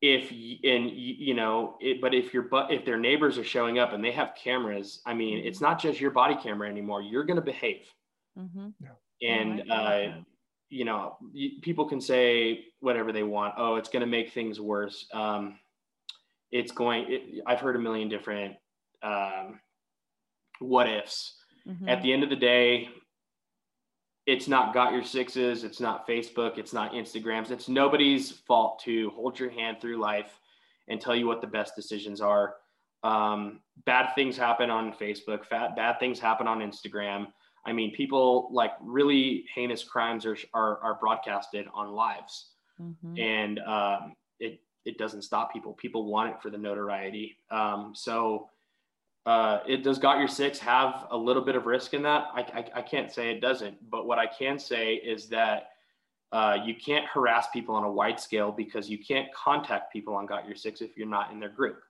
If 0.00 0.30
and 0.30 0.90
you 0.92 1.34
know, 1.34 1.74
it, 1.80 2.00
but 2.00 2.14
if 2.14 2.32
your 2.32 2.44
but 2.44 2.70
if 2.70 2.84
their 2.84 2.98
neighbors 2.98 3.36
are 3.36 3.42
showing 3.44 3.80
up 3.80 3.92
and 3.92 4.04
they 4.04 4.12
have 4.12 4.36
cameras, 4.40 5.00
I 5.04 5.12
mean, 5.12 5.44
it's 5.44 5.60
not 5.60 5.80
just 5.80 6.00
your 6.00 6.12
body 6.12 6.36
camera 6.40 6.68
anymore. 6.68 7.02
You're 7.02 7.24
going 7.24 7.34
to 7.36 7.42
behave, 7.42 7.84
mm-hmm. 8.38 8.68
and 9.20 9.64
I 9.72 10.04
uh, 10.04 10.14
you 10.70 10.84
know, 10.84 11.16
people 11.62 11.86
can 11.86 12.00
say 12.00 12.66
whatever 12.78 13.10
they 13.10 13.24
want. 13.24 13.54
Oh, 13.56 13.74
it's 13.74 13.88
going 13.88 14.02
to 14.02 14.06
make 14.06 14.32
things 14.32 14.60
worse. 14.60 15.06
Um, 15.12 15.58
it's 16.52 16.70
going. 16.70 17.06
It, 17.08 17.42
I've 17.44 17.58
heard 17.58 17.74
a 17.74 17.80
million 17.80 18.08
different 18.08 18.54
um, 19.02 19.58
what 20.60 20.88
ifs. 20.88 21.37
Mhm. 21.68 21.88
At 21.88 22.02
the 22.02 22.12
end 22.12 22.22
of 22.22 22.30
the 22.30 22.36
day, 22.36 22.88
it's 24.26 24.48
not 24.48 24.74
got 24.74 24.92
your 24.92 25.02
sixes. 25.04 25.64
It's 25.64 25.80
not 25.80 26.06
Facebook. 26.06 26.58
It's 26.58 26.72
not 26.72 26.92
Instagrams. 26.92 27.50
It's 27.50 27.68
nobody's 27.68 28.30
fault 28.30 28.78
to 28.80 29.10
hold 29.10 29.38
your 29.38 29.50
hand 29.50 29.80
through 29.80 29.96
life 29.96 30.38
and 30.88 31.00
tell 31.00 31.14
you 31.16 31.26
what 31.26 31.40
the 31.40 31.46
best 31.46 31.74
decisions 31.74 32.20
are. 32.20 32.56
Um, 33.02 33.62
bad 33.86 34.14
things 34.14 34.36
happen 34.36 34.70
on 34.70 34.92
Facebook. 34.92 35.44
Fat, 35.46 35.76
bad 35.76 35.98
things 35.98 36.18
happen 36.18 36.46
on 36.46 36.60
Instagram. 36.60 37.32
I 37.64 37.72
mean, 37.72 37.92
people 37.94 38.48
like 38.52 38.72
really 38.80 39.44
heinous 39.54 39.84
crimes 39.84 40.24
are 40.26 40.36
are, 40.54 40.78
are 40.82 40.94
broadcasted 40.94 41.66
on 41.74 41.92
lives 41.92 42.52
Mhm. 42.80 43.18
and 43.18 43.58
um, 43.60 44.16
it 44.40 44.60
it 44.84 44.96
doesn't 44.98 45.22
stop 45.22 45.52
people. 45.52 45.74
People 45.74 46.04
want 46.04 46.30
it 46.34 46.40
for 46.42 46.50
the 46.50 46.58
notoriety. 46.58 47.36
Um, 47.50 47.94
so 47.94 48.48
uh, 49.28 49.60
it 49.66 49.84
does 49.84 49.98
got 49.98 50.18
your 50.18 50.26
six 50.26 50.58
have 50.58 51.06
a 51.10 51.16
little 51.16 51.42
bit 51.42 51.54
of 51.54 51.66
risk 51.66 51.92
in 51.92 52.02
that? 52.02 52.28
I, 52.34 52.40
I, 52.40 52.64
I 52.76 52.82
can't 52.82 53.12
say 53.12 53.30
it 53.30 53.40
doesn't, 53.42 53.76
but 53.90 54.06
what 54.06 54.18
I 54.18 54.26
can 54.26 54.58
say 54.58 54.94
is 54.94 55.28
that 55.28 55.70
uh, 56.32 56.56
you 56.64 56.74
can't 56.74 57.04
harass 57.06 57.48
people 57.52 57.74
on 57.74 57.84
a 57.84 57.92
wide 57.92 58.18
scale 58.18 58.50
because 58.50 58.88
you 58.88 58.98
can't 58.98 59.28
contact 59.34 59.92
people 59.92 60.14
on 60.14 60.24
got 60.24 60.46
your 60.46 60.56
six 60.56 60.80
if 60.80 60.96
you're 60.96 61.06
not 61.06 61.30
in 61.30 61.38
their 61.40 61.50
group. 61.50 61.82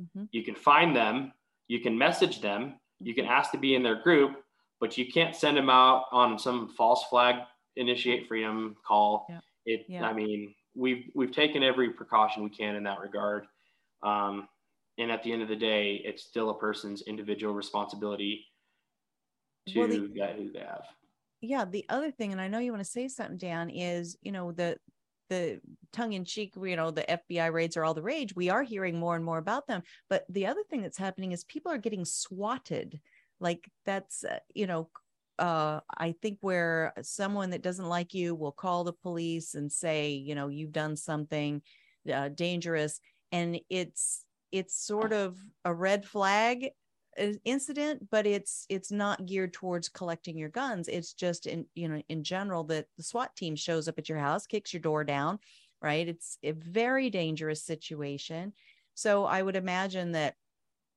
Mhm. 0.00 0.28
You 0.32 0.42
can 0.42 0.54
find 0.54 0.96
them, 0.96 1.32
you 1.68 1.80
can 1.80 1.96
message 1.98 2.40
them, 2.40 2.80
you 2.98 3.14
can 3.14 3.26
ask 3.26 3.50
to 3.50 3.58
be 3.58 3.74
in 3.74 3.82
their 3.82 4.00
group, 4.02 4.42
but 4.80 4.96
you 4.96 5.10
can't 5.12 5.36
send 5.36 5.56
them 5.58 5.68
out 5.68 6.04
on 6.12 6.38
some 6.38 6.68
false 6.68 7.04
flag 7.10 7.36
initiate 7.76 8.26
freedom 8.26 8.74
call. 8.86 9.26
Yeah. 9.28 9.40
It, 9.66 9.84
Yeah. 9.86 10.08
I 10.08 10.14
mean, 10.14 10.54
we've 10.74 11.10
we've 11.14 11.32
taken 11.32 11.62
every 11.62 11.90
precaution 11.90 12.42
we 12.42 12.50
can 12.50 12.74
in 12.74 12.84
that 12.84 13.00
regard. 13.00 13.46
Um, 14.02 14.48
and 14.98 15.10
at 15.10 15.22
the 15.22 15.32
end 15.32 15.42
of 15.42 15.48
the 15.48 15.56
day, 15.56 15.96
it's 16.04 16.24
still 16.24 16.50
a 16.50 16.58
person's 16.58 17.02
individual 17.02 17.54
responsibility 17.54 18.46
to 19.68 19.78
Well, 19.80 19.88
the- 19.88 20.08
get 20.08 20.36
who 20.36 20.52
they 20.52 20.60
have. 20.60 20.84
yeah 21.40 21.64
the 21.64 21.84
other 21.88 22.10
thing 22.10 22.32
and 22.32 22.40
i 22.40 22.48
know 22.48 22.58
you 22.58 22.72
want 22.72 22.82
to 22.84 22.90
say 22.90 23.08
something 23.08 23.36
dan 23.36 23.68
is 23.68 24.16
you 24.22 24.32
know 24.32 24.52
the 24.52 24.78
the 25.28 25.60
tongue-in-cheek 25.92 26.54
you 26.56 26.76
know 26.76 26.90
the 26.92 27.02
fbi 27.02 27.52
raids 27.52 27.76
are 27.76 27.84
all 27.84 27.94
the 27.94 28.02
rage. 28.02 28.34
We 28.36 28.48
are 28.48 28.62
hearing 28.62 28.96
more 28.98 29.16
and 29.16 29.24
more 29.24 29.38
about 29.38 29.66
them. 29.66 29.82
But 30.08 30.24
the 30.28 30.46
other 30.46 30.62
thing 30.70 30.82
that's 30.82 30.96
happening 30.98 31.32
is 31.32 31.42
people 31.42 31.72
are 31.72 31.78
getting 31.78 32.04
swatted. 32.04 33.00
Like 33.40 33.68
that's 33.84 34.22
uh, 34.22 34.38
you 34.54 34.68
know 34.68 34.88
uh 35.40 35.80
i 35.98 36.12
think 36.22 36.38
where 36.42 36.92
someone 37.02 37.50
that 37.50 37.60
doesn't 37.62 37.88
like 37.88 38.14
you 38.14 38.36
will 38.36 38.52
call 38.52 38.84
the 38.84 38.92
police 38.92 39.54
and 39.56 39.70
say 39.70 40.10
you 40.12 40.34
know 40.36 40.46
you've 40.48 40.70
done 40.72 40.96
something 40.96 41.60
uh, 42.12 42.28
dangerous. 42.28 43.00
And 43.32 43.58
it's 43.68 44.24
it's 44.52 44.76
sort 44.86 45.12
of 45.12 45.36
a 45.64 45.72
red 45.72 46.04
flag 46.04 46.70
uh, 47.20 47.32
incident 47.44 48.08
but 48.10 48.26
it's 48.26 48.66
it's 48.68 48.90
not 48.92 49.26
geared 49.26 49.52
towards 49.52 49.88
collecting 49.88 50.36
your 50.36 50.48
guns. 50.48 50.88
It's 50.88 51.12
just 51.12 51.46
in 51.46 51.66
you 51.74 51.88
know 51.88 52.02
in 52.08 52.22
general 52.22 52.64
that 52.64 52.86
the 52.96 53.02
SWAT 53.02 53.34
team 53.36 53.56
shows 53.56 53.88
up 53.88 53.98
at 53.98 54.08
your 54.08 54.18
house 54.18 54.46
kicks 54.46 54.72
your 54.72 54.82
door 54.82 55.04
down 55.04 55.38
right? 55.82 56.08
It's 56.08 56.38
a 56.42 56.52
very 56.52 57.10
dangerous 57.10 57.62
situation. 57.64 58.52
So 58.94 59.24
i 59.24 59.42
would 59.42 59.56
imagine 59.56 60.12
that 60.12 60.34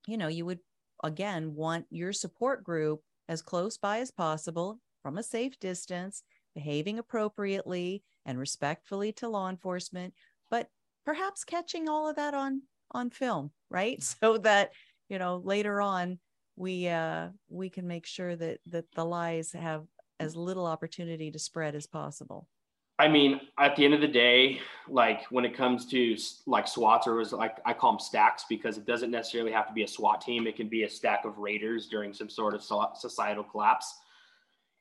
you 0.08 0.18
know 0.18 0.28
you 0.28 0.46
would 0.46 0.60
again 1.04 1.54
want 1.54 1.86
your 1.90 2.14
support 2.14 2.64
group 2.64 3.02
as 3.28 3.42
close 3.42 3.78
by 3.78 4.00
as 4.00 4.12
possible 4.12 4.80
from 5.04 5.18
a 5.18 5.24
safe 5.24 5.60
distance 5.60 6.24
behaving 6.56 6.98
appropriately 7.00 8.04
and 8.26 8.40
respectfully 8.40 9.12
to 9.12 9.30
law 9.30 9.50
enforcement 9.50 10.14
but 10.50 10.68
perhaps 11.06 11.44
catching 11.44 11.88
all 11.88 12.10
of 12.10 12.16
that 12.16 12.34
on 12.34 12.62
on 12.92 13.10
film 13.10 13.52
right 13.70 14.02
so 14.22 14.38
that 14.38 14.72
you 15.10 15.20
know 15.20 15.42
later 15.44 15.82
on 15.82 16.20
we 16.56 16.88
uh 16.88 17.28
we 17.50 17.70
can 17.70 17.88
make 17.88 18.06
sure 18.06 18.36
that 18.36 18.60
that 18.68 18.86
the 18.94 19.06
lies 19.06 19.52
have 19.54 19.86
as 20.20 20.36
little 20.36 20.66
opportunity 20.66 21.32
to 21.32 21.40
spread 21.40 21.76
as 21.76 21.88
possible 21.88 22.48
I 23.00 23.08
mean, 23.08 23.40
at 23.58 23.78
the 23.78 23.86
end 23.86 23.94
of 23.94 24.02
the 24.02 24.10
day, 24.10 24.60
like 24.90 25.24
when 25.32 25.46
it 25.46 25.56
comes 25.56 25.86
to 25.88 26.18
like 26.46 26.68
SWATs 26.68 27.08
or 27.08 27.16
was 27.16 27.32
like 27.32 27.56
I 27.66 27.74
call 27.74 27.94
them 27.94 28.00
stacks 28.00 28.44
because 28.50 28.78
it 28.78 28.86
doesn't 28.86 29.10
necessarily 29.10 29.54
have 29.54 29.68
to 29.68 29.74
be 29.74 29.84
a 29.84 29.88
SWAT 29.88 30.20
team. 30.20 30.48
It 30.48 30.58
can 30.58 30.68
be 30.68 30.84
a 30.84 30.90
stack 30.90 31.24
of 31.24 31.38
raiders 31.38 31.88
during 31.88 32.14
some 32.14 32.30
sort 32.30 32.54
of 32.54 32.62
societal 32.62 33.46
collapse. 33.46 33.96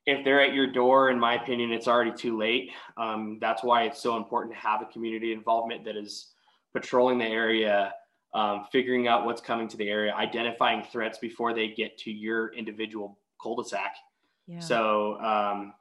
If 0.05 0.25
they're 0.25 0.41
at 0.41 0.53
your 0.53 0.67
door, 0.67 1.11
in 1.11 1.19
my 1.19 1.35
opinion, 1.35 1.71
it's 1.71 1.87
already 1.87 2.11
too 2.11 2.37
late. 2.37 2.71
Um, 2.97 3.37
that's 3.39 3.63
why 3.63 3.83
it's 3.83 4.01
so 4.01 4.17
important 4.17 4.53
to 4.53 4.59
have 4.59 4.81
a 4.81 4.85
community 4.85 5.31
involvement 5.31 5.85
that 5.85 5.95
is 5.95 6.33
patrolling 6.73 7.19
the 7.19 7.25
area, 7.25 7.93
um, 8.33 8.65
figuring 8.71 9.07
out 9.07 9.25
what's 9.25 9.41
coming 9.41 9.67
to 9.67 9.77
the 9.77 9.89
area, 9.89 10.13
identifying 10.13 10.83
threats 10.91 11.17
before 11.17 11.53
they 11.53 11.69
get 11.69 11.97
to 11.99 12.11
your 12.11 12.53
individual 12.53 13.17
cul-de-sac. 13.41 13.95
yeah 14.47 14.59
So 14.59 15.19
um, 15.21 15.73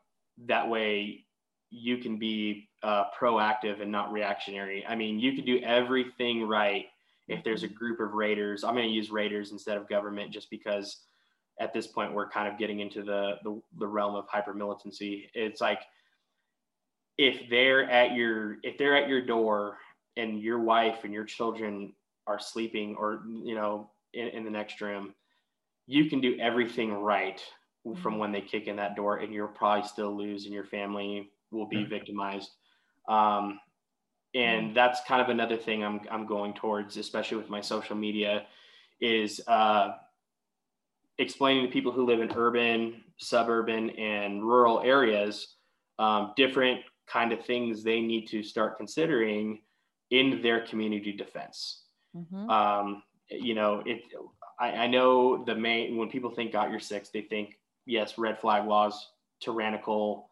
that 0.46 0.68
way 0.68 1.24
you 1.70 1.98
can 1.98 2.18
be 2.18 2.68
uh, 2.82 3.04
proactive 3.18 3.82
and 3.82 3.92
not 3.92 4.12
reactionary. 4.12 4.86
I 4.86 4.94
mean, 4.94 5.18
you 5.18 5.34
can 5.34 5.44
do 5.44 5.58
everything 5.58 6.46
right 6.46 6.86
if 7.26 7.44
there's 7.44 7.62
a 7.62 7.68
group 7.68 8.00
of 8.00 8.12
raiders. 8.12 8.64
I'm 8.64 8.74
going 8.74 8.88
to 8.88 8.94
use 8.94 9.10
raiders 9.10 9.52
instead 9.52 9.76
of 9.76 9.88
government 9.88 10.32
just 10.32 10.48
because 10.50 11.02
at 11.60 11.74
this 11.74 11.86
point 11.86 12.14
we're 12.14 12.30
kind 12.30 12.48
of 12.50 12.58
getting 12.58 12.80
into 12.80 13.02
the 13.02 13.36
the, 13.42 13.60
the 13.78 13.86
realm 13.86 14.14
of 14.14 14.26
hyper 14.28 14.54
militancy. 14.54 15.30
It's 15.34 15.60
like 15.60 15.80
if 17.18 17.50
they're 17.50 17.90
at 17.90 18.14
your 18.14 18.56
if 18.62 18.78
they're 18.78 18.96
at 18.96 19.08
your 19.08 19.20
door 19.20 19.76
and 20.16 20.40
your 20.40 20.60
wife 20.60 21.04
and 21.04 21.12
your 21.12 21.24
children 21.24 21.92
are 22.28 22.38
sleeping 22.38 22.94
or 22.96 23.22
you 23.26 23.54
know 23.54 23.90
in, 24.14 24.28
in 24.28 24.44
the 24.44 24.50
next 24.50 24.80
room, 24.80 25.14
you 25.86 26.08
can 26.08 26.20
do 26.20 26.38
everything 26.38 26.92
right 26.92 27.42
from 28.02 28.18
when 28.18 28.32
they 28.32 28.40
kick 28.40 28.66
in 28.66 28.76
that 28.76 28.96
door 28.96 29.18
and 29.18 29.32
you'll 29.32 29.48
probably 29.48 29.86
still 29.88 30.14
lose 30.16 30.44
and 30.44 30.52
your 30.52 30.64
family 30.64 31.30
will 31.50 31.66
be 31.66 31.84
victimized. 31.84 32.50
Um, 33.08 33.58
and 34.34 34.76
that's 34.76 35.00
kind 35.06 35.22
of 35.22 35.30
another 35.30 35.56
thing 35.56 35.82
I'm, 35.82 36.00
I'm 36.10 36.26
going 36.26 36.52
towards 36.52 36.96
especially 36.98 37.38
with 37.38 37.48
my 37.48 37.62
social 37.62 37.96
media 37.96 38.44
is 39.00 39.40
uh, 39.46 39.92
explaining 41.18 41.66
to 41.66 41.72
people 41.72 41.92
who 41.92 42.04
live 42.04 42.20
in 42.20 42.30
urban 42.36 43.02
suburban 43.16 43.90
and 43.90 44.42
rural 44.42 44.82
areas 44.82 45.54
um, 45.98 46.32
different 46.36 46.80
kind 47.06 47.32
of 47.32 47.44
things 47.44 47.82
they 47.82 48.00
need 48.00 48.26
to 48.28 48.42
start 48.42 48.76
considering 48.76 49.60
in 50.10 50.42
their 50.42 50.66
community 50.66 51.12
defense 51.12 51.84
Mhm. 52.14 52.50
um, 52.50 53.02
you 53.30 53.54
know, 53.54 53.82
it. 53.84 54.02
I, 54.58 54.70
I 54.70 54.86
know 54.86 55.44
the 55.44 55.54
main 55.54 55.96
when 55.96 56.08
people 56.10 56.30
think 56.30 56.52
got 56.52 56.70
your 56.70 56.80
six, 56.80 57.10
they 57.10 57.22
think 57.22 57.60
yes, 57.86 58.18
red 58.18 58.40
flag 58.40 58.66
laws, 58.66 59.12
tyrannical 59.40 60.30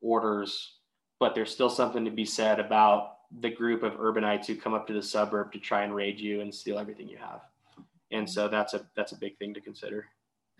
orders, 0.00 0.78
but 1.18 1.34
there's 1.34 1.50
still 1.50 1.70
something 1.70 2.04
to 2.04 2.10
be 2.10 2.24
said 2.24 2.60
about 2.60 3.18
the 3.40 3.50
group 3.50 3.82
of 3.82 3.94
urbanites 3.94 4.46
who 4.46 4.56
come 4.56 4.74
up 4.74 4.86
to 4.86 4.92
the 4.92 5.02
suburb 5.02 5.52
to 5.52 5.58
try 5.58 5.82
and 5.82 5.94
raid 5.94 6.20
you 6.20 6.40
and 6.40 6.54
steal 6.54 6.78
everything 6.78 7.08
you 7.08 7.16
have. 7.16 7.42
And 8.10 8.28
so 8.28 8.48
that's 8.48 8.74
a 8.74 8.86
that's 8.94 9.12
a 9.12 9.16
big 9.16 9.38
thing 9.38 9.54
to 9.54 9.60
consider. 9.60 10.06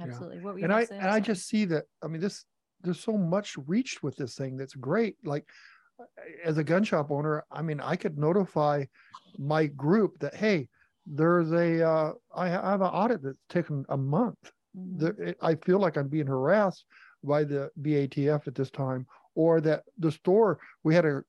Absolutely. 0.01 0.41
What 0.41 0.55
were 0.55 0.59
you 0.59 0.65
and 0.65 0.73
I 0.73 0.87
and 0.91 1.09
I 1.09 1.21
just 1.21 1.47
see 1.47 1.65
that. 1.67 1.85
I 2.03 2.09
mean, 2.09 2.21
this 2.21 2.45
there's 2.81 3.01
so 3.01 3.17
much 3.17 3.57
reached 3.67 4.03
with 4.03 4.17
this 4.17 4.35
thing 4.35 4.57
that's 4.57 4.75
great. 4.75 5.17
Like 5.25 5.49
as 6.45 6.59
a 6.59 6.65
gun 6.65 6.85
shop 6.85 7.11
owner, 7.11 7.45
I 7.51 7.63
mean, 7.63 7.81
I 7.81 7.97
could 7.97 8.19
notify 8.19 8.85
my 9.39 9.67
group 9.67 10.19
that 10.21 10.35
hey, 10.35 10.69
there's 11.07 11.53
a 11.53 11.87
uh, 11.87 12.13
I 12.35 12.49
have 12.49 12.81
an 12.81 12.89
audit 12.89 13.23
that's 13.23 13.39
taken 13.49 13.85
a 13.89 13.97
month. 13.97 14.53
Mhm. 14.77 14.99
The, 14.99 15.07
it, 15.29 15.39
I 15.43 15.55
feel 15.57 15.79
like 15.79 15.97
I'm 15.97 16.09
being 16.09 16.27
harassed 16.27 16.85
by 17.23 17.45
the 17.45 17.71
BATF 17.81 18.47
at 18.47 18.55
this 18.55 18.71
time, 18.71 19.07
or 19.35 19.61
that 19.61 19.85
the 19.99 20.13
store 20.13 20.59
we 20.83 20.95
had 20.95 21.05
a 21.05 21.23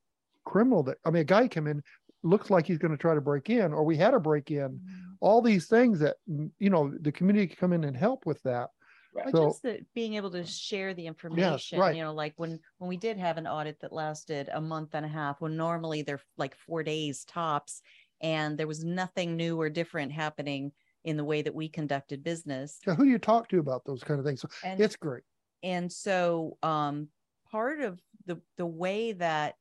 criminal 0.45 0.83
that 0.83 0.97
I 1.05 1.09
mean, 1.11 1.21
a 1.21 1.25
guy 1.25 1.47
came 1.47 1.67
in 1.67 1.81
looks 2.23 2.49
like 2.49 2.65
he's 2.65 2.77
going 2.79 2.91
to 2.91 2.97
try 2.97 3.13
to 3.13 3.21
break 3.21 3.49
in, 3.49 3.73
or 3.73 3.83
we 3.83 3.97
had 3.97 4.13
a 4.13 4.19
break 4.19 4.49
in. 4.51 4.69
Mhm. 4.79 5.17
All 5.19 5.41
these 5.41 5.67
things 5.67 5.99
that 5.99 6.17
you 6.27 6.69
know 6.69 6.93
the 7.01 7.11
community 7.11 7.47
can 7.47 7.57
come 7.57 7.73
in 7.73 7.83
and 7.83 7.97
help 7.97 8.25
with 8.25 8.41
that. 8.43 8.69
But 9.23 9.31
So- 9.31 9.47
just 9.47 9.63
the, 9.63 9.79
being 9.93 10.15
able 10.15 10.31
to 10.31 10.45
share 10.45 10.93
the 10.93 11.07
information, 11.07 11.79
right. 11.79 11.95
you 11.95 12.01
know, 12.03 12.13
like 12.13 12.33
when 12.37 12.59
when 12.77 12.89
we 12.89 12.97
did 12.97 13.17
have 13.17 13.37
an 13.37 13.47
audit 13.47 13.79
that 13.79 13.93
lasted 13.93 14.49
a 14.53 14.59
month 14.61 14.93
and 14.93 15.05
a 15.05 15.09
half, 15.09 15.41
when 15.41 15.55
normally 15.55 16.01
they're 16.01 16.21
like 16.37 16.55
four 16.55 16.83
days 16.83 17.23
tops, 17.25 17.81
and 18.21 18.57
there 18.57 18.67
was 18.67 18.83
nothing 18.83 19.35
new 19.35 19.59
or 19.59 19.69
different 19.69 20.11
happening 20.11 20.71
in 21.03 21.17
the 21.17 21.23
way 21.23 21.41
that 21.41 21.53
we 21.55 21.69
conducted 21.69 22.23
business. 22.23 22.79
So 22.83 22.93
who 22.95 23.05
do 23.05 23.09
you 23.09 23.19
talk 23.19 23.47
to 23.49 23.59
about 23.59 23.85
those 23.85 24.03
kind 24.03 24.19
of 24.19 24.25
things? 24.25 24.41
So 24.41 24.49
And 24.63 24.79
it's 24.81 24.95
great. 24.95 25.23
and 25.63 25.91
so 25.91 26.57
um 26.63 27.07
part 27.51 27.79
of 27.79 28.01
the 28.25 28.41
the 28.57 28.65
way 28.65 29.13
that 29.13 29.55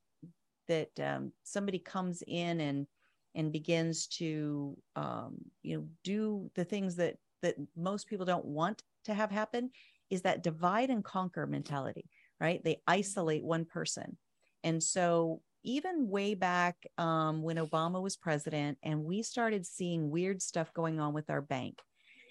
that 0.69 0.89
um, 0.99 1.33
somebody 1.43 1.79
comes 1.79 2.23
in 2.27 2.61
and 2.61 2.87
and 3.35 3.53
begins 3.53 4.07
to 4.07 4.77
um 4.97 5.37
you 5.63 5.77
know 5.77 5.87
do 6.03 6.51
the 6.55 6.65
things 6.65 6.97
that 6.97 7.17
that 7.45 7.55
most 7.77 8.09
people 8.09 8.27
don't 8.27 8.45
want 8.45 8.83
to 9.05 9.15
have 9.15 9.31
happen 9.31 9.71
is 10.11 10.23
that 10.23 10.43
divide 10.43 10.91
and 10.91 11.05
conquer 11.05 11.47
mentality 11.47 12.11
right? 12.41 12.63
They 12.63 12.83
isolate 12.87 13.45
one 13.45 13.65
person. 13.65 14.17
And 14.63 14.83
so 14.83 15.41
even 15.63 16.09
way 16.09 16.35
back 16.35 16.77
um, 16.99 17.43
when 17.43 17.57
obama 17.57 18.03
was 18.03 18.17
president 18.17 18.77
and 18.83 19.03
we 19.03 19.23
started 19.23 19.65
seeing 19.65 20.11
weird 20.11 20.43
stuff 20.43 20.73
going 20.75 21.01
on 21.01 21.15
with 21.15 21.31
our 21.31 21.41
bank 21.41 21.79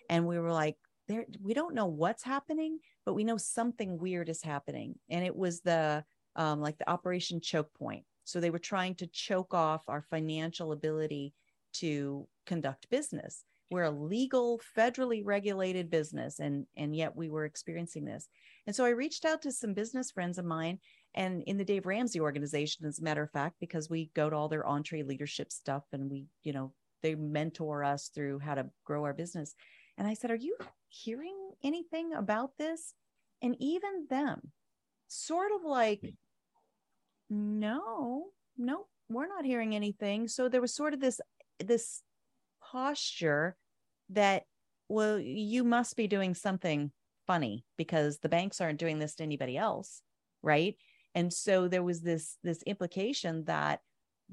and 0.07 0.27
we 0.27 0.37
were 0.37 0.51
like 0.51 0.75
there 1.07 1.25
we 1.41 1.55
don't 1.55 1.73
know 1.73 1.87
what's 1.87 2.21
happening 2.21 2.77
but 3.07 3.15
we 3.15 3.23
know 3.23 3.37
something 3.37 3.97
weird 3.97 4.29
is 4.29 4.43
happening. 4.43 4.95
And 5.09 5.25
it 5.25 5.35
was 5.35 5.61
the 5.61 6.03
um, 6.35 6.61
like 6.61 6.77
the 6.77 6.89
operation 6.89 7.41
choke 7.41 7.73
point. 7.73 8.05
So 8.23 8.39
they 8.39 8.51
were 8.51 8.59
trying 8.59 8.95
to 8.95 9.07
choke 9.07 9.53
off 9.53 9.83
our 9.87 10.01
financial 10.01 10.71
ability 10.71 11.33
to 11.73 12.27
conduct 12.45 12.89
business 12.89 13.43
we're 13.73 13.83
a 13.83 13.91
legal 13.91 14.61
federally 14.77 15.21
regulated 15.25 15.89
business 15.89 16.39
and 16.39 16.65
and 16.77 16.95
yet 16.95 17.15
we 17.15 17.29
were 17.29 17.45
experiencing 17.45 18.05
this. 18.05 18.29
And 18.67 18.75
so 18.75 18.85
i 18.85 18.89
reached 18.89 19.25
out 19.25 19.41
to 19.41 19.51
some 19.51 19.73
business 19.73 20.11
friends 20.11 20.37
of 20.37 20.45
mine 20.45 20.79
and 21.15 21.43
in 21.43 21.57
the 21.57 21.65
dave 21.65 21.85
ramsey 21.85 22.19
organization 22.19 22.85
as 22.85 22.99
a 22.99 23.03
matter 23.03 23.23
of 23.23 23.31
fact 23.31 23.55
because 23.59 23.89
we 23.89 24.11
go 24.15 24.29
to 24.29 24.35
all 24.35 24.47
their 24.47 24.63
EntreLeadership 24.63 25.51
stuff 25.51 25.83
and 25.91 26.09
we 26.09 26.27
you 26.43 26.53
know 26.53 26.71
they 27.01 27.15
mentor 27.15 27.83
us 27.83 28.09
through 28.13 28.39
how 28.39 28.55
to 28.55 28.69
grow 28.85 29.03
our 29.03 29.13
business. 29.13 29.55
And 29.97 30.07
i 30.07 30.13
said 30.13 30.31
are 30.31 30.35
you 30.35 30.55
hearing 30.89 31.37
anything 31.63 32.13
about 32.13 32.51
this? 32.57 32.93
And 33.41 33.55
even 33.59 34.07
them 34.09 34.51
sort 35.07 35.51
of 35.51 35.65
like 35.65 36.01
hmm. 37.29 37.59
no 37.59 38.25
no 38.57 38.85
we're 39.09 39.27
not 39.27 39.45
hearing 39.45 39.75
anything. 39.75 40.27
So 40.27 40.49
there 40.49 40.61
was 40.61 40.73
sort 40.73 40.93
of 40.93 40.99
this 40.99 41.19
this 41.59 42.03
posture 42.61 43.55
that 44.13 44.43
well 44.89 45.19
you 45.19 45.63
must 45.63 45.95
be 45.95 46.07
doing 46.07 46.33
something 46.33 46.91
funny 47.25 47.65
because 47.77 48.19
the 48.19 48.29
banks 48.29 48.59
aren't 48.59 48.79
doing 48.79 48.99
this 48.99 49.15
to 49.15 49.23
anybody 49.23 49.57
else 49.57 50.01
right? 50.43 50.75
And 51.15 51.33
so 51.33 51.67
there 51.67 51.81
was 51.81 52.01
this 52.01 52.37
this 52.43 52.61
implication 52.63 53.45
that 53.45 53.79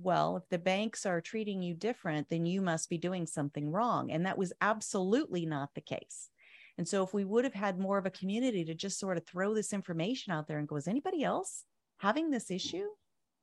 well 0.01 0.37
if 0.37 0.49
the 0.51 0.59
banks 0.59 1.07
are 1.07 1.21
treating 1.21 1.63
you 1.63 1.75
different 1.75 2.29
then 2.29 2.45
you 2.45 2.61
must 2.61 2.91
be 2.91 2.99
doing 2.99 3.27
something 3.27 3.71
wrong. 3.71 4.11
And 4.11 4.27
that 4.27 4.37
was 4.37 4.53
absolutely 4.61 5.47
not 5.47 5.71
the 5.75 5.81
case. 5.81 6.29
And 6.77 6.87
so 6.87 7.03
if 7.03 7.15
we 7.15 7.25
would 7.25 7.45
have 7.45 7.55
had 7.55 7.79
more 7.79 7.99
of 7.99 8.07
a 8.07 8.11
community 8.11 8.65
to 8.65 8.75
just 8.75 8.99
sort 8.99 9.17
of 9.17 9.27
throw 9.27 9.55
this 9.55 9.73
information 9.73 10.33
out 10.33 10.49
there 10.49 10.59
and 10.59 10.69
go 10.69 10.77
is 10.77 10.89
anybody 10.89 11.23
else 11.23 11.65
having 11.99 12.31
this 12.31 12.51
issue? 12.51 12.87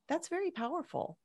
That's 0.08 0.28
very 0.28 0.50
powerful 0.50 1.18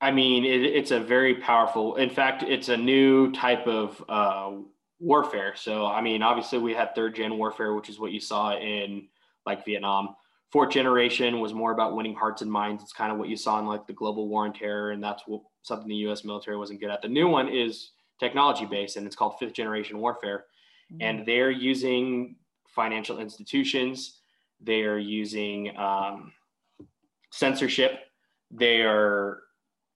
I 0.00 0.10
mean, 0.12 0.44
it, 0.44 0.64
it's 0.64 0.90
a 0.90 1.00
very 1.00 1.36
powerful. 1.36 1.96
In 1.96 2.10
fact, 2.10 2.42
it's 2.42 2.68
a 2.68 2.76
new 2.76 3.32
type 3.32 3.66
of 3.66 4.02
uh, 4.08 4.52
warfare. 5.00 5.54
So, 5.56 5.86
I 5.86 6.00
mean, 6.00 6.22
obviously, 6.22 6.58
we 6.58 6.74
had 6.74 6.94
third 6.94 7.16
gen 7.16 7.36
warfare, 7.36 7.74
which 7.74 7.88
is 7.88 7.98
what 7.98 8.12
you 8.12 8.20
saw 8.20 8.56
in 8.56 9.08
like 9.44 9.64
Vietnam. 9.64 10.14
Fourth 10.52 10.70
generation 10.70 11.40
was 11.40 11.52
more 11.52 11.72
about 11.72 11.94
winning 11.94 12.14
hearts 12.14 12.42
and 12.42 12.50
minds. 12.50 12.82
It's 12.82 12.92
kind 12.92 13.12
of 13.12 13.18
what 13.18 13.28
you 13.28 13.36
saw 13.36 13.58
in 13.58 13.66
like 13.66 13.86
the 13.86 13.92
global 13.92 14.28
war 14.28 14.44
on 14.46 14.52
terror, 14.52 14.92
and 14.92 15.02
that's 15.02 15.24
what 15.26 15.42
something 15.62 15.88
the 15.88 15.94
U.S. 15.96 16.24
military 16.24 16.56
wasn't 16.56 16.80
good 16.80 16.90
at. 16.90 17.02
The 17.02 17.08
new 17.08 17.28
one 17.28 17.48
is 17.48 17.90
technology 18.18 18.64
based, 18.64 18.96
and 18.96 19.06
it's 19.06 19.16
called 19.16 19.38
fifth 19.38 19.52
generation 19.52 19.98
warfare. 19.98 20.46
And 21.00 21.26
they're 21.26 21.50
using 21.50 22.36
financial 22.66 23.18
institutions. 23.18 24.20
They 24.60 24.82
are 24.84 24.96
using 24.96 25.76
um, 25.76 26.32
censorship. 27.30 28.00
They 28.50 28.80
are 28.80 29.40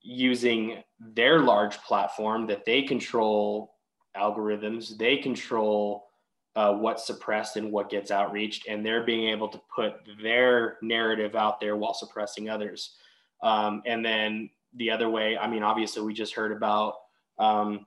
using 0.03 0.83
their 0.99 1.41
large 1.41 1.79
platform 1.79 2.47
that 2.47 2.65
they 2.65 2.83
control 2.83 3.75
algorithms, 4.17 4.97
they 4.97 5.17
control 5.17 6.07
uh, 6.55 6.73
what's 6.73 7.07
suppressed 7.07 7.57
and 7.57 7.73
what 7.73 7.89
gets 7.89 8.11
outreached, 8.11 8.67
and 8.69 8.85
they're 8.85 9.05
being 9.05 9.29
able 9.29 9.49
to 9.49 9.61
put 9.75 9.95
their 10.23 10.77
narrative 10.83 11.35
out 11.35 11.61
there 11.61 11.77
while 11.77 11.95
suppressing 11.95 12.51
others. 12.51 12.97
Um, 13.43 13.83
and 13.87 14.05
then 14.05 14.51
the 14.77 14.91
other 14.91 15.09
way, 15.09 15.39
I 15.39 15.49
mean, 15.49 15.63
obviously, 15.63 16.03
we 16.03 16.13
just 16.13 16.35
heard 16.35 16.53
about 16.53 16.95
um, 17.39 17.87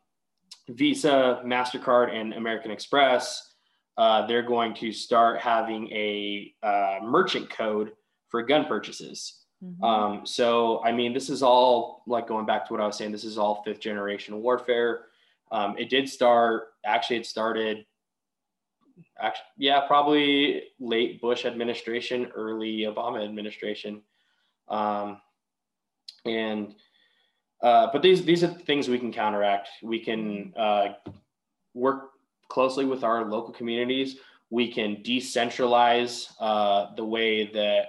Visa, 0.69 1.41
MasterCard, 1.45 2.11
and 2.11 2.33
American 2.33 2.71
Express. 2.71 3.53
Uh, 3.97 4.25
they're 4.25 4.41
going 4.41 4.73
to 4.75 4.91
start 4.91 5.39
having 5.39 5.89
a 5.91 6.53
uh, 6.63 6.99
merchant 7.03 7.49
code 7.49 7.91
for 8.29 8.41
gun 8.41 8.65
purchases. 8.65 9.44
Mhm. 9.63 9.83
Um, 9.83 10.25
so, 10.25 10.83
I 10.83 10.91
mean, 10.91 11.13
this 11.13 11.29
is 11.29 11.41
all 11.41 12.03
like 12.07 12.27
going 12.27 12.45
back 12.45 12.65
to 12.67 12.73
what 12.73 12.81
I 12.81 12.85
was 12.85 12.97
saying, 12.97 13.11
this 13.11 13.23
is 13.23 13.37
all 13.37 13.63
fifth 13.63 13.79
generation 13.79 14.41
warfare. 14.41 15.05
Um, 15.51 15.75
it 15.77 15.89
did 15.89 16.09
start, 16.09 16.73
actually, 16.85 17.17
it 17.17 17.25
started, 17.25 17.85
actually, 19.19 19.45
yeah, 19.57 19.81
probably 19.87 20.63
late 20.79 21.21
Bush 21.21 21.45
administration, 21.45 22.31
early 22.35 22.79
Obama 22.79 23.23
administration. 23.23 24.01
Um, 24.67 25.21
and, 26.25 26.75
uh, 27.61 27.87
but 27.93 28.01
these, 28.01 28.25
these 28.25 28.43
are 28.43 28.47
things 28.47 28.89
we 28.89 28.99
can 28.99 29.13
counteract. 29.13 29.69
We 29.81 29.99
can 29.99 30.53
uh, 30.57 30.93
work 31.73 32.11
closely 32.49 32.85
with 32.85 33.03
our 33.03 33.25
local 33.25 33.53
communities. 33.53 34.17
We 34.49 34.71
can 34.71 34.97
decentralize 34.97 36.31
uh, 36.39 36.93
the 36.95 37.05
way 37.05 37.47
that 37.53 37.85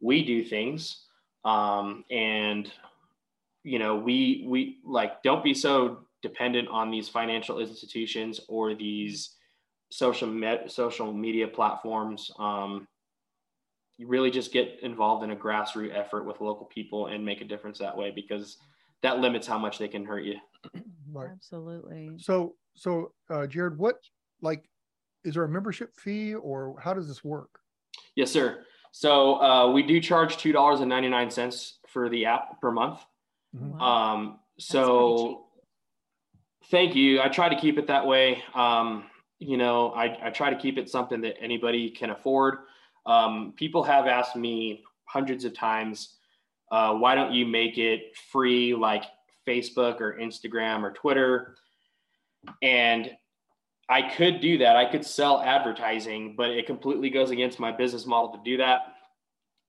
we 0.00 0.24
do 0.24 0.44
things 0.44 1.03
um, 1.44 2.04
and 2.10 2.70
you 3.62 3.78
know 3.78 3.96
we 3.96 4.44
we 4.48 4.78
like 4.84 5.22
don't 5.22 5.44
be 5.44 5.54
so 5.54 6.00
dependent 6.22 6.68
on 6.68 6.90
these 6.90 7.08
financial 7.08 7.58
institutions 7.60 8.40
or 8.48 8.74
these 8.74 9.36
social 9.90 10.28
me- 10.28 10.66
social 10.66 11.12
media 11.12 11.46
platforms 11.46 12.30
um, 12.38 12.86
you 13.96 14.08
really 14.08 14.30
just 14.30 14.52
get 14.52 14.78
involved 14.82 15.22
in 15.22 15.30
a 15.30 15.36
grassroots 15.36 15.96
effort 15.96 16.24
with 16.24 16.40
local 16.40 16.66
people 16.66 17.06
and 17.06 17.24
make 17.24 17.40
a 17.40 17.44
difference 17.44 17.78
that 17.78 17.96
way 17.96 18.10
because 18.10 18.56
that 19.02 19.20
limits 19.20 19.46
how 19.46 19.58
much 19.58 19.78
they 19.78 19.88
can 19.88 20.04
hurt 20.04 20.24
you 20.24 20.36
Right. 21.12 21.30
absolutely 21.30 22.10
So, 22.18 22.56
so 22.74 23.12
uh, 23.30 23.46
Jared, 23.46 23.78
what 23.78 23.96
like 24.40 24.68
is 25.24 25.34
there 25.34 25.44
a 25.44 25.48
membership 25.48 25.94
fee 25.96 26.34
or 26.34 26.76
how 26.80 26.92
does 26.92 27.06
this 27.06 27.22
work? 27.22 27.60
yes 28.16 28.30
sir 28.30 28.64
so 28.96 29.42
uh, 29.42 29.72
we 29.72 29.82
do 29.82 30.00
charge 30.00 30.36
$2.99 30.36 31.72
for 31.88 32.08
the 32.08 32.26
app 32.26 32.60
per 32.60 32.70
month 32.70 33.00
Mhm. 33.56 33.78
Wow. 33.78 34.14
Um, 34.14 34.38
so 34.58 35.46
thank 36.70 36.94
you. 36.94 37.20
I 37.20 37.28
try 37.28 37.48
to 37.48 37.56
keep 37.56 37.78
it 37.78 37.86
that 37.86 38.06
way. 38.06 38.42
Um, 38.54 39.04
you 39.38 39.56
know, 39.56 39.90
I, 39.92 40.26
I 40.26 40.30
try 40.30 40.50
to 40.50 40.56
keep 40.56 40.78
it 40.78 40.88
something 40.88 41.20
that 41.22 41.36
anybody 41.40 41.90
can 41.90 42.10
afford. 42.10 42.58
Um, 43.06 43.52
people 43.56 43.82
have 43.82 44.06
asked 44.06 44.36
me 44.36 44.82
hundreds 45.04 45.44
of 45.44 45.54
times, 45.54 46.16
uh, 46.72 46.94
why 46.94 47.14
don't 47.14 47.32
you 47.32 47.46
make 47.46 47.78
it 47.78 48.16
free 48.32 48.74
like 48.74 49.04
Facebook 49.46 50.00
or 50.00 50.18
Instagram 50.18 50.82
or 50.82 50.92
Twitter? 50.92 51.56
And 52.62 53.10
I 53.88 54.02
could 54.02 54.40
do 54.40 54.58
that. 54.58 54.76
I 54.76 54.90
could 54.90 55.04
sell 55.04 55.40
advertising, 55.42 56.34
but 56.36 56.50
it 56.50 56.66
completely 56.66 57.10
goes 57.10 57.30
against 57.30 57.60
my 57.60 57.70
business 57.70 58.06
model 58.06 58.30
to 58.32 58.40
do 58.44 58.56
that. 58.56 58.94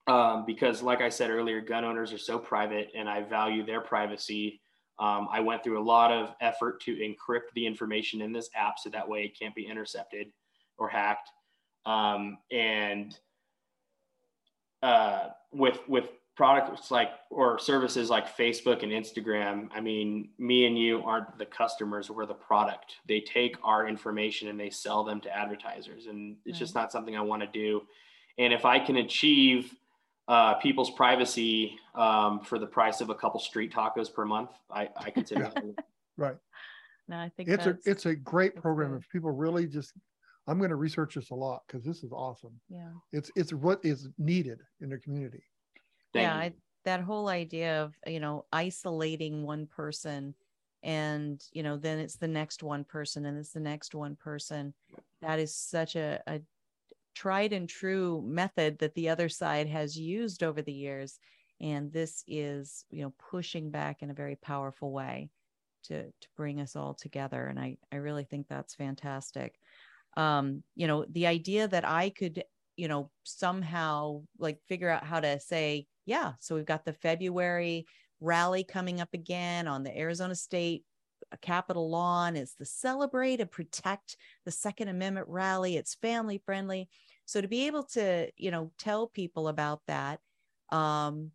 Um, 0.08 0.46
because, 0.46 0.84
like 0.84 1.02
I 1.02 1.10
said 1.10 1.32
earlier, 1.32 1.62
gun 1.62 1.84
owners 1.84 2.14
are 2.14 2.18
so 2.18 2.38
private 2.38 2.92
and 2.96 3.10
I 3.10 3.24
value 3.24 3.66
their 3.66 3.82
privacy. 3.82 4.62
Um, 5.00 5.28
I 5.32 5.40
went 5.40 5.64
through 5.64 5.82
a 5.82 5.84
lot 5.84 6.12
of 6.12 6.34
effort 6.42 6.80
to 6.84 6.96
encrypt 6.96 7.52
the 7.56 7.66
information 7.66 8.22
in 8.22 8.32
this 8.32 8.50
app 8.56 8.76
so 8.78 8.90
that 8.92 9.08
way 9.08 9.24
it 9.24 9.38
can't 9.38 9.56
be 9.56 9.66
intercepted 9.66 10.28
or 10.78 10.88
hacked. 10.88 11.30
Um, 11.86 12.38
and 12.52 13.18
uh, 14.84 15.30
with 15.52 15.80
with 15.88 16.10
products 16.36 16.92
like 16.92 17.12
or 17.30 17.58
services 17.58 18.10
like 18.10 18.38
Facebook 18.38 18.84
and 18.84 18.92
Instagram, 18.92 19.70
I 19.74 19.80
mean, 19.80 20.30
me 20.38 20.66
and 20.66 20.78
you 20.78 21.02
aren't 21.04 21.38
the 21.38 21.46
customers, 21.46 22.10
we're 22.10 22.26
the 22.26 22.34
product. 22.34 22.96
They 23.08 23.22
take 23.22 23.56
our 23.64 23.88
information 23.88 24.50
and 24.50 24.60
they 24.60 24.70
sell 24.70 25.04
them 25.04 25.22
to 25.22 25.36
advertisers. 25.36 26.08
And 26.08 26.36
it's 26.46 26.56
right. 26.56 26.60
just 26.60 26.76
not 26.76 26.92
something 26.92 27.16
I 27.16 27.22
want 27.22 27.42
to 27.42 27.48
do. 27.48 27.82
And 28.38 28.52
if 28.52 28.66
I 28.66 28.80
can 28.80 28.98
achieve 28.98 29.74
uh, 30.28 30.56
people's 30.56 30.92
privacy 30.92 31.78
um, 31.96 32.42
for 32.42 32.60
the 32.60 32.68
price 32.68 33.00
of 33.00 33.10
a 33.10 33.16
couple 33.16 33.40
street 33.40 33.74
tacos 33.74 34.14
per 34.14 34.26
month, 34.26 34.52
I, 34.70 34.90
I 34.98 35.12
consider 35.12 35.44
that. 35.44 35.64
right. 36.18 36.36
No, 37.08 37.18
I 37.18 37.32
think 37.38 37.50
it's 37.50 37.68
a 37.68 37.78
it's 37.86 38.08
a 38.08 38.16
great 38.16 38.56
program. 38.56 38.92
Good. 38.92 39.02
If 39.02 39.10
people 39.10 39.30
really 39.30 39.68
just, 39.68 39.94
I'm 40.48 40.58
going 40.58 40.72
to 40.72 40.76
research 40.76 41.14
this 41.14 41.30
a 41.30 41.36
lot 41.36 41.62
because 41.68 41.86
this 41.86 42.04
is 42.04 42.12
awesome. 42.12 42.60
Yeah. 42.68 42.90
It's 43.14 43.30
it's 43.36 43.54
what 43.54 43.80
is 43.84 44.10
needed 44.18 44.58
in 44.82 44.90
the 44.90 44.98
community 44.98 45.44
yeah 46.16 46.36
I, 46.36 46.54
that 46.84 47.02
whole 47.02 47.28
idea 47.30 47.84
of 47.84 47.96
you 48.08 48.20
know 48.20 48.46
isolating 48.52 49.44
one 49.44 49.68
person 49.68 50.36
and 50.84 51.44
you 51.52 51.64
know 51.64 51.78
then 51.78 52.00
it's 52.00 52.18
the 52.18 52.28
next 52.28 52.64
one 52.64 52.84
person 52.84 53.26
and 53.26 53.38
it's 53.38 53.54
the 53.54 53.60
next 53.60 53.96
one 53.96 54.16
person. 54.16 54.74
That 55.22 55.40
is 55.40 55.56
such 55.56 55.96
a, 55.96 56.22
a 56.28 56.42
tried 57.16 57.54
and 57.54 57.70
true 57.70 58.24
method 58.26 58.80
that 58.80 58.96
the 58.96 59.10
other 59.10 59.30
side 59.30 59.68
has 59.68 59.98
used 59.98 60.44
over 60.44 60.62
the 60.62 60.74
years. 60.74 61.20
And 61.62 61.92
this 61.94 62.24
is 62.28 62.86
you 62.92 63.04
know 63.04 63.14
pushing 63.32 63.72
back 63.72 64.04
in 64.04 64.12
a 64.12 64.16
very 64.16 64.36
powerful 64.38 64.92
way 64.92 65.32
to 65.86 66.06
to 66.08 66.28
bring 66.38 66.62
us 66.62 66.76
all 66.76 66.94
together. 66.96 67.48
And 67.48 67.60
i 67.60 67.78
i 67.92 67.98
really 67.98 68.26
think 68.26 68.48
that's 68.48 68.76
fantastic. 68.76 69.60
Um 70.18 70.64
you 70.76 70.88
know 70.88 71.06
the 71.10 71.28
idea 71.28 71.68
that 71.68 71.86
i 71.86 72.10
could 72.10 72.44
you 72.76 72.88
know 72.88 73.10
somehow 73.24 74.22
like 74.38 74.60
figure 74.68 74.90
out 74.90 75.04
how 75.04 75.20
to 75.20 75.40
say 75.40 75.88
yeah, 76.06 76.34
so 76.40 76.56
we've 76.56 76.66
got 76.66 76.86
the 76.86 76.94
February 76.94 77.88
rally 78.22 78.64
coming 78.64 79.02
up 79.02 79.14
again 79.14 79.68
on 79.68 79.84
the 79.84 79.98
Arizona 79.98 80.36
State 80.36 80.84
uh, 81.32 81.38
Capitol 81.42 81.90
lawn. 81.90 82.36
It's 82.36 82.54
the 82.54 82.66
celebrate 82.66 83.42
and 83.42 83.52
protect 83.52 84.18
the 84.46 84.52
Second 84.52 84.90
Amendment 84.90 85.28
rally. 85.28 85.78
It's 85.78 85.96
family 85.96 86.42
friendly. 86.46 86.90
So 87.26 87.42
to 87.42 87.48
be 87.48 87.68
able 87.68 87.84
to, 87.94 88.30
you 88.38 88.52
know, 88.52 88.72
tell 88.78 89.08
people 89.08 89.48
about 89.48 89.82
that 89.88 90.20
um, 90.70 91.32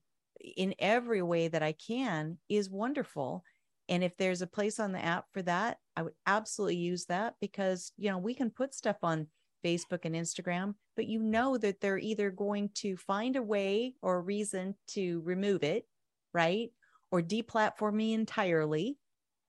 in 0.56 0.74
every 0.78 1.22
way 1.22 1.48
that 1.48 1.62
I 1.62 1.72
can 1.72 2.38
is 2.48 2.70
wonderful. 2.70 3.44
And 3.88 4.04
if 4.04 4.16
there's 4.16 4.40
a 4.40 4.46
place 4.46 4.78
on 4.78 4.92
the 4.92 5.04
app 5.04 5.24
for 5.32 5.42
that, 5.42 5.78
I 5.96 6.02
would 6.02 6.14
absolutely 6.26 6.76
use 6.76 7.06
that 7.06 7.34
because, 7.40 7.92
you 7.96 8.08
know, 8.08 8.18
we 8.18 8.34
can 8.34 8.50
put 8.50 8.72
stuff 8.72 8.98
on 9.02 9.26
Facebook 9.64 10.04
and 10.04 10.14
Instagram, 10.14 10.74
but 11.00 11.08
you 11.08 11.22
know 11.22 11.56
that 11.56 11.80
they're 11.80 11.96
either 11.96 12.30
going 12.30 12.68
to 12.74 12.94
find 12.94 13.34
a 13.34 13.42
way 13.42 13.94
or 14.02 14.16
a 14.16 14.20
reason 14.20 14.74
to 14.86 15.22
remove 15.24 15.62
it, 15.62 15.86
right? 16.34 16.72
Or 17.10 17.22
deplatform 17.22 17.94
me 17.94 18.12
entirely, 18.12 18.98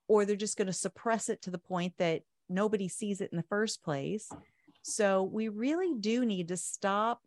or 0.07 0.23
they're 0.23 0.37
just 0.37 0.55
going 0.55 0.67
to 0.67 0.73
suppress 0.73 1.27
it 1.27 1.41
to 1.41 1.51
the 1.51 1.57
point 1.57 1.95
that 1.97 2.21
nobody 2.47 2.87
sees 2.87 3.19
it 3.19 3.31
in 3.33 3.35
the 3.35 3.43
first 3.43 3.83
place. 3.83 4.29
So 4.81 5.23
we 5.23 5.49
really 5.49 5.93
do 5.99 6.25
need 6.25 6.47
to 6.47 6.55
stop 6.55 7.19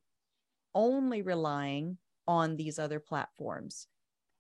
only 0.75 1.21
relying 1.21 1.99
on 2.27 2.57
these 2.57 2.79
other 2.79 3.01
platforms. 3.01 3.89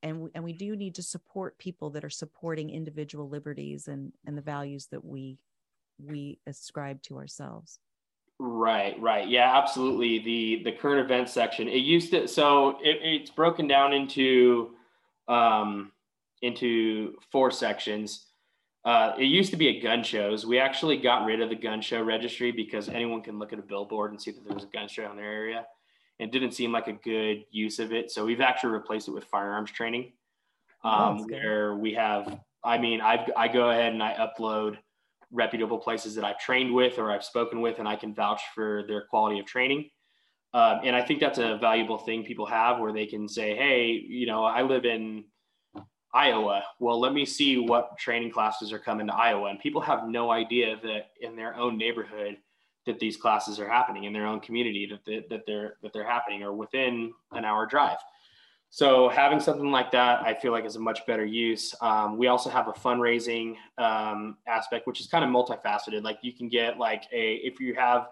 And 0.02 0.18
we, 0.22 0.30
and 0.34 0.44
we 0.44 0.54
do 0.54 0.76
need 0.76 0.94
to 0.94 1.02
support 1.02 1.58
people 1.58 1.90
that 1.90 2.06
are 2.06 2.08
supporting 2.08 2.70
individual 2.70 3.28
liberties 3.28 3.86
and, 3.86 4.14
and 4.24 4.34
the 4.34 4.40
values 4.40 4.88
that 4.92 5.04
we 5.04 5.36
we 5.98 6.38
ascribe 6.46 7.02
to 7.02 7.18
ourselves. 7.18 7.80
Right, 8.40 9.00
right. 9.00 9.28
Yeah, 9.28 9.56
absolutely. 9.56 10.18
The 10.18 10.64
the 10.64 10.72
current 10.72 11.04
events 11.04 11.32
section. 11.32 11.68
It 11.68 11.78
used 11.78 12.10
to 12.10 12.26
so 12.26 12.78
it, 12.82 12.98
it's 13.02 13.30
broken 13.30 13.68
down 13.68 13.92
into 13.92 14.70
um 15.28 15.92
into 16.42 17.16
four 17.30 17.50
sections. 17.50 18.26
Uh, 18.84 19.14
it 19.18 19.24
used 19.24 19.50
to 19.50 19.56
be 19.56 19.68
a 19.68 19.80
gun 19.80 20.02
shows. 20.02 20.44
We 20.44 20.58
actually 20.58 20.98
got 20.98 21.24
rid 21.24 21.40
of 21.40 21.48
the 21.48 21.56
gun 21.56 21.80
show 21.80 22.02
registry 22.02 22.52
because 22.52 22.90
anyone 22.90 23.22
can 23.22 23.38
look 23.38 23.54
at 23.54 23.58
a 23.58 23.62
billboard 23.62 24.10
and 24.10 24.20
see 24.20 24.30
that 24.32 24.44
there 24.44 24.54
was 24.54 24.64
a 24.64 24.68
gun 24.68 24.88
show 24.88 25.10
in 25.10 25.16
their 25.16 25.32
area. 25.32 25.64
It 26.18 26.32
didn't 26.32 26.52
seem 26.52 26.70
like 26.70 26.86
a 26.86 26.92
good 26.92 27.44
use 27.50 27.78
of 27.78 27.92
it. 27.92 28.10
So 28.10 28.26
we've 28.26 28.42
actually 28.42 28.72
replaced 28.72 29.08
it 29.08 29.12
with 29.12 29.24
firearms 29.24 29.70
training, 29.70 30.12
oh, 30.84 30.88
um, 30.88 31.18
oh, 31.20 31.24
where 31.24 31.74
we 31.76 31.94
have, 31.94 32.38
I 32.62 32.76
mean, 32.76 33.00
I, 33.00 33.26
I 33.36 33.48
go 33.48 33.70
ahead 33.70 33.94
and 33.94 34.02
I 34.02 34.14
upload 34.14 34.76
reputable 35.34 35.78
places 35.78 36.14
that 36.14 36.24
I've 36.24 36.38
trained 36.38 36.72
with 36.72 36.98
or 36.98 37.10
I've 37.10 37.24
spoken 37.24 37.60
with, 37.60 37.78
and 37.78 37.88
I 37.88 37.96
can 37.96 38.14
vouch 38.14 38.40
for 38.54 38.84
their 38.88 39.02
quality 39.02 39.38
of 39.38 39.46
training. 39.46 39.90
Um, 40.54 40.80
and 40.84 40.94
I 40.94 41.02
think 41.02 41.18
that's 41.18 41.38
a 41.38 41.58
valuable 41.60 41.98
thing 41.98 42.22
people 42.22 42.46
have 42.46 42.78
where 42.78 42.92
they 42.92 43.06
can 43.06 43.28
say, 43.28 43.56
hey, 43.56 43.86
you 43.90 44.26
know, 44.26 44.44
I 44.44 44.62
live 44.62 44.84
in 44.84 45.24
Iowa. 46.14 46.62
Well, 46.78 47.00
let 47.00 47.12
me 47.12 47.24
see 47.26 47.58
what 47.58 47.98
training 47.98 48.30
classes 48.30 48.72
are 48.72 48.78
coming 48.78 49.08
to 49.08 49.14
Iowa. 49.14 49.50
And 49.50 49.58
people 49.58 49.80
have 49.80 50.06
no 50.06 50.30
idea 50.30 50.76
that 50.84 51.10
in 51.20 51.34
their 51.34 51.56
own 51.56 51.76
neighborhood 51.76 52.36
that 52.86 53.00
these 53.00 53.16
classes 53.16 53.58
are 53.58 53.68
happening 53.68 54.04
in 54.04 54.12
their 54.12 54.26
own 54.26 54.38
community 54.38 54.86
that, 54.90 55.04
they, 55.04 55.24
that 55.28 55.44
they're 55.46 55.76
that 55.82 55.92
they're 55.92 56.08
happening 56.08 56.44
or 56.44 56.52
within 56.52 57.12
an 57.32 57.44
hour 57.44 57.66
drive. 57.66 57.98
So 58.74 59.08
having 59.08 59.38
something 59.38 59.70
like 59.70 59.92
that, 59.92 60.22
I 60.22 60.34
feel 60.34 60.50
like 60.50 60.64
is 60.64 60.74
a 60.74 60.80
much 60.80 61.06
better 61.06 61.24
use. 61.24 61.76
Um, 61.80 62.18
we 62.18 62.26
also 62.26 62.50
have 62.50 62.66
a 62.66 62.72
fundraising 62.72 63.54
um, 63.78 64.36
aspect, 64.48 64.88
which 64.88 65.00
is 65.00 65.06
kind 65.06 65.24
of 65.24 65.30
multifaceted. 65.30 66.02
Like 66.02 66.18
you 66.22 66.32
can 66.32 66.48
get 66.48 66.76
like 66.76 67.04
a 67.12 67.34
if 67.34 67.60
you 67.60 67.74
have 67.74 68.08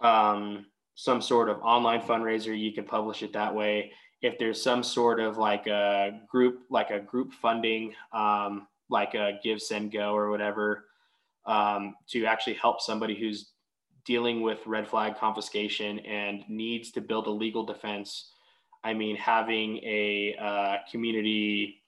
um, 0.00 0.64
some 0.94 1.20
sort 1.20 1.50
of 1.50 1.58
online 1.58 2.00
fundraiser, 2.00 2.58
you 2.58 2.72
can 2.72 2.84
publish 2.84 3.22
it 3.22 3.30
that 3.34 3.54
way. 3.54 3.92
If 4.22 4.38
there's 4.38 4.62
some 4.62 4.82
sort 4.82 5.20
of 5.20 5.36
like 5.36 5.66
a 5.66 6.18
group, 6.30 6.60
like 6.70 6.88
a 6.88 7.00
group 7.00 7.34
funding, 7.34 7.92
um, 8.14 8.68
like 8.88 9.12
a 9.12 9.38
GiveSendGo 9.44 10.14
or 10.14 10.30
whatever, 10.30 10.86
um, 11.44 11.94
to 12.08 12.24
actually 12.24 12.54
help 12.54 12.80
somebody 12.80 13.14
who's 13.14 13.50
dealing 14.06 14.40
with 14.40 14.66
red 14.66 14.88
flag 14.88 15.18
confiscation 15.18 15.98
and 15.98 16.42
needs 16.48 16.90
to 16.92 17.02
build 17.02 17.26
a 17.26 17.30
legal 17.30 17.66
defense 17.66 18.30
I 18.84 18.94
mean, 18.94 19.16
having 19.16 19.78
a 19.78 20.36
uh, 20.40 20.76
community 20.90 21.82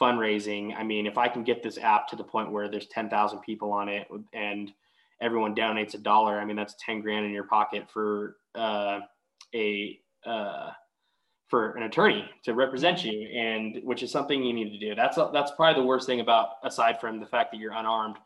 fundraising. 0.00 0.76
I 0.76 0.82
mean, 0.82 1.06
if 1.06 1.18
I 1.18 1.28
can 1.28 1.42
get 1.42 1.62
this 1.62 1.78
app 1.78 2.08
to 2.08 2.16
the 2.16 2.24
point 2.24 2.52
where 2.52 2.68
there's 2.68 2.86
10,000 2.88 3.38
people 3.40 3.72
on 3.72 3.88
it 3.88 4.08
and 4.32 4.72
everyone 5.20 5.54
donates 5.54 5.94
a 5.94 5.98
dollar, 5.98 6.38
I 6.38 6.44
mean, 6.44 6.56
that's 6.56 6.74
10 6.84 7.00
grand 7.00 7.24
in 7.24 7.32
your 7.32 7.44
pocket 7.44 7.86
for 7.90 8.36
uh, 8.54 9.00
a, 9.54 9.98
uh, 10.26 10.70
for 11.48 11.72
an 11.72 11.84
attorney 11.84 12.28
to 12.44 12.54
represent 12.54 13.04
you 13.04 13.28
and 13.28 13.80
which 13.84 14.02
is 14.02 14.10
something 14.10 14.42
you 14.42 14.52
need 14.52 14.70
to 14.70 14.78
do. 14.78 14.94
That's, 14.94 15.16
that's 15.32 15.52
probably 15.52 15.80
the 15.80 15.86
worst 15.86 16.06
thing 16.06 16.20
about, 16.20 16.48
aside 16.64 17.00
from 17.00 17.20
the 17.20 17.26
fact 17.26 17.52
that 17.52 17.58
you're 17.58 17.72
unarmed 17.72 18.16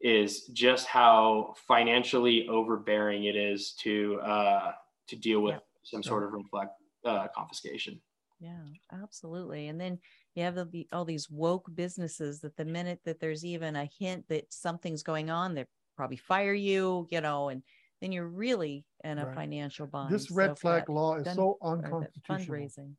is 0.00 0.46
just 0.46 0.86
how 0.86 1.54
financially 1.66 2.48
overbearing 2.48 3.24
it 3.24 3.36
is 3.36 3.72
to, 3.80 4.20
uh, 4.20 4.72
to 5.08 5.16
deal 5.16 5.40
with 5.40 5.54
yeah. 5.54 5.60
some 5.82 6.02
sort 6.02 6.22
of 6.22 6.32
red 6.32 6.44
flag 6.50 6.68
uh, 7.06 7.28
confiscation. 7.34 8.00
Yeah, 8.40 8.64
absolutely. 8.92 9.68
And 9.68 9.80
then 9.80 9.98
you 10.34 10.42
have 10.42 10.56
the, 10.70 10.86
all 10.92 11.04
these 11.04 11.30
woke 11.30 11.70
businesses 11.74 12.40
that 12.40 12.56
the 12.56 12.64
minute 12.64 13.00
that 13.04 13.18
there's 13.18 13.44
even 13.44 13.76
a 13.76 13.88
hint 13.98 14.26
that 14.28 14.52
something's 14.52 15.02
going 15.02 15.30
on, 15.30 15.54
they 15.54 15.64
probably 15.96 16.18
fire 16.18 16.52
you, 16.52 17.06
you 17.10 17.20
know, 17.20 17.48
and 17.48 17.62
then 18.00 18.12
you're 18.12 18.28
really 18.28 18.84
in 19.04 19.18
a 19.18 19.26
right. 19.26 19.34
financial 19.34 19.86
bind. 19.86 20.12
This 20.12 20.30
red 20.30 20.50
so 20.50 20.54
flag 20.56 20.88
law 20.90 21.16
is 21.16 21.24
done, 21.24 21.36
so 21.36 21.58
unconstitutional. 21.62 22.38
Fundraising. 22.38 22.92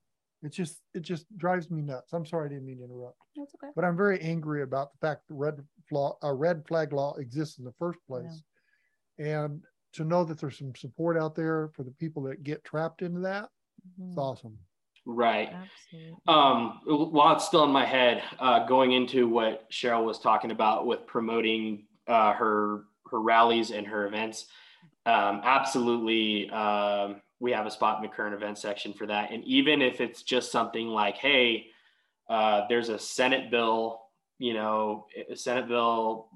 It 0.44 0.52
just 0.52 0.82
it 0.94 1.02
just 1.02 1.26
drives 1.38 1.72
me 1.72 1.82
nuts. 1.82 2.14
I'm 2.14 2.26
sorry 2.26 2.46
I 2.48 2.50
didn't 2.50 2.66
mean 2.66 2.78
to 2.78 2.86
interrupt. 2.86 3.18
That's 3.36 3.54
okay. 3.56 3.72
But 3.76 3.86
I'm 3.86 3.98
very 3.98 4.20
angry 4.22 4.62
about 4.64 4.92
the 4.92 5.08
fact 5.08 5.28
that 5.28 5.34
red 5.36 5.56
flag 5.90 6.14
a 6.22 6.34
red 6.34 6.64
flag 6.68 6.94
law 6.94 7.16
exists 7.16 7.58
in 7.60 7.66
the 7.66 7.74
first 7.80 8.00
place. 8.08 8.44
Yeah. 9.18 9.44
And 9.44 9.62
to 9.94 10.04
know 10.04 10.24
that 10.24 10.40
there's 10.40 10.60
some 10.60 10.76
support 10.76 11.18
out 11.18 11.36
there 11.36 11.70
for 11.74 11.84
the 11.84 11.92
people 11.92 12.24
that 12.24 12.44
get 12.44 12.64
trapped 12.64 13.02
into 13.02 13.22
that. 13.22 13.50
It's 14.10 14.18
awesome. 14.18 14.58
Right. 15.06 15.50
Absolutely. 15.54 16.18
Um, 16.28 16.82
while 16.86 17.36
it's 17.36 17.46
still 17.46 17.64
in 17.64 17.72
my 17.72 17.86
head, 17.86 18.24
uh, 18.40 18.66
going 18.66 18.92
into 18.92 19.28
what 19.28 19.72
Cheryl 19.72 20.04
was 20.04 20.20
talking 20.20 20.52
about 20.52 20.86
with 20.86 21.08
promoting 21.08 21.86
uh, 22.08 22.34
her 22.34 22.84
her 23.10 23.22
rallies 23.22 23.72
and 23.72 23.88
her 23.88 24.06
events, 24.06 24.48
um, 25.06 25.40
absolutely, 25.46 26.50
um, 26.50 27.22
we 27.40 27.54
have 27.54 27.66
a 27.66 27.72
spot 27.72 27.98
in 27.98 28.02
the 28.04 28.14
current 28.14 28.36
event 28.36 28.58
section 28.58 28.92
for 28.92 29.06
that. 29.08 29.32
And 29.32 29.44
even 29.46 29.82
if 29.82 30.02
it's 30.02 30.24
just 30.24 30.52
something 30.52 30.88
like, 30.88 31.16
hey, 31.16 31.68
uh, 32.30 32.64
there's 32.68 32.90
a 32.90 33.00
Senate 33.00 33.50
bill, 33.50 34.02
you 34.38 34.54
know, 34.54 35.06
Senate 35.36 35.70
bill 35.70 36.28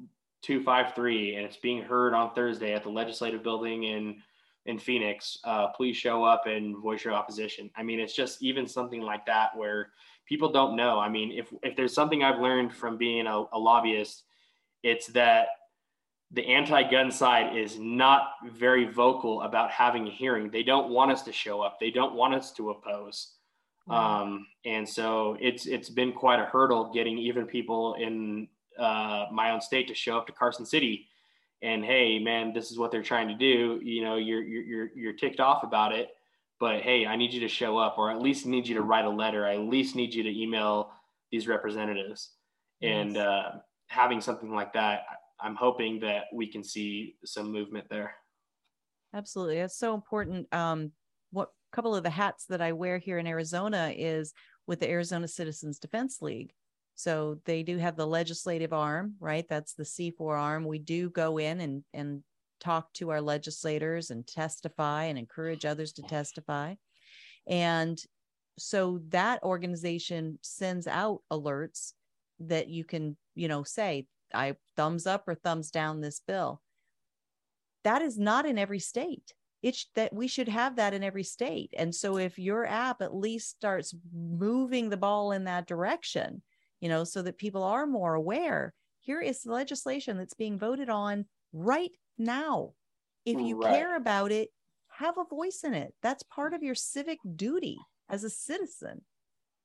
253 0.43 1.36
and 1.36 1.45
it's 1.45 1.58
being 1.58 1.84
heard 1.84 2.14
on 2.14 2.34
Thursday 2.34 2.74
at 2.74 2.84
the 2.84 2.89
legislative 2.89 3.43
building 3.43 3.84
in 3.84 4.22
in 4.66 4.78
Phoenix, 4.78 5.38
uh, 5.43 5.68
please 5.70 5.97
show 5.97 6.24
up 6.24 6.45
and 6.45 6.78
voice 6.78 7.03
your 7.03 7.14
opposition. 7.14 7.70
I 7.76 7.84
mean, 7.84 7.99
it's 7.99 8.16
just 8.16 8.43
even 8.43 8.68
something 8.68 9.01
like 9.01 9.26
that 9.26 9.55
where 9.55 9.89
people 10.28 10.51
don't 10.51 10.76
know. 10.76 10.99
I 10.99 11.09
mean, 11.09 11.32
if 11.32 11.47
if 11.64 11.76
there's 11.76 11.93
something 11.93 12.24
I've 12.24 12.39
learned 12.39 12.74
from 12.74 12.97
being 12.97 13.28
a, 13.28 13.43
a 13.51 13.59
lobbyist, 13.59 14.24
it's 14.84 15.07
that 15.07 15.47
the 16.34 16.47
anti-gun 16.47 17.12
side 17.12 17.57
is 17.57 17.78
not 17.78 18.22
very 18.53 18.86
vocal 18.86 19.41
about 19.41 19.70
having 19.70 20.07
a 20.07 20.12
hearing. 20.12 20.49
They 20.49 20.64
don't 20.64 20.89
want 20.89 21.12
us 21.12 21.24
to 21.24 21.34
show 21.34 21.62
up. 21.62 21.78
They 21.80 21.91
don't 21.91 22.16
want 22.16 22.34
us 22.34 22.53
to 22.53 22.70
oppose. 22.70 23.34
Um, 23.89 24.47
and 24.64 24.88
so 24.88 25.36
it's 25.41 25.66
it's 25.66 25.89
been 25.89 26.14
quite 26.14 26.39
a 26.39 26.45
hurdle 26.45 26.93
getting 26.93 27.18
even 27.18 27.45
people 27.45 27.95
in 27.95 28.47
uh, 28.80 29.26
my 29.32 29.51
own 29.51 29.59
state 29.59 29.88
to 29.88 29.95
show 29.95 30.18
up 30.18 30.28
to 30.28 30.34
Carson 30.34 30.66
City 30.66 31.07
and 31.62 31.84
hey 31.86 32.20
man 32.20 32.53
this 32.53 32.72
is 32.72 32.78
what 32.80 32.91
they're 32.91 33.03
trying 33.03 33.28
to 33.28 33.36
do. 33.36 33.80
You 33.84 34.03
know 34.03 34.16
you're 34.18 34.43
you're 34.43 34.89
you're 34.95 35.14
ticked 35.14 35.39
off 35.39 35.64
about 35.64 35.93
it 35.93 36.09
but 36.59 36.82
hey 36.82 37.05
i 37.05 37.16
need 37.16 37.34
you 37.34 37.39
to 37.39 37.47
show 37.47 37.78
up 37.78 37.95
or 37.97 38.12
at 38.12 38.22
least 38.22 38.45
need 38.45 38.68
you 38.68 38.76
to 38.76 38.82
write 38.82 39.05
a 39.05 39.09
letter. 39.09 39.45
I 39.45 39.55
at 39.55 39.62
least 39.62 39.95
need 39.95 40.14
you 40.14 40.24
to 40.24 40.41
email 40.41 40.91
these 41.32 41.47
representatives. 41.47 42.32
Yes. 42.80 42.91
and 42.91 43.18
uh, 43.18 43.51
having 43.88 44.22
something 44.22 44.53
like 44.53 44.74
that 44.74 45.01
i'm 45.39 45.55
hoping 45.55 45.99
that 45.99 46.24
we 46.34 46.47
can 46.47 46.64
see 46.64 47.16
some 47.26 47.51
movement 47.51 47.86
there. 47.89 48.16
Absolutely. 49.14 49.57
It's 49.57 49.78
so 49.78 49.93
important. 49.93 50.47
Um 50.53 50.91
what 51.32 51.49
couple 51.72 51.95
of 51.95 52.03
the 52.03 52.09
hats 52.09 52.45
that 52.47 52.62
i 52.62 52.72
wear 52.74 52.97
here 52.97 53.18
in 53.18 53.26
arizona 53.26 53.93
is 53.95 54.34
with 54.68 54.80
the 54.80 54.89
arizona 54.89 55.28
citizens 55.28 55.80
defense 55.80 56.22
league 56.22 56.51
so 56.96 57.39
they 57.46 57.64
do 57.64 57.78
have 57.78 57.96
the 57.96 58.06
legislative 58.06 58.74
arm, 58.74 59.16
right? 59.20 59.46
That's 59.50 59.74
the 59.74 59.84
C4 59.84 60.39
arm. 60.39 60.66
We 60.66 60.80
do 60.80 61.10
go 61.10 61.38
in 61.38 61.60
and, 61.60 61.84
and 61.94 62.24
talk 62.60 62.94
to 62.94 63.10
our 63.10 63.22
legislators 63.22 64.12
and 64.12 64.26
testify 64.26 65.06
and 65.06 65.18
encourage 65.18 65.66
others 65.66 65.94
to 65.94 66.04
testify. 66.04 66.76
And 67.48 68.00
so 68.58 69.02
that 69.10 69.44
organization 69.44 70.38
sends 70.42 70.88
out 70.88 71.22
alerts 71.32 71.94
that 72.39 72.70
you 72.70 72.84
can, 72.84 73.18
you 73.36 73.48
know, 73.48 73.64
say, 73.64 74.06
I 74.34 74.56
thumbs 74.78 75.08
up 75.08 75.28
or 75.28 75.36
thumbs 75.36 75.72
down 75.72 76.02
this 76.02 76.22
bill. 76.26 76.62
That 77.84 78.02
is 78.02 78.18
not 78.18 78.46
in 78.46 78.58
every 78.58 78.80
state. 78.80 79.34
It's 79.62 79.88
that 79.96 80.14
we 80.14 80.28
should 80.28 80.48
have 80.48 80.78
that 80.78 80.94
in 80.94 81.04
every 81.04 81.24
state. 81.24 81.74
And 81.78 81.94
so 81.94 82.18
if 82.18 82.39
your 82.39 82.66
app 82.66 83.02
at 83.02 83.16
least 83.16 83.50
starts 83.50 83.94
moving 84.14 84.89
the 84.89 84.98
ball 84.98 85.32
in 85.32 85.44
that 85.46 85.68
direction, 85.68 86.42
you 86.82 86.90
know, 86.90 87.06
so 87.06 87.22
that 87.22 87.38
people 87.38 87.64
are 87.64 87.88
more 87.88 88.16
aware. 88.16 88.74
Here 89.00 89.22
is 89.22 89.46
legislation 89.46 90.18
that's 90.18 90.34
being 90.34 90.60
voted 90.60 90.90
on 90.90 91.26
right 91.54 91.92
now. 92.18 92.74
If 93.26 93.40
you 93.40 93.62
right. 93.62 93.74
care 93.74 93.96
about 93.96 94.32
it, 94.32 94.50
have 94.90 95.18
a 95.18 95.24
voice 95.24 95.64
in 95.64 95.74
it. 95.74 95.94
That's 96.02 96.24
part 96.24 96.54
of 96.54 96.64
your 96.64 96.76
civic 96.76 97.20
duty 97.36 97.78
as 98.10 98.24
a 98.24 98.30
citizen. 98.30 99.02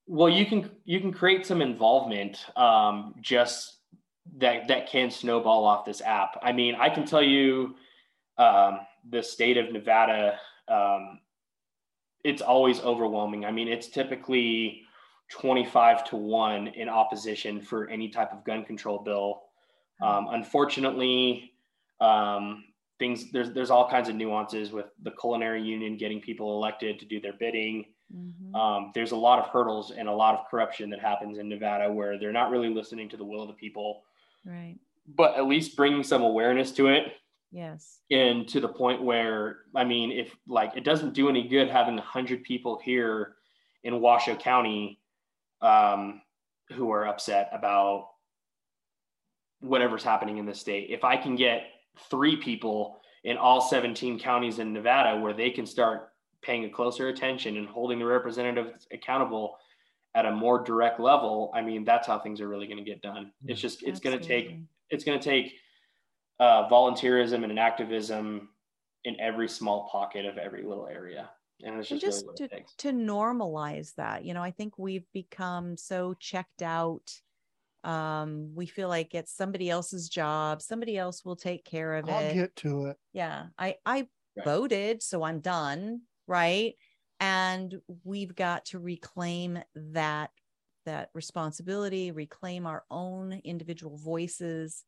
Well, 0.07 0.29
you 0.29 0.47
can 0.47 0.71
you 0.85 1.01
can 1.01 1.13
create 1.13 1.45
some 1.45 1.61
involvement 1.61 2.47
um, 2.57 3.15
just 3.21 3.79
that 4.37 4.69
that 4.69 4.89
can 4.89 5.11
snowball 5.11 5.65
off 5.65 5.85
this 5.85 6.01
app. 6.01 6.39
I 6.43 6.53
mean, 6.53 6.77
I 6.77 6.91
can 6.91 7.05
tell 7.05 7.23
you 7.23 7.75
um, 8.39 8.81
the 9.09 9.23
state 9.23 9.57
of 9.57 9.73
Nevada. 9.73 10.39
Um, 10.69 11.21
it's 12.25 12.43
always 12.43 12.81
overwhelming. 12.81 13.45
I 13.45 13.51
mean, 13.51 13.69
it's 13.69 13.89
typically 13.89 14.86
25 15.29 16.05
to 16.11 16.17
1 16.17 16.69
in 16.69 16.89
opposition 16.89 17.61
for 17.61 17.89
any 17.89 18.09
type 18.09 18.33
of 18.33 18.45
gun 18.45 18.65
control 18.65 18.99
bill. 18.99 19.43
Um, 20.01 20.29
unfortunately, 20.31 21.53
um, 22.01 22.65
things 22.99 23.31
there's 23.33 23.53
there's 23.53 23.71
all 23.71 23.89
kinds 23.89 24.09
of 24.09 24.15
nuances 24.15 24.71
with 24.73 24.87
the 25.03 25.11
culinary 25.13 25.63
union 25.63 25.97
getting 25.97 26.21
people 26.21 26.57
elected 26.57 26.99
to 26.99 27.05
do 27.07 27.21
their 27.21 27.33
bidding. 27.33 27.87
Mm-hmm. 28.15 28.55
Um, 28.55 28.93
there's 28.95 29.13
a 29.13 29.17
lot 29.17 29.39
of 29.39 29.47
hurdles 29.47 29.91
and 29.91 30.09
a 30.09 30.13
lot 30.13 30.39
of 30.39 30.47
corruption 30.49 30.91
that 30.91 31.01
happens 31.01 31.39
in 31.39 31.49
Nevada 31.49 31.93
where 31.93 32.19
they're 32.19 32.33
not 32.33 32.51
really 32.51 32.69
listening 32.69 33.09
to 33.09 33.17
the 33.17 33.25
will 33.25 33.43
of 33.43 33.49
the 33.49 33.55
people. 33.55 34.03
Right. 34.45 34.77
But 35.09 35.37
at 35.37 35.47
least 35.47 35.77
bringing 35.77 36.05
some 36.05 36.23
awareness 36.23 36.73
to 36.73 36.89
it. 36.89 37.15
Yes. 37.51 38.01
And 38.11 38.47
to 38.49 38.61
the 38.61 38.69
point 38.69 39.03
where, 39.03 39.59
I 39.75 39.85
mean, 39.85 40.13
if 40.13 40.37
like 40.47 40.77
it 40.77 40.85
doesn't 40.85 41.15
do 41.15 41.29
any 41.29 41.49
good 41.49 41.69
having 41.69 41.99
a 41.99 42.03
hundred 42.03 42.45
people 42.45 42.81
here 42.85 43.35
in 43.83 44.01
Washoe 44.01 44.37
County 44.37 45.01
um, 45.63 46.21
who 46.73 46.91
are 46.91 47.07
upset 47.07 47.49
about 47.53 48.09
whatever's 49.61 50.05
happening 50.05 50.39
in 50.39 50.47
the 50.47 50.55
state. 50.55 50.89
If 50.91 51.05
I 51.05 51.17
can 51.17 51.37
get 51.37 51.63
three 52.11 52.37
people 52.37 53.01
in 53.25 53.37
all 53.37 53.61
17 53.61 54.19
counties 54.19 54.59
in 54.59 54.73
Nevada 54.73 55.19
where 55.21 55.33
they 55.33 55.51
can 55.51 55.67
start 55.67 56.11
paying 56.43 56.65
a 56.65 56.69
closer 56.69 57.09
attention 57.09 57.57
and 57.57 57.69
holding 57.69 57.99
the 57.99 58.05
representatives 58.05 58.87
accountable 58.93 59.57
at 60.15 60.27
a 60.27 60.31
more 60.31 60.63
direct 60.63 61.01
level, 61.01 61.51
I 61.55 61.63
mean, 61.63 61.85
that's 61.85 62.07
how 62.07 62.19
things 62.19 62.41
are 62.41 62.49
really 62.49 62.67
going 62.67 62.79
to 62.79 62.85
get 62.85 63.03
done. 63.03 63.33
It's 63.47 63.61
just, 63.61 63.83
it's 63.83 64.01
going 64.01 64.19
to 64.19 64.25
take, 64.25 64.59
it's 64.91 65.05
going 65.05 65.19
to 65.19 65.25
take 65.25 65.55
uh, 66.39 66.69
volunteerism 66.69 67.43
and 67.43 67.51
an 67.51 67.59
activism 67.59 68.51
in 69.05 69.19
every 69.21 69.49
small 69.49 69.89
pocket 69.91 70.27
of 70.27 70.39
every 70.39 70.63
little 70.63 70.87
area 70.87 71.31
and 71.63 71.79
it's 71.79 71.89
just, 71.89 72.03
and 72.03 72.13
just 72.13 72.27
really 72.27 72.65
to, 72.79 72.91
to 72.91 72.93
normalize 72.93 73.95
that 73.95 74.25
you 74.25 74.35
know 74.35 74.43
i 74.43 74.51
think 74.51 74.79
we've 74.79 75.07
become 75.13 75.77
so 75.77 76.15
checked 76.15 76.63
out. 76.63 77.11
Um 77.85 78.51
we 78.55 78.67
feel 78.67 78.89
like 78.89 79.15
it's 79.15 79.33
somebody 79.37 79.71
else's 79.71 80.09
job 80.09 80.61
somebody 80.61 80.99
else 80.99 81.25
will 81.25 81.37
take 81.37 81.65
care 81.65 81.95
of 81.95 82.09
I'll 82.09 82.19
it. 82.19 82.29
i'll 82.29 82.35
get 82.35 82.57
to 82.57 82.87
it. 82.87 82.97
Yeah 83.13 83.47
i 83.59 83.77
i 83.87 84.09
right. 84.37 84.45
voted 84.45 85.03
so 85.03 85.23
i'm 85.23 85.41
done 85.41 86.01
right? 86.27 86.75
And 87.21 87.75
we've 88.05 88.35
got 88.35 88.67
to 88.67 88.79
reclaim 88.79 89.59
that 89.75 90.31
that 90.85 91.11
responsibility 91.15 92.13
reclaim 92.13 92.67
our 92.67 92.85
own 92.91 93.41
individual 93.45 93.97
voices 93.97 94.85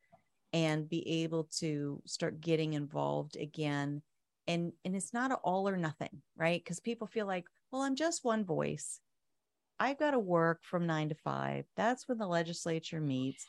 and 0.52 0.88
be 0.88 1.22
able 1.24 1.48
to 1.58 2.00
start 2.06 2.40
getting 2.40 2.74
involved 2.74 3.36
again 3.36 4.00
and 4.48 4.72
and 4.84 4.96
it's 4.96 5.14
not 5.14 5.38
all 5.44 5.68
or 5.68 5.76
nothing 5.76 6.22
right? 6.36 6.62
Because 6.62 6.80
people 6.80 7.06
feel 7.06 7.26
like 7.26 7.44
well 7.70 7.82
i'm 7.82 7.94
just 7.94 8.24
one 8.24 8.44
voice. 8.44 9.00
I've 9.80 9.98
got 9.98 10.10
to 10.10 10.18
work 10.18 10.64
from 10.64 10.88
nine 10.88 11.08
to 11.10 11.14
five. 11.14 11.64
That's 11.76 12.08
when 12.08 12.18
the 12.18 12.26
legislature 12.26 13.00
meets. 13.00 13.46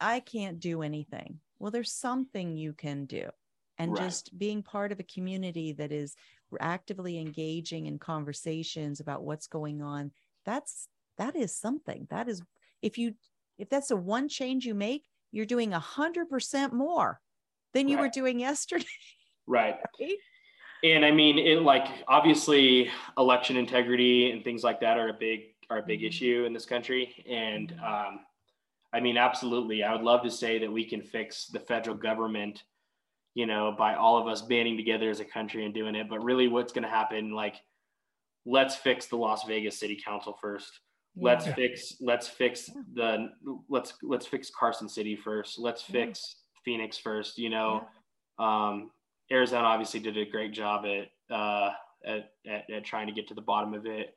I 0.00 0.20
can't 0.20 0.58
do 0.60 0.80
anything. 0.82 1.40
Well 1.58 1.70
there's 1.70 1.92
something 1.92 2.56
you 2.56 2.72
can 2.72 3.04
do. 3.04 3.28
And 3.78 3.92
right. 3.92 4.02
just 4.02 4.38
being 4.38 4.62
part 4.62 4.92
of 4.92 5.00
a 5.00 5.04
community 5.04 5.72
that 5.72 5.92
is 5.92 6.14
actively 6.60 7.18
engaging 7.18 7.86
in 7.86 7.98
conversations 7.98 9.00
about 9.00 9.24
what's 9.24 9.46
going 9.46 9.82
on 9.82 10.12
that's 10.44 10.88
that 11.18 11.36
is 11.36 11.54
something. 11.54 12.06
That 12.10 12.28
is 12.28 12.42
if 12.80 12.98
you 12.98 13.14
if 13.58 13.68
that's 13.68 13.88
the 13.88 13.96
one 13.96 14.28
change 14.28 14.64
you 14.64 14.74
make 14.74 15.04
you're 15.30 15.46
doing 15.46 15.72
a 15.72 15.78
hundred 15.78 16.28
percent 16.28 16.72
more 16.72 17.20
than 17.74 17.88
you 17.88 17.96
right. 17.96 18.02
were 18.02 18.08
doing 18.08 18.40
yesterday 18.40 18.84
Right. 19.46 19.76
And 20.84 21.04
I 21.04 21.10
mean, 21.10 21.38
it 21.38 21.62
like 21.62 21.86
obviously 22.08 22.90
election 23.16 23.56
integrity 23.56 24.30
and 24.30 24.42
things 24.42 24.64
like 24.64 24.80
that 24.80 24.98
are 24.98 25.08
a 25.08 25.14
big 25.14 25.42
are 25.70 25.78
a 25.78 25.82
big 25.82 26.00
mm-hmm. 26.00 26.08
issue 26.08 26.44
in 26.46 26.52
this 26.52 26.66
country. 26.66 27.24
And 27.28 27.72
um, 27.84 28.20
I 28.92 29.00
mean, 29.00 29.16
absolutely, 29.16 29.84
I 29.84 29.92
would 29.92 30.02
love 30.02 30.22
to 30.22 30.30
say 30.30 30.58
that 30.58 30.70
we 30.70 30.84
can 30.84 31.00
fix 31.00 31.46
the 31.46 31.60
federal 31.60 31.96
government, 31.96 32.64
you 33.34 33.46
know, 33.46 33.74
by 33.76 33.94
all 33.94 34.18
of 34.18 34.26
us 34.26 34.42
banding 34.42 34.76
together 34.76 35.08
as 35.08 35.20
a 35.20 35.24
country 35.24 35.64
and 35.64 35.72
doing 35.72 35.94
it. 35.94 36.08
But 36.08 36.24
really, 36.24 36.48
what's 36.48 36.72
going 36.72 36.82
to 36.82 36.90
happen? 36.90 37.30
Like, 37.30 37.56
let's 38.44 38.74
fix 38.74 39.06
the 39.06 39.16
Las 39.16 39.44
Vegas 39.44 39.78
City 39.78 40.00
Council 40.04 40.36
first. 40.40 40.80
Yeah. 41.14 41.24
Let's 41.24 41.46
fix 41.46 41.96
let's 42.00 42.26
fix 42.26 42.70
the 42.94 43.28
let's 43.68 43.94
let's 44.02 44.26
fix 44.26 44.50
Carson 44.50 44.88
City 44.88 45.14
first. 45.14 45.58
Let's 45.58 45.82
fix 45.82 46.36
yeah. 46.36 46.60
Phoenix 46.64 46.98
first. 46.98 47.38
You 47.38 47.50
know. 47.50 47.84
Yeah. 48.40 48.68
Um, 48.68 48.90
Arizona 49.32 49.64
obviously 49.64 50.00
did 50.00 50.16
a 50.16 50.24
great 50.24 50.52
job 50.52 50.84
at, 50.84 51.34
uh, 51.34 51.70
at, 52.04 52.32
at, 52.46 52.70
at, 52.70 52.84
trying 52.84 53.06
to 53.06 53.12
get 53.12 53.26
to 53.28 53.34
the 53.34 53.40
bottom 53.40 53.74
of 53.74 53.86
it. 53.86 54.14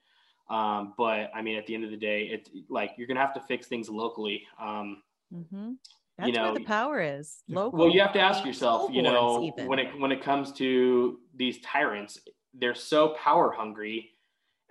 Um, 0.49 0.93
but 0.97 1.32
I 1.34 1.41
mean, 1.41 1.57
at 1.57 1.66
the 1.66 1.74
end 1.74 1.86
of 1.86 1.91
the 1.91 1.97
day, 1.97 2.30
it's 2.32 2.49
like 2.70 2.91
you're 2.97 3.07
gonna 3.07 3.22
have 3.22 3.34
to 3.34 3.41
fix 3.41 3.68
things 3.68 3.89
locally. 3.89 4.43
Um, 4.59 5.01
mm-hmm. 5.34 5.72
That's 6.18 6.28
you 6.28 6.34
know, 6.34 6.43
where 6.43 6.53
the 6.53 6.66
power 6.66 7.01
is. 7.01 7.43
Local. 7.49 7.80
Well, 7.80 7.89
you 7.89 7.99
have 8.01 8.13
to 8.13 8.20
ask 8.20 8.45
yourself, 8.45 8.91
you 8.93 9.01
know, 9.01 9.51
when 9.66 9.80
it 9.80 9.99
when 9.99 10.11
it 10.11 10.22
comes 10.22 10.51
to 10.53 11.20
these 11.36 11.59
tyrants, 11.61 12.20
they're 12.53 12.76
so 12.76 13.09
power 13.09 13.51
hungry. 13.51 14.11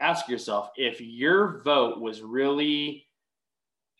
Ask 0.00 0.28
yourself 0.28 0.70
if 0.76 1.00
your 1.00 1.62
vote 1.62 2.00
was 2.00 2.22
really 2.22 3.03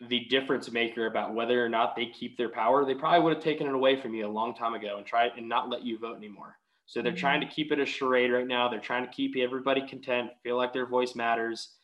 the 0.09 0.27
difference 0.29 0.71
maker 0.71 1.07
about 1.07 1.35
whether 1.35 1.65
or 1.65 1.69
not 1.69 1.95
they 1.95 2.07
keep 2.07 2.37
their 2.37 2.49
power, 2.49 2.85
they 2.85 2.95
probably 2.95 3.21
would 3.21 3.35
have 3.35 3.43
taken 3.43 3.67
it 3.67 3.75
away 3.75 4.01
from 4.01 4.15
you 4.15 4.27
a 4.27 4.29
long 4.29 4.55
time 4.55 4.75
ago 4.75 4.97
and 4.97 5.07
tried 5.07 5.33
and 5.37 5.49
not 5.49 5.71
let 5.71 5.85
you 5.85 5.99
vote 5.99 6.17
anymore. 6.17 6.59
So 6.87 7.01
they're 7.01 7.13
mm-hmm. 7.13 7.21
trying 7.21 7.41
to 7.41 7.47
keep 7.47 7.73
it 7.73 7.79
a 7.79 7.87
charade 7.87 8.33
right 8.33 8.47
now. 8.47 8.69
They're 8.69 8.81
trying 8.81 9.07
to 9.07 9.11
keep 9.11 9.37
everybody 9.37 9.87
content, 9.87 10.31
feel 10.43 10.57
like 10.57 10.73
their 10.73 10.87
voice 10.87 11.15
matters. 11.15 11.77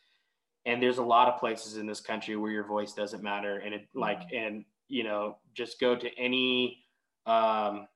And 0.65 0.81
there's 0.81 0.99
a 0.99 1.03
lot 1.03 1.27
of 1.27 1.39
places 1.39 1.77
in 1.77 1.87
this 1.87 2.01
country 2.01 2.35
where 2.35 2.51
your 2.51 2.67
voice 2.67 2.93
doesn't 2.93 3.23
matter. 3.23 3.57
And 3.57 3.73
it 3.73 3.87
like, 3.95 4.19
mm-hmm. 4.19 4.35
and 4.35 4.65
you 4.89 5.03
know, 5.03 5.37
just 5.53 5.79
go 5.79 5.95
to 5.95 6.19
any 6.19 6.83
um, 7.25 7.87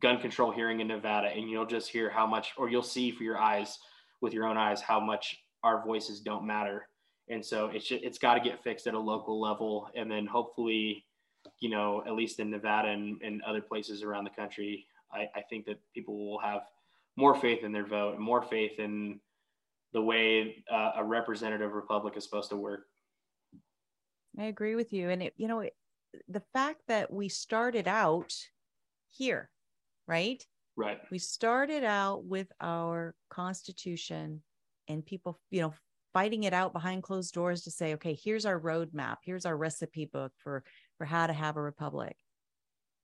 gun 0.00 0.20
control 0.20 0.50
hearing 0.50 0.80
in 0.80 0.88
Nevada 0.88 1.28
and 1.28 1.48
you'll 1.48 1.66
just 1.66 1.90
hear 1.90 2.10
how 2.10 2.26
much, 2.26 2.52
or 2.56 2.68
you'll 2.68 2.82
see 2.82 3.10
for 3.12 3.22
your 3.22 3.38
eyes, 3.38 3.78
with 4.20 4.32
your 4.32 4.46
own 4.46 4.56
eyes, 4.56 4.80
how 4.80 4.98
much 4.98 5.36
our 5.62 5.84
voices 5.84 6.20
don't 6.20 6.44
matter. 6.44 6.87
And 7.30 7.44
so 7.44 7.66
it's 7.66 7.86
just, 7.86 8.02
it's 8.02 8.18
got 8.18 8.34
to 8.34 8.40
get 8.40 8.62
fixed 8.62 8.86
at 8.86 8.94
a 8.94 8.98
local 8.98 9.40
level. 9.40 9.90
And 9.94 10.10
then 10.10 10.26
hopefully, 10.26 11.04
you 11.60 11.70
know, 11.70 12.02
at 12.06 12.14
least 12.14 12.40
in 12.40 12.50
Nevada 12.50 12.88
and, 12.88 13.20
and 13.22 13.42
other 13.42 13.60
places 13.60 14.02
around 14.02 14.24
the 14.24 14.30
country, 14.30 14.86
I, 15.12 15.28
I 15.34 15.42
think 15.48 15.66
that 15.66 15.78
people 15.94 16.16
will 16.16 16.38
have 16.40 16.62
more 17.16 17.34
faith 17.34 17.64
in 17.64 17.72
their 17.72 17.86
vote 17.86 18.14
and 18.14 18.22
more 18.22 18.42
faith 18.42 18.78
in 18.78 19.20
the 19.92 20.00
way 20.00 20.64
uh, 20.70 20.92
a 20.96 21.04
representative 21.04 21.72
republic 21.72 22.14
is 22.16 22.24
supposed 22.24 22.50
to 22.50 22.56
work. 22.56 22.86
I 24.38 24.44
agree 24.44 24.74
with 24.74 24.92
you. 24.92 25.10
And 25.10 25.22
it, 25.22 25.34
you 25.36 25.48
know, 25.48 25.60
it, 25.60 25.74
the 26.28 26.42
fact 26.52 26.82
that 26.88 27.12
we 27.12 27.28
started 27.28 27.88
out 27.88 28.34
here, 29.08 29.50
right? 30.06 30.44
Right. 30.76 31.00
We 31.10 31.18
started 31.18 31.82
out 31.82 32.24
with 32.24 32.52
our 32.60 33.14
constitution 33.30 34.42
and 34.86 35.04
people, 35.04 35.40
you 35.50 35.62
know, 35.62 35.74
fighting 36.18 36.42
it 36.42 36.52
out 36.52 36.72
behind 36.72 37.00
closed 37.00 37.32
doors 37.32 37.62
to 37.62 37.70
say, 37.70 37.94
okay, 37.94 38.18
here's 38.20 38.44
our 38.44 38.58
roadmap, 38.58 39.18
here's 39.24 39.46
our 39.46 39.56
recipe 39.56 40.04
book 40.04 40.32
for 40.42 40.64
for 40.96 41.04
how 41.04 41.28
to 41.28 41.32
have 41.32 41.56
a 41.56 41.62
republic. 41.62 42.16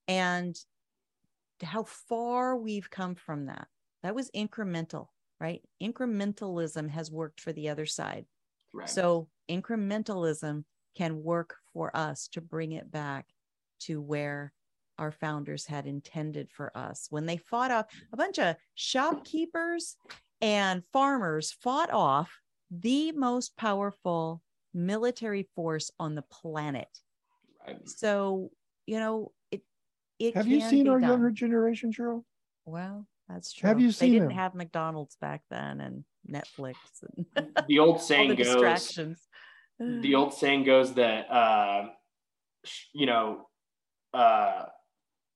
And 0.08 0.56
how 1.62 1.84
far 1.84 2.56
we've 2.56 2.90
come 2.90 3.14
from 3.14 3.46
that. 3.46 3.68
That 4.02 4.16
was 4.16 4.32
incremental, 4.32 5.06
right? 5.40 5.62
Incrementalism 5.80 6.90
has 6.90 7.08
worked 7.08 7.40
for 7.40 7.52
the 7.52 7.68
other 7.68 7.86
side. 7.86 8.26
Right. 8.72 8.90
So 8.90 9.28
incrementalism 9.48 10.64
can 10.96 11.22
work 11.22 11.54
for 11.72 11.96
us 11.96 12.26
to 12.32 12.40
bring 12.40 12.72
it 12.72 12.90
back 12.90 13.26
to 13.82 14.02
where 14.02 14.52
our 14.98 15.12
founders 15.12 15.66
had 15.66 15.86
intended 15.86 16.50
for 16.50 16.76
us. 16.76 17.06
When 17.10 17.26
they 17.26 17.36
fought 17.36 17.70
off 17.70 17.86
a 18.12 18.16
bunch 18.16 18.40
of 18.40 18.56
shopkeepers 18.74 19.96
and 20.40 20.82
farmers 20.92 21.52
fought 21.52 21.92
off 21.92 22.40
the 22.80 23.12
most 23.12 23.56
powerful 23.56 24.42
military 24.72 25.48
force 25.54 25.90
on 25.98 26.14
the 26.14 26.22
planet. 26.22 26.88
Right. 27.66 27.88
So, 27.88 28.50
you 28.86 28.98
know, 28.98 29.32
it 29.50 29.62
it 30.18 30.34
Have 30.34 30.48
you 30.48 30.60
seen 30.60 30.88
our 30.88 31.00
done. 31.00 31.10
younger 31.10 31.30
generation, 31.30 31.92
Cheryl? 31.92 32.24
Well, 32.64 33.06
that's 33.28 33.52
true. 33.52 33.68
Have 33.68 33.80
you 33.80 33.90
seen 33.90 34.08
They 34.08 34.12
seen 34.12 34.12
didn't 34.20 34.28
them? 34.30 34.38
have 34.38 34.54
McDonald's 34.54 35.16
back 35.16 35.42
then 35.50 35.80
and 35.80 36.04
Netflix 36.28 36.74
and 37.02 37.26
The 37.68 37.78
old 37.78 38.00
saying 38.02 38.30
the 38.30 38.36
goes, 38.36 38.46
distractions. 38.46 39.28
the 39.78 40.14
old 40.14 40.34
saying 40.34 40.64
goes 40.64 40.94
that 40.94 41.30
uh, 41.30 41.88
you 42.92 43.06
know 43.06 43.48
uh, 44.12 44.64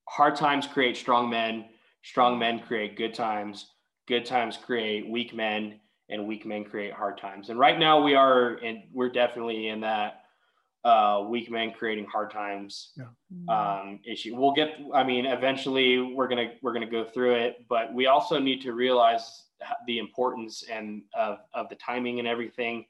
hard 0.08 0.36
times 0.36 0.66
create 0.66 0.96
strong 0.96 1.30
men 1.30 1.66
strong 2.02 2.38
men 2.38 2.60
create 2.60 2.96
good 2.96 3.14
times 3.14 3.72
good 4.06 4.24
times 4.24 4.56
create 4.56 5.08
weak 5.08 5.34
men 5.34 5.80
and 6.10 6.26
weak 6.26 6.46
men 6.46 6.64
create 6.64 6.92
hard 6.92 7.18
times 7.18 7.50
and 7.50 7.58
right 7.58 7.78
now 7.78 8.00
we 8.02 8.14
are 8.14 8.54
and 8.64 8.82
we're 8.92 9.08
definitely 9.10 9.68
in 9.68 9.80
that 9.80 10.22
uh, 10.84 11.24
weak 11.28 11.50
men 11.50 11.72
creating 11.72 12.06
hard 12.06 12.30
times 12.30 12.92
Mm. 13.34 13.48
um, 13.50 14.00
issue 14.06 14.34
we'll 14.36 14.52
get 14.54 14.70
i 14.94 15.02
mean 15.04 15.26
eventually 15.26 15.98
we're 16.00 16.28
gonna 16.28 16.52
we're 16.62 16.72
gonna 16.72 16.86
go 16.90 17.04
through 17.04 17.34
it 17.34 17.66
but 17.68 17.92
we 17.92 18.06
also 18.06 18.38
need 18.38 18.62
to 18.62 18.72
realize 18.72 19.44
the 19.86 19.98
importance 19.98 20.64
and 20.70 21.02
of, 21.14 21.38
of 21.52 21.68
the 21.68 21.74
timing 21.76 22.18
and 22.20 22.28
everything 22.28 22.86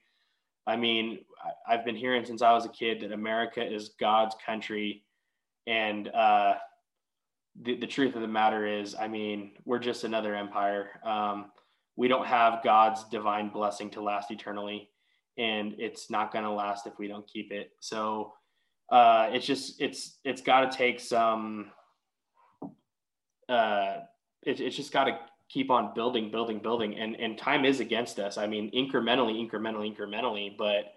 I 0.67 0.77
mean, 0.77 1.21
I- 1.43 1.73
I've 1.75 1.85
been 1.87 1.97
hearing 1.97 2.27
since 2.27 2.43
I 2.43 2.53
was 2.53 2.67
a 2.67 2.69
kid 2.69 3.01
that 3.01 3.11
America 3.11 3.65
is 3.65 3.89
God's 3.99 4.37
country. 4.45 5.03
And 5.67 6.09
uh, 6.09 6.57
the, 7.63 7.77
the 7.77 7.87
truth 7.87 8.15
of 8.17 8.21
the 8.21 8.29
matter 8.29 8.67
is, 8.67 8.95
I 8.95 9.09
mean, 9.09 9.53
we're 9.65 9.79
just 9.79 10.05
another 10.05 10.35
empire. 10.35 10.91
Um, 11.05 11.47
we 11.99 12.07
don't 12.07 12.29
have 12.29 12.63
God's 12.63 13.03
divine 13.09 13.49
blessing 13.49 13.91
to 13.91 14.01
last 14.01 14.31
eternally. 14.31 14.89
And 15.37 15.75
it's 15.79 16.11
not 16.11 16.33
going 16.33 16.45
to 16.45 16.51
last 16.53 16.87
if 16.87 16.97
we 16.97 17.09
don't 17.09 17.27
keep 17.27 17.51
it. 17.51 17.73
So 17.81 18.35
uh, 18.91 19.31
it's 19.33 19.45
just, 19.45 19.81
it's, 19.81 20.19
it's 20.25 20.41
got 20.41 20.71
to 20.71 20.79
take 20.79 21.01
some, 21.01 21.73
uh, 23.49 23.97
it, 24.47 24.61
it's 24.61 24.77
just 24.77 24.93
got 24.93 25.05
to 25.05 25.19
keep 25.49 25.73
on 25.73 25.93
building, 25.93 26.31
building, 26.31 26.61
building. 26.61 26.97
And, 26.97 27.17
and 27.17 27.37
time 27.37 27.65
is 27.65 27.81
against 27.81 28.21
us. 28.21 28.39
I 28.39 28.47
mean, 28.47 28.71
incrementally, 28.71 29.45
incrementally, 29.45 29.93
incrementally, 29.93 30.57
but 30.57 30.95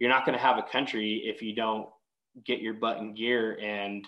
you're 0.00 0.10
not 0.10 0.26
going 0.26 0.36
to 0.36 0.42
have 0.42 0.58
a 0.58 0.62
country 0.64 1.22
if 1.24 1.42
you 1.42 1.54
don't 1.54 1.88
get 2.44 2.60
your 2.60 2.74
butt 2.74 2.98
in 2.98 3.14
gear 3.14 3.56
and, 3.62 4.04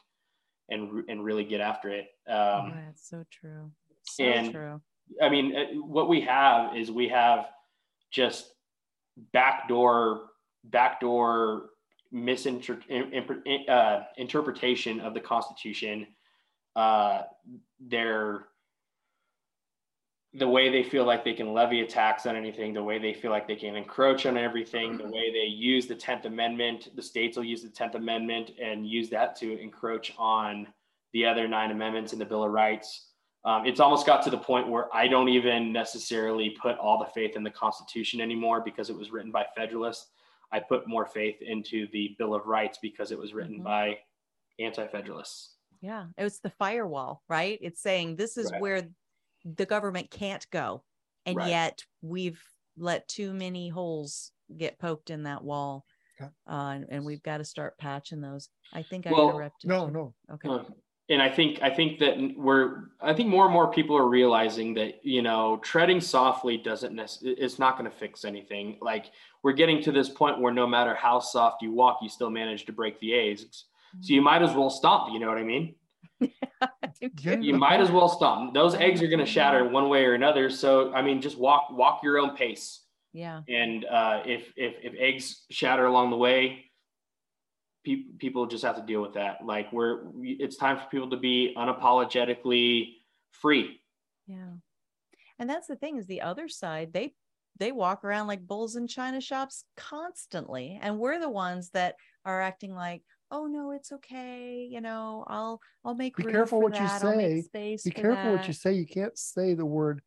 and, 0.71 1.05
and 1.09 1.25
really 1.25 1.45
get 1.45 1.61
after 1.61 1.89
it. 1.89 2.07
Oh, 2.29 2.59
Um, 2.59 2.73
that's 2.85 3.09
so 3.09 3.25
true. 3.31 3.71
So 4.03 4.25
and- 4.25 4.51
true. 4.53 4.81
I 5.21 5.29
mean, 5.29 5.57
uh, 5.57 5.65
what 5.87 6.09
we 6.09 6.21
have 6.23 6.77
is 6.77 6.91
we 6.91 7.09
have 7.09 7.47
just 8.11 8.53
backdoor, 9.33 10.31
backdoor 10.65 11.71
misinter- 12.13 12.87
in- 12.89 13.69
uh, 13.69 14.05
interpretation 14.17 15.01
of 15.01 15.15
the 15.15 15.21
Constitution. 15.21 16.07
Uh, 16.77 17.23
they're 17.81 18.49
the 20.35 20.49
way 20.49 20.71
they 20.71 20.83
feel 20.83 21.05
like 21.05 21.25
they 21.25 21.35
can 21.35 21.53
levy 21.53 21.83
a 21.83 21.87
tax 21.87 22.25
on 22.25 22.37
anything, 22.37 22.73
the 22.73 22.83
way 22.83 22.99
they 22.99 23.13
feel 23.13 23.31
like 23.31 23.47
they 23.47 23.57
can 23.57 23.77
encroach 23.77 24.25
on 24.25 24.39
everything, 24.39 24.97
the 24.97 25.05
way 25.05 25.31
they 25.31 25.47
use 25.47 25.87
the 25.87 25.95
Tenth 25.95 26.25
Amendment. 26.25 26.89
The 26.97 27.03
states 27.03 27.37
will 27.37 27.45
use 27.45 27.63
the 27.63 27.69
Tenth 27.69 27.97
Amendment 27.97 28.53
and 28.59 28.87
use 28.87 29.11
that 29.11 29.37
to 29.37 29.61
encroach 29.61 30.15
on 30.17 30.69
the 31.13 31.27
other 31.27 31.47
nine 31.47 31.71
amendments 31.71 32.15
in 32.15 32.19
the 32.19 32.25
Bill 32.25 32.45
of 32.45 32.51
Rights. 32.51 33.12
Um, 33.45 33.67
it's 33.67 33.81
almost 33.81 34.07
got 34.07 34.23
to 34.23 34.31
the 34.31 34.39
point 34.39 34.69
where 34.69 34.95
I 34.95 35.09
don't 35.09 35.29
even 35.29 35.73
necessarily 35.73 36.51
put 36.51 36.79
all 36.79 36.99
the 36.99 37.11
faith 37.13 37.35
in 37.35 37.43
the 37.43 37.51
Constitution 37.51 38.21
anymore 38.21 38.61
because 38.61 38.89
it 38.89 38.97
was 38.97 39.11
written 39.11 39.33
by 39.33 39.45
Federalists. 39.57 40.11
I 40.53 40.61
put 40.61 40.87
more 40.87 41.07
faith 41.07 41.41
into 41.43 41.89
the 41.93 42.15
Bill 42.19 42.35
of 42.35 42.47
Rights 42.47 42.79
because 42.81 43.11
it 43.11 43.19
was 43.19 43.35
written 43.35 43.61
Mhm. 43.61 43.65
by 43.65 43.99
anti-federalists. 44.61 45.57
Yeah. 45.81 46.07
It 46.17 46.23
was 46.23 46.39
the 46.41 46.51
firewall, 46.51 47.23
right? 47.29 47.59
It's 47.61 47.81
saying 47.81 48.17
this 48.17 48.37
is 48.37 48.53
Right. 48.53 48.61
where 48.61 48.89
the 49.45 49.67
government 49.67 50.11
can't 50.11 50.49
go. 50.51 50.85
And 51.27 51.37
Right. 51.37 51.49
yet 51.49 51.85
we've 52.01 52.41
let 52.77 53.09
too 53.09 53.33
many 53.33 53.69
holes 53.69 54.33
get 54.57 54.79
poked 54.79 55.11
in 55.11 55.25
that 55.25 55.43
wall. 55.43 55.85
Okay. 56.21 56.31
Uh, 56.47 56.53
and, 56.77 56.87
and 56.91 57.05
we've 57.05 57.23
got 57.23 57.39
to 57.39 57.45
start 57.45 57.77
patching 57.79 58.21
those. 58.21 58.51
I 58.73 58.83
think 58.83 59.07
I 59.07 59.13
Well, 59.13 59.31
interrupted. 59.31 59.69
No, 59.69 59.87
you. 59.87 59.91
no. 59.93 60.15
Okay. 60.33 60.49
Uh, 60.49 60.65
and 61.13 61.23
I 61.23 61.29
think 61.29 61.61
I 61.63 61.71
think 61.71 61.99
that 62.01 62.17
we're 62.37 62.85
I 63.01 63.13
think 63.13 63.29
more 63.29 63.45
and 63.45 63.53
more 63.53 63.71
people 63.71 63.97
are 63.97 64.09
realizing 64.09 64.75
that 64.75 65.05
you 65.05 65.23
know 65.23 65.59
treading 65.63 66.01
softly 66.01 66.57
doesn't 66.57 66.95
nec- 66.95 67.23
it's 67.23 67.59
not 67.59 67.79
going 67.79 67.91
to 67.91 67.97
fix 67.97 68.25
anything. 68.25 68.79
Like 68.81 69.07
we're 69.43 69.53
getting 69.53 69.83
to 69.83 69.93
this 69.93 70.09
point 70.09 70.41
where 70.41 70.53
no 70.53 70.67
matter 70.67 70.95
how 70.95 71.21
soft 71.21 71.63
you 71.63 71.73
walk, 71.73 71.99
you 72.03 72.09
still 72.09 72.31
manage 72.31 72.65
to 72.67 72.73
break 72.73 72.99
the 73.01 73.15
eggs. 73.15 73.67
So 74.01 74.15
you 74.15 74.23
might 74.23 74.43
as 74.43 74.55
well 74.55 74.71
stomp. 74.71 75.13
You 75.13 75.21
know 75.21 75.29
what 75.29 75.39
I 75.39 75.45
mean? 75.45 75.75
Yeah. 77.19 77.39
You 77.41 77.55
might 77.55 77.81
as 77.81 77.91
well 77.91 78.09
stomp. 78.09 78.55
Those 78.55 78.75
eggs 78.77 79.03
are 79.03 79.09
going 79.09 79.19
to 79.19 79.27
shatter 79.27 79.69
one 79.69 79.89
way 79.89 80.05
or 80.05 80.15
another. 80.15 80.51
So 80.51 80.93
I 80.93 81.03
mean, 81.03 81.21
just 81.21 81.37
walk 81.37 81.69
walk 81.73 82.01
your 82.05 82.19
own 82.19 82.37
pace. 82.37 82.81
yeah. 83.13 83.43
And 83.49 83.85
uh, 83.85 84.23
if 84.25 84.53
if 84.57 84.75
if 84.83 84.95
eggs 84.99 85.45
shatter 85.51 85.87
along 85.87 86.11
the 86.11 86.17
way, 86.17 86.67
pe- 87.85 88.05
people 88.19 88.47
just 88.47 88.65
have 88.65 88.77
to 88.77 88.83
deal 88.83 89.03
with 89.03 89.15
that. 89.15 89.45
Like 89.45 89.73
we're 89.73 90.05
we, 90.11 90.33
it's 90.33 90.57
time 90.57 90.79
for 90.79 90.87
people 90.91 91.11
to 91.11 91.17
be 91.17 91.55
unapologetically 91.57 92.95
free. 93.33 93.81
Yeah. 94.27 94.55
And 95.39 95.51
that's 95.51 95.67
the 95.67 95.77
thing 95.77 95.97
is 95.97 96.07
the 96.07 96.23
other 96.23 96.49
side, 96.49 96.93
they 96.93 97.15
they 97.59 97.73
walk 97.73 98.05
around 98.05 98.29
like 98.29 98.47
bulls 98.47 98.77
in 98.77 98.87
china 98.87 99.21
shops 99.21 99.65
constantly. 99.77 100.79
And 100.81 100.99
we're 100.99 101.21
the 101.21 101.29
ones 101.29 101.71
that 101.71 101.97
are 102.25 102.41
acting 102.41 102.75
like, 102.75 103.03
oh 103.31 103.47
no, 103.47 103.73
it's 103.73 103.93
okay. 103.93 104.67
You 104.71 104.81
know, 104.81 105.25
I'll 105.27 105.61
I'll 105.85 105.95
make 105.95 106.17
Be 106.17 106.25
room 106.25 106.33
careful 106.33 106.61
what 106.61 106.75
you 106.75 106.87
that. 106.87 107.05
I'll 107.05 107.19
say. 107.19 107.43
space 107.43 107.83
Be 107.83 107.91
for 107.91 108.01
careful 108.01 108.33
what 108.33 108.47
you 108.47 108.55
say. 108.55 108.73
You 108.73 108.87
can't 108.87 109.17
say 109.19 109.55
the 109.55 109.67
word 109.67 110.03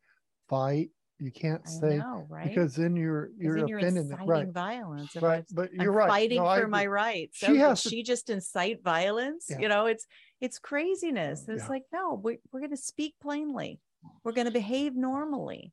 fight. 0.48 0.90
You 1.18 1.30
can't 1.30 1.66
say 1.66 1.96
know, 1.96 2.26
right? 2.28 2.46
because 2.48 2.76
then 2.76 2.94
you're 2.94 3.28
'Cause 3.28 3.34
you're 3.38 3.56
then 3.56 3.68
you're 3.68 3.78
offending 3.78 4.08
them. 4.08 4.20
inciting 4.20 4.28
Right. 4.28 4.48
violence. 4.48 5.16
If 5.16 5.22
Right. 5.22 5.38
I've- 5.38 5.46
But 5.54 5.70
I'm 5.72 5.80
you're 5.80 5.92
right. 5.92 6.08
fighting 6.08 6.38
No, 6.38 6.46
I 6.46 6.60
for 6.60 6.68
my 6.68 6.84
rights. 6.86 7.38
She 7.38 7.46
So 7.46 7.52
did 7.52 7.58
has 7.60 7.82
to- 7.84 7.88
she 7.88 8.02
just 8.02 8.28
incite 8.28 8.82
violence? 8.82 9.46
Yeah. 9.48 9.60
You 9.60 9.68
know, 9.68 9.86
it's 9.86 10.06
it's 10.42 10.58
craziness. 10.58 11.48
It's 11.48 11.62
Yeah. 11.62 11.68
like, 11.70 11.84
no, 11.90 12.12
we're, 12.22 12.36
we're 12.52 12.60
going 12.60 12.70
to 12.70 12.76
speak 12.76 13.14
plainly. 13.22 13.80
We're 14.22 14.32
going 14.32 14.44
to 14.46 14.52
behave 14.52 14.94
normally. 14.94 15.72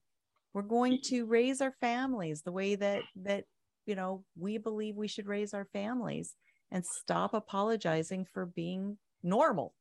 We're 0.53 0.61
going 0.61 0.99
to 1.07 1.25
raise 1.25 1.59
our 1.59 1.73
families 1.81 2.43
the 2.43 2.53
way 2.53 2.75
that 2.75 3.03
that 3.17 3.43
you 3.85 3.95
know 3.95 4.23
we 4.37 4.57
believe 4.57 4.95
we 4.95 5.09
should 5.09 5.27
raise 5.27 5.53
our 5.53 5.65
families 5.73 6.35
and 6.71 6.85
stop 6.85 7.33
apologizing 7.33 8.25
for 8.33 8.45
being 8.45 8.97
normal. 9.21 9.75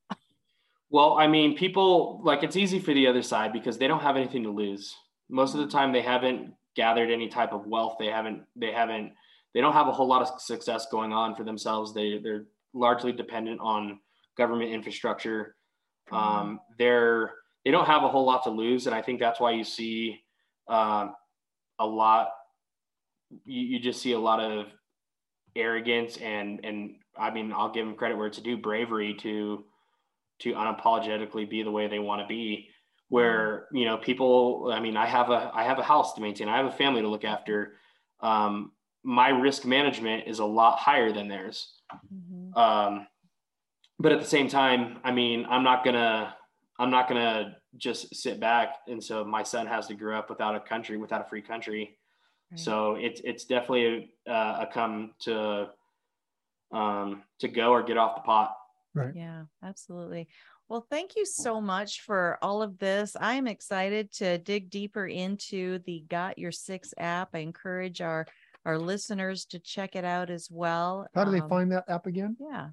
Well, 0.90 1.14
I 1.16 1.28
mean, 1.28 1.56
people 1.56 2.20
like 2.24 2.42
it's 2.42 2.56
easy 2.56 2.80
for 2.80 2.92
the 2.92 3.06
other 3.06 3.22
side 3.22 3.52
because 3.52 3.78
they 3.78 3.86
don't 3.86 4.00
have 4.02 4.16
anything 4.16 4.42
to 4.42 4.50
lose. 4.50 4.92
Most 5.28 5.54
of 5.54 5.60
the 5.60 5.66
time, 5.66 5.92
they 5.92 6.02
haven't 6.02 6.54
gathered 6.74 7.10
any 7.10 7.28
type 7.28 7.52
of 7.52 7.66
wealth. 7.66 7.96
They 7.98 8.06
haven't. 8.06 8.42
They 8.56 8.72
haven't. 8.72 9.12
They 9.54 9.60
don't 9.60 9.72
have 9.72 9.88
a 9.88 9.92
whole 9.92 10.08
lot 10.08 10.22
of 10.22 10.40
success 10.40 10.86
going 10.90 11.12
on 11.12 11.34
for 11.34 11.44
themselves. 11.44 11.94
They 11.94 12.18
they're 12.22 12.46
largely 12.74 13.12
dependent 13.12 13.60
on 13.60 14.00
government 14.36 14.70
infrastructure. 14.70 15.56
Um, 16.10 16.60
they're 16.78 17.32
they 17.64 17.70
don't 17.70 17.86
have 17.86 18.02
a 18.02 18.08
whole 18.08 18.26
lot 18.26 18.44
to 18.44 18.50
lose, 18.50 18.86
and 18.86 18.94
I 18.94 19.02
think 19.02 19.20
that's 19.20 19.40
why 19.40 19.52
you 19.52 19.64
see 19.64 20.20
um, 20.68 21.14
a 21.78 21.86
lot. 21.86 22.28
You, 23.44 23.62
you 23.62 23.78
just 23.80 24.02
see 24.02 24.12
a 24.12 24.18
lot 24.18 24.40
of 24.40 24.66
arrogance 25.54 26.16
and 26.18 26.60
and 26.64 26.94
I 27.18 27.30
mean 27.30 27.52
I'll 27.54 27.72
give 27.72 27.86
them 27.86 27.94
credit 27.94 28.16
where 28.16 28.26
it's 28.26 28.38
due, 28.38 28.56
bravery 28.56 29.14
to 29.20 29.64
to 30.40 30.52
unapologetically 30.52 31.48
be 31.48 31.62
the 31.62 31.70
way 31.70 31.88
they 31.88 31.98
want 31.98 32.22
to 32.22 32.26
be. 32.26 32.68
Where 33.12 33.68
you 33.72 33.84
know 33.84 33.98
people, 33.98 34.70
I 34.72 34.80
mean, 34.80 34.96
I 34.96 35.04
have 35.04 35.28
a 35.28 35.50
I 35.54 35.64
have 35.64 35.78
a 35.78 35.82
house 35.82 36.14
to 36.14 36.22
maintain, 36.22 36.48
I 36.48 36.56
have 36.56 36.64
a 36.64 36.72
family 36.82 37.02
to 37.02 37.08
look 37.08 37.24
after. 37.24 37.74
Um, 38.20 38.72
my 39.04 39.28
risk 39.28 39.66
management 39.66 40.28
is 40.28 40.38
a 40.38 40.44
lot 40.44 40.78
higher 40.78 41.12
than 41.12 41.28
theirs. 41.28 41.74
Mhm. 42.10 42.56
Um, 42.56 43.06
but 43.98 44.12
at 44.12 44.20
the 44.20 44.26
same 44.26 44.48
time, 44.48 44.98
I 45.04 45.12
mean, 45.12 45.44
I'm 45.50 45.62
not 45.62 45.84
gonna, 45.84 46.34
I'm 46.78 46.90
not 46.90 47.06
gonna 47.06 47.56
just 47.76 48.14
sit 48.14 48.40
back. 48.40 48.76
And 48.88 49.02
so 49.04 49.24
my 49.24 49.42
son 49.42 49.66
has 49.66 49.86
to 49.88 49.94
grow 49.94 50.18
up 50.18 50.30
without 50.30 50.54
a 50.54 50.60
country, 50.60 50.96
without 50.96 51.20
a 51.20 51.28
free 51.28 51.42
country. 51.42 51.98
Right. 52.50 52.60
So 52.60 52.94
it's 52.94 53.20
it's 53.24 53.44
definitely 53.44 54.10
a, 54.26 54.32
a 54.32 54.68
come 54.72 55.12
to 55.24 55.68
um, 56.72 57.24
to 57.40 57.48
go 57.48 57.72
or 57.72 57.82
get 57.82 57.98
off 57.98 58.16
the 58.16 58.22
pot. 58.22 58.56
right 58.94 59.14
Yeah, 59.14 59.44
absolutely. 59.62 60.28
Well, 60.72 60.86
thank 60.88 61.16
you 61.16 61.26
so 61.26 61.60
much 61.60 62.00
for 62.00 62.38
all 62.40 62.62
of 62.62 62.78
this. 62.78 63.14
I 63.20 63.34
am 63.34 63.46
excited 63.46 64.10
to 64.12 64.38
dig 64.38 64.70
deeper 64.70 65.06
into 65.06 65.80
the 65.80 66.02
Got 66.08 66.38
Your 66.38 66.50
Six 66.50 66.94
app. 66.96 67.28
I 67.34 67.40
encourage 67.40 68.00
our 68.00 68.24
our 68.64 68.78
listeners 68.78 69.44
to 69.50 69.58
check 69.58 69.96
it 69.96 70.06
out 70.06 70.30
as 70.30 70.48
well. 70.50 71.06
How 71.14 71.24
do 71.24 71.30
they 71.30 71.42
Um, 71.42 71.50
find 71.50 71.70
that 71.72 71.84
app 71.88 72.06
again? 72.06 72.38
Yeah. 72.40 72.68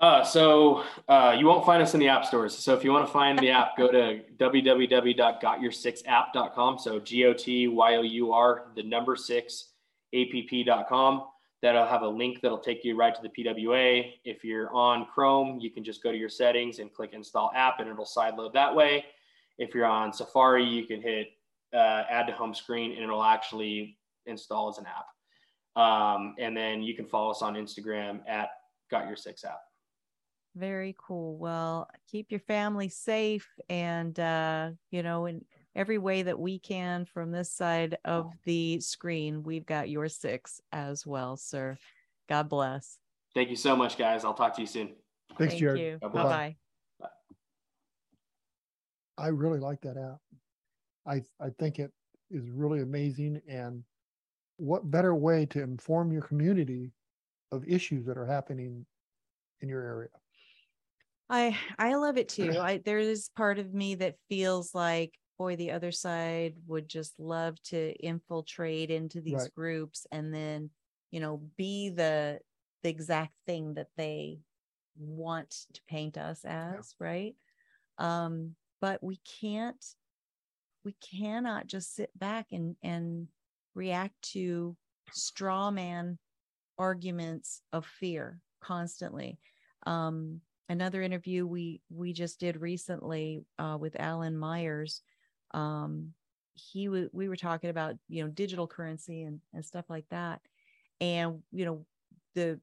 Uh, 0.00 0.24
so 0.24 0.82
uh, 1.08 1.36
you 1.38 1.46
won't 1.46 1.64
find 1.64 1.80
us 1.80 1.94
in 1.94 2.00
the 2.00 2.08
app 2.08 2.24
stores. 2.24 2.58
So 2.58 2.74
if 2.74 2.82
you 2.82 2.90
want 2.90 3.06
to 3.06 3.12
find 3.12 3.38
the 3.38 3.50
app, 3.50 3.76
go 3.78 3.92
to 3.92 4.22
www.gotyoursixapp.com. 4.38 6.78
So 6.80 6.98
G 6.98 7.24
O 7.24 7.32
T 7.32 7.68
Y 7.68 7.94
O 7.94 8.02
U 8.02 8.32
R, 8.32 8.64
the 8.74 8.82
number 8.82 9.14
six, 9.14 9.74
app.com. 10.12 11.22
That'll 11.62 11.86
have 11.86 12.02
a 12.02 12.08
link 12.08 12.40
that'll 12.40 12.58
take 12.58 12.84
you 12.84 12.96
right 12.96 13.14
to 13.14 13.20
the 13.20 13.28
PWA. 13.28 14.12
If 14.24 14.44
you're 14.44 14.72
on 14.74 15.06
Chrome, 15.06 15.58
you 15.60 15.70
can 15.70 15.84
just 15.84 16.02
go 16.02 16.10
to 16.10 16.16
your 16.16 16.30
settings 16.30 16.78
and 16.78 16.92
click 16.92 17.10
install 17.12 17.50
app 17.54 17.80
and 17.80 17.88
it'll 17.88 18.06
sideload 18.06 18.54
that 18.54 18.74
way. 18.74 19.04
If 19.58 19.74
you're 19.74 19.86
on 19.86 20.12
Safari, 20.12 20.64
you 20.64 20.86
can 20.86 21.02
hit 21.02 21.28
uh, 21.74 22.04
add 22.10 22.26
to 22.26 22.32
home 22.32 22.54
screen 22.54 22.92
and 22.92 23.02
it'll 23.02 23.22
actually 23.22 23.98
install 24.26 24.70
as 24.70 24.78
an 24.78 24.86
app. 24.86 25.80
Um, 25.80 26.34
and 26.38 26.56
then 26.56 26.82
you 26.82 26.94
can 26.94 27.06
follow 27.06 27.30
us 27.30 27.42
on 27.42 27.54
Instagram 27.54 28.20
at 28.26 28.50
Got 28.90 29.06
Your 29.06 29.16
Six 29.16 29.44
App. 29.44 29.60
Very 30.56 30.96
cool. 30.98 31.36
Well, 31.36 31.88
keep 32.10 32.30
your 32.30 32.40
family 32.40 32.88
safe 32.88 33.48
and 33.68 34.18
uh, 34.18 34.70
you 34.90 35.02
know, 35.02 35.26
in 35.26 35.44
every 35.74 35.98
way 35.98 36.22
that 36.22 36.38
we 36.38 36.58
can 36.58 37.04
from 37.04 37.30
this 37.30 37.52
side 37.52 37.96
of 38.04 38.32
the 38.44 38.80
screen, 38.80 39.42
we've 39.42 39.66
got 39.66 39.88
your 39.88 40.08
six 40.08 40.60
as 40.72 41.06
well, 41.06 41.36
sir. 41.36 41.76
God 42.28 42.48
bless. 42.48 42.98
Thank 43.34 43.50
you 43.50 43.56
so 43.56 43.76
much, 43.76 43.96
guys. 43.96 44.24
I'll 44.24 44.34
talk 44.34 44.54
to 44.56 44.60
you 44.60 44.66
soon. 44.66 44.94
Thanks, 45.38 45.52
Thank 45.52 45.60
Jared. 45.60 45.80
you. 45.80 45.98
Bye 46.00 46.08
Bye-bye. 46.08 46.56
bye. 47.00 47.08
I 49.18 49.28
really 49.28 49.60
like 49.60 49.80
that 49.82 49.96
app. 49.96 50.18
I 51.06 51.22
I 51.44 51.50
think 51.58 51.78
it 51.78 51.92
is 52.30 52.48
really 52.48 52.80
amazing 52.80 53.40
and 53.48 53.82
what 54.56 54.90
better 54.90 55.14
way 55.14 55.46
to 55.46 55.62
inform 55.62 56.12
your 56.12 56.22
community 56.22 56.90
of 57.52 57.64
issues 57.66 58.06
that 58.06 58.16
are 58.16 58.26
happening 58.26 58.86
in 59.60 59.68
your 59.68 59.82
area. 59.82 60.08
I 61.28 61.56
I 61.78 61.94
love 61.94 62.16
it 62.16 62.28
too. 62.28 62.50
I 62.58 62.78
there 62.84 62.98
is 62.98 63.30
part 63.36 63.58
of 63.58 63.74
me 63.74 63.96
that 63.96 64.16
feels 64.28 64.74
like 64.74 65.14
boy 65.40 65.56
the 65.56 65.70
other 65.70 65.90
side 65.90 66.52
would 66.66 66.86
just 66.86 67.18
love 67.18 67.56
to 67.62 67.94
infiltrate 67.94 68.90
into 68.90 69.22
these 69.22 69.36
Right. 69.36 69.54
groups 69.54 70.06
and 70.12 70.34
then 70.34 70.68
you 71.10 71.18
know 71.18 71.40
be 71.56 71.88
the 71.88 72.38
the 72.82 72.90
exact 72.90 73.32
thing 73.46 73.72
that 73.72 73.88
they 73.96 74.38
want 74.98 75.64
to 75.72 75.80
paint 75.88 76.18
us 76.18 76.44
as, 76.44 76.94
right? 76.98 77.34
Um 77.96 78.54
but 78.82 79.02
we 79.02 79.18
can't 79.40 79.82
we 80.84 80.94
cannot 81.00 81.66
just 81.66 81.94
sit 81.96 82.10
back 82.18 82.48
and 82.52 82.76
and 82.82 83.26
react 83.74 84.20
to 84.34 84.76
straw 85.10 85.70
man 85.70 86.18
arguments 86.76 87.62
of 87.72 87.86
fear 87.86 88.42
constantly 88.60 89.38
um 89.86 90.42
another 90.68 91.00
interview 91.00 91.46
we 91.46 91.80
we 91.88 92.12
just 92.12 92.38
did 92.38 92.60
recently 92.60 93.42
uh, 93.58 93.78
with 93.80 93.98
Alan 93.98 94.36
Myers. 94.36 95.00
Um, 95.52 96.14
he 96.54 96.86
w- 96.86 97.10
we 97.12 97.28
were 97.28 97.36
talking 97.36 97.70
about 97.70 97.96
you 98.08 98.22
know 98.24 98.30
digital 98.30 98.66
currency 98.66 99.22
and 99.22 99.40
and 99.54 99.64
stuff 99.64 99.86
like 99.88 100.06
that, 100.10 100.40
and 101.00 101.42
you 101.52 101.64
know 101.64 101.86
the 102.34 102.60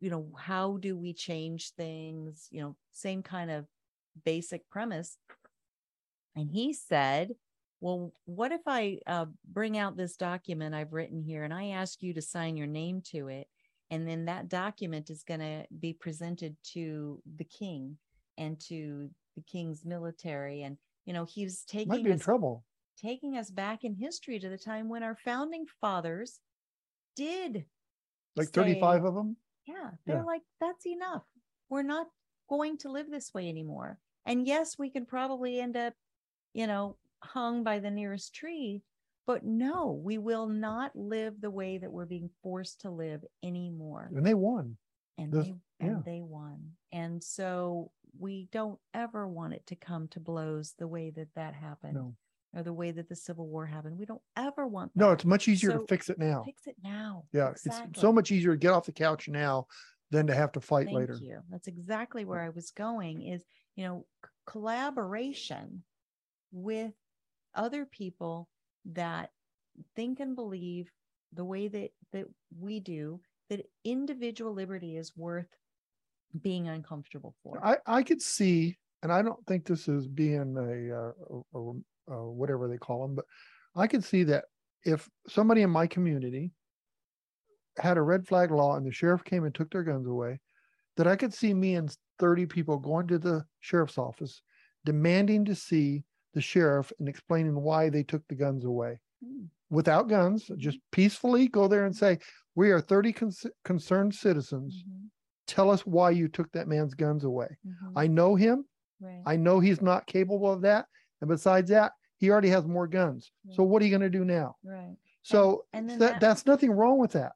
you 0.00 0.10
know 0.10 0.30
how 0.38 0.78
do 0.78 0.96
we 0.96 1.12
change 1.14 1.72
things? 1.72 2.48
You 2.50 2.62
know, 2.62 2.76
same 2.92 3.22
kind 3.22 3.50
of 3.50 3.66
basic 4.24 4.68
premise. 4.70 5.18
And 6.36 6.50
he 6.50 6.72
said, 6.72 7.34
"Well, 7.80 8.12
what 8.24 8.52
if 8.52 8.62
I 8.66 9.00
uh, 9.06 9.26
bring 9.44 9.76
out 9.78 9.96
this 9.96 10.16
document 10.16 10.74
I've 10.74 10.92
written 10.92 11.22
here, 11.22 11.44
and 11.44 11.52
I 11.52 11.68
ask 11.68 12.02
you 12.02 12.14
to 12.14 12.22
sign 12.22 12.56
your 12.56 12.66
name 12.66 13.02
to 13.12 13.28
it?" 13.28 13.48
and 13.90 14.06
then 14.06 14.26
that 14.26 14.50
document 14.50 15.08
is 15.08 15.22
going 15.22 15.40
to 15.40 15.66
be 15.78 15.94
presented 15.94 16.54
to 16.62 17.22
the 17.36 17.44
king 17.44 17.96
and 18.36 18.60
to 18.60 19.10
the 19.34 19.40
king's 19.42 19.82
military 19.84 20.62
and 20.62 20.76
you 21.08 21.14
know 21.14 21.24
he's 21.24 21.64
taking 21.64 21.88
Might 21.88 21.94
taking 21.96 22.04
be 22.04 22.10
in 22.12 22.18
trouble. 22.18 22.64
taking 23.00 23.38
us 23.38 23.50
back 23.50 23.82
in 23.82 23.94
history 23.94 24.38
to 24.38 24.48
the 24.50 24.58
time 24.58 24.90
when 24.90 25.02
our 25.02 25.16
founding 25.16 25.64
fathers 25.80 26.40
did 27.16 27.64
Like 28.36 28.48
say, 28.48 28.52
35 28.52 29.04
of 29.06 29.14
them. 29.14 29.36
yeah 29.66 29.90
they're 30.06 30.16
Yeah. 30.18 30.22
like 30.24 30.42
that's 30.60 30.86
enough 30.86 31.24
we're 31.70 31.82
not 31.82 32.08
going 32.50 32.76
to 32.78 32.90
live 32.92 33.10
this 33.10 33.32
way 33.32 33.48
anymore 33.48 33.98
and 34.26 34.46
yes 34.46 34.78
we 34.78 34.90
can 34.90 35.06
probably 35.06 35.58
end 35.60 35.76
up 35.78 35.94
you 36.52 36.66
know 36.66 36.96
hung 37.22 37.64
by 37.64 37.78
the 37.78 37.90
nearest 37.90 38.34
tree 38.34 38.82
but 39.26 39.44
no 39.44 39.92
we 40.04 40.18
will 40.18 40.46
not 40.46 40.94
live 40.94 41.40
the 41.40 41.50
way 41.50 41.78
that 41.78 41.90
we're 41.90 42.06
being 42.06 42.28
forced 42.42 42.82
to 42.82 42.90
live 42.90 43.24
anymore 43.42 44.10
And 44.14 44.26
they 44.26 44.34
won. 44.34 44.76
and 45.16 45.32
This- 45.32 45.46
they 45.46 45.54
and 45.80 46.04
they 46.04 46.20
won 46.20 46.72
and 46.92 47.22
so 47.24 47.92
we 48.18 48.48
don't 48.52 48.78
ever 48.94 49.26
want 49.26 49.54
it 49.54 49.66
to 49.66 49.76
come 49.76 50.08
to 50.08 50.20
blows 50.20 50.74
the 50.78 50.88
way 50.88 51.10
that 51.10 51.28
that 51.34 51.54
happened 51.54 51.94
No. 51.94 52.14
or 52.54 52.62
the 52.62 52.72
way 52.72 52.90
that 52.92 53.08
the 53.08 53.16
civil 53.16 53.46
war 53.48 53.66
happened 53.66 53.98
we 53.98 54.06
don't 54.06 54.22
ever 54.36 54.66
want 54.66 54.92
that. 54.94 55.00
No, 55.00 55.12
it's 55.12 55.24
much 55.24 55.48
easier 55.48 55.72
So 55.72 55.78
to 55.80 55.86
fix 55.86 56.08
it 56.10 56.18
now. 56.18 56.42
fix 56.44 56.66
it 56.66 56.76
now 56.82 57.24
Yeah, 57.32 57.50
it's 57.50 57.80
so 57.96 58.12
much 58.12 58.30
easier 58.30 58.52
to 58.52 58.58
get 58.58 58.72
off 58.72 58.86
the 58.86 58.92
couch 58.92 59.28
now 59.28 59.66
than 60.10 60.26
to 60.28 60.34
have 60.34 60.52
to 60.52 60.60
fight 60.60 60.86
Thank 60.86 60.96
later. 60.98 61.18
you 61.20 61.40
that's 61.50 61.68
exactly 61.68 62.24
where 62.24 62.40
i 62.40 62.48
was 62.48 62.70
going 62.70 63.22
is 63.22 63.44
you 63.76 63.84
know 63.84 64.06
c- 64.24 64.30
collaboration 64.46 65.82
with 66.50 66.92
other 67.54 67.84
people 67.84 68.48
that 68.86 69.30
think 69.94 70.20
and 70.20 70.34
believe 70.34 70.90
the 71.34 71.44
way 71.44 71.68
that 71.68 71.90
that 72.12 72.26
we 72.58 72.80
do 72.80 73.20
that 73.50 73.66
individual 73.84 74.54
liberty 74.54 74.96
is 74.96 75.14
worth 75.16 75.48
being 76.42 76.68
uncomfortable 76.68 77.34
for 77.42 77.64
I, 77.64 77.78
I 77.86 78.02
could 78.02 78.22
see, 78.22 78.78
and 79.02 79.12
I 79.12 79.22
don't 79.22 79.44
think 79.46 79.66
this 79.66 79.88
is 79.88 80.06
being 80.06 80.56
a, 80.56 80.96
uh, 80.96 82.14
a 82.14 82.24
whatever 82.30 82.68
they 82.68 82.78
call 82.78 83.02
them, 83.02 83.14
but 83.14 83.24
I 83.76 83.86
could 83.86 84.04
see 84.04 84.24
that 84.24 84.44
if 84.84 85.08
somebody 85.28 85.62
in 85.62 85.70
my 85.70 85.86
community 85.86 86.52
had 87.78 87.96
a 87.96 88.02
red 88.02 88.26
flag 88.26 88.50
law 88.50 88.76
and 88.76 88.86
the 88.86 88.92
sheriff 88.92 89.24
came 89.24 89.44
and 89.44 89.54
took 89.54 89.70
their 89.70 89.84
guns 89.84 90.06
away, 90.06 90.40
that 90.96 91.06
I 91.06 91.16
could 91.16 91.32
see 91.32 91.54
me 91.54 91.76
and 91.76 91.94
30 92.18 92.46
people 92.46 92.78
going 92.78 93.06
to 93.08 93.18
the 93.18 93.44
sheriff's 93.60 93.98
office 93.98 94.42
demanding 94.84 95.44
to 95.44 95.54
see 95.54 96.04
the 96.34 96.40
sheriff 96.40 96.92
and 96.98 97.08
explaining 97.08 97.54
why 97.54 97.88
they 97.88 98.02
took 98.02 98.26
the 98.28 98.34
guns 98.34 98.64
away 98.64 98.98
without 99.70 100.08
guns, 100.08 100.50
just 100.56 100.78
peacefully 100.92 101.48
go 101.48 101.68
there 101.68 101.84
and 101.84 101.94
say, 101.94 102.18
We 102.54 102.70
are 102.70 102.80
30 102.80 103.12
cons- 103.12 103.46
concerned 103.64 104.14
citizens. 104.14 104.84
Mhm, 104.88 105.10
Tell 105.48 105.70
us 105.70 105.84
why 105.86 106.10
you 106.10 106.28
took 106.28 106.52
that 106.52 106.68
man's 106.68 106.94
guns 106.94 107.24
away. 107.24 107.48
mhm, 107.66 107.92
I 107.96 108.06
know 108.06 108.36
him. 108.36 108.64
right, 109.00 109.22
I 109.26 109.34
know 109.36 109.58
he's 109.58 109.80
not 109.82 110.06
capable 110.06 110.52
of 110.52 110.60
that. 110.62 110.86
And 111.20 111.28
besides 111.28 111.70
that, 111.70 111.92
he 112.18 112.30
already 112.30 112.50
has 112.50 112.64
more 112.66 112.86
guns. 112.86 113.32
So 113.50 113.62
what 113.64 113.80
are 113.82 113.84
you 113.86 113.90
going 113.90 114.10
to 114.12 114.18
do 114.18 114.24
now? 114.24 114.56
right 114.64 114.96
So 115.22 115.64
and 115.72 115.88
then 115.90 115.98
that, 115.98 116.12
that- 116.12 116.20
that's 116.20 116.46
nothing 116.46 116.70
wrong 116.70 116.98
with 116.98 117.12
that. 117.12 117.32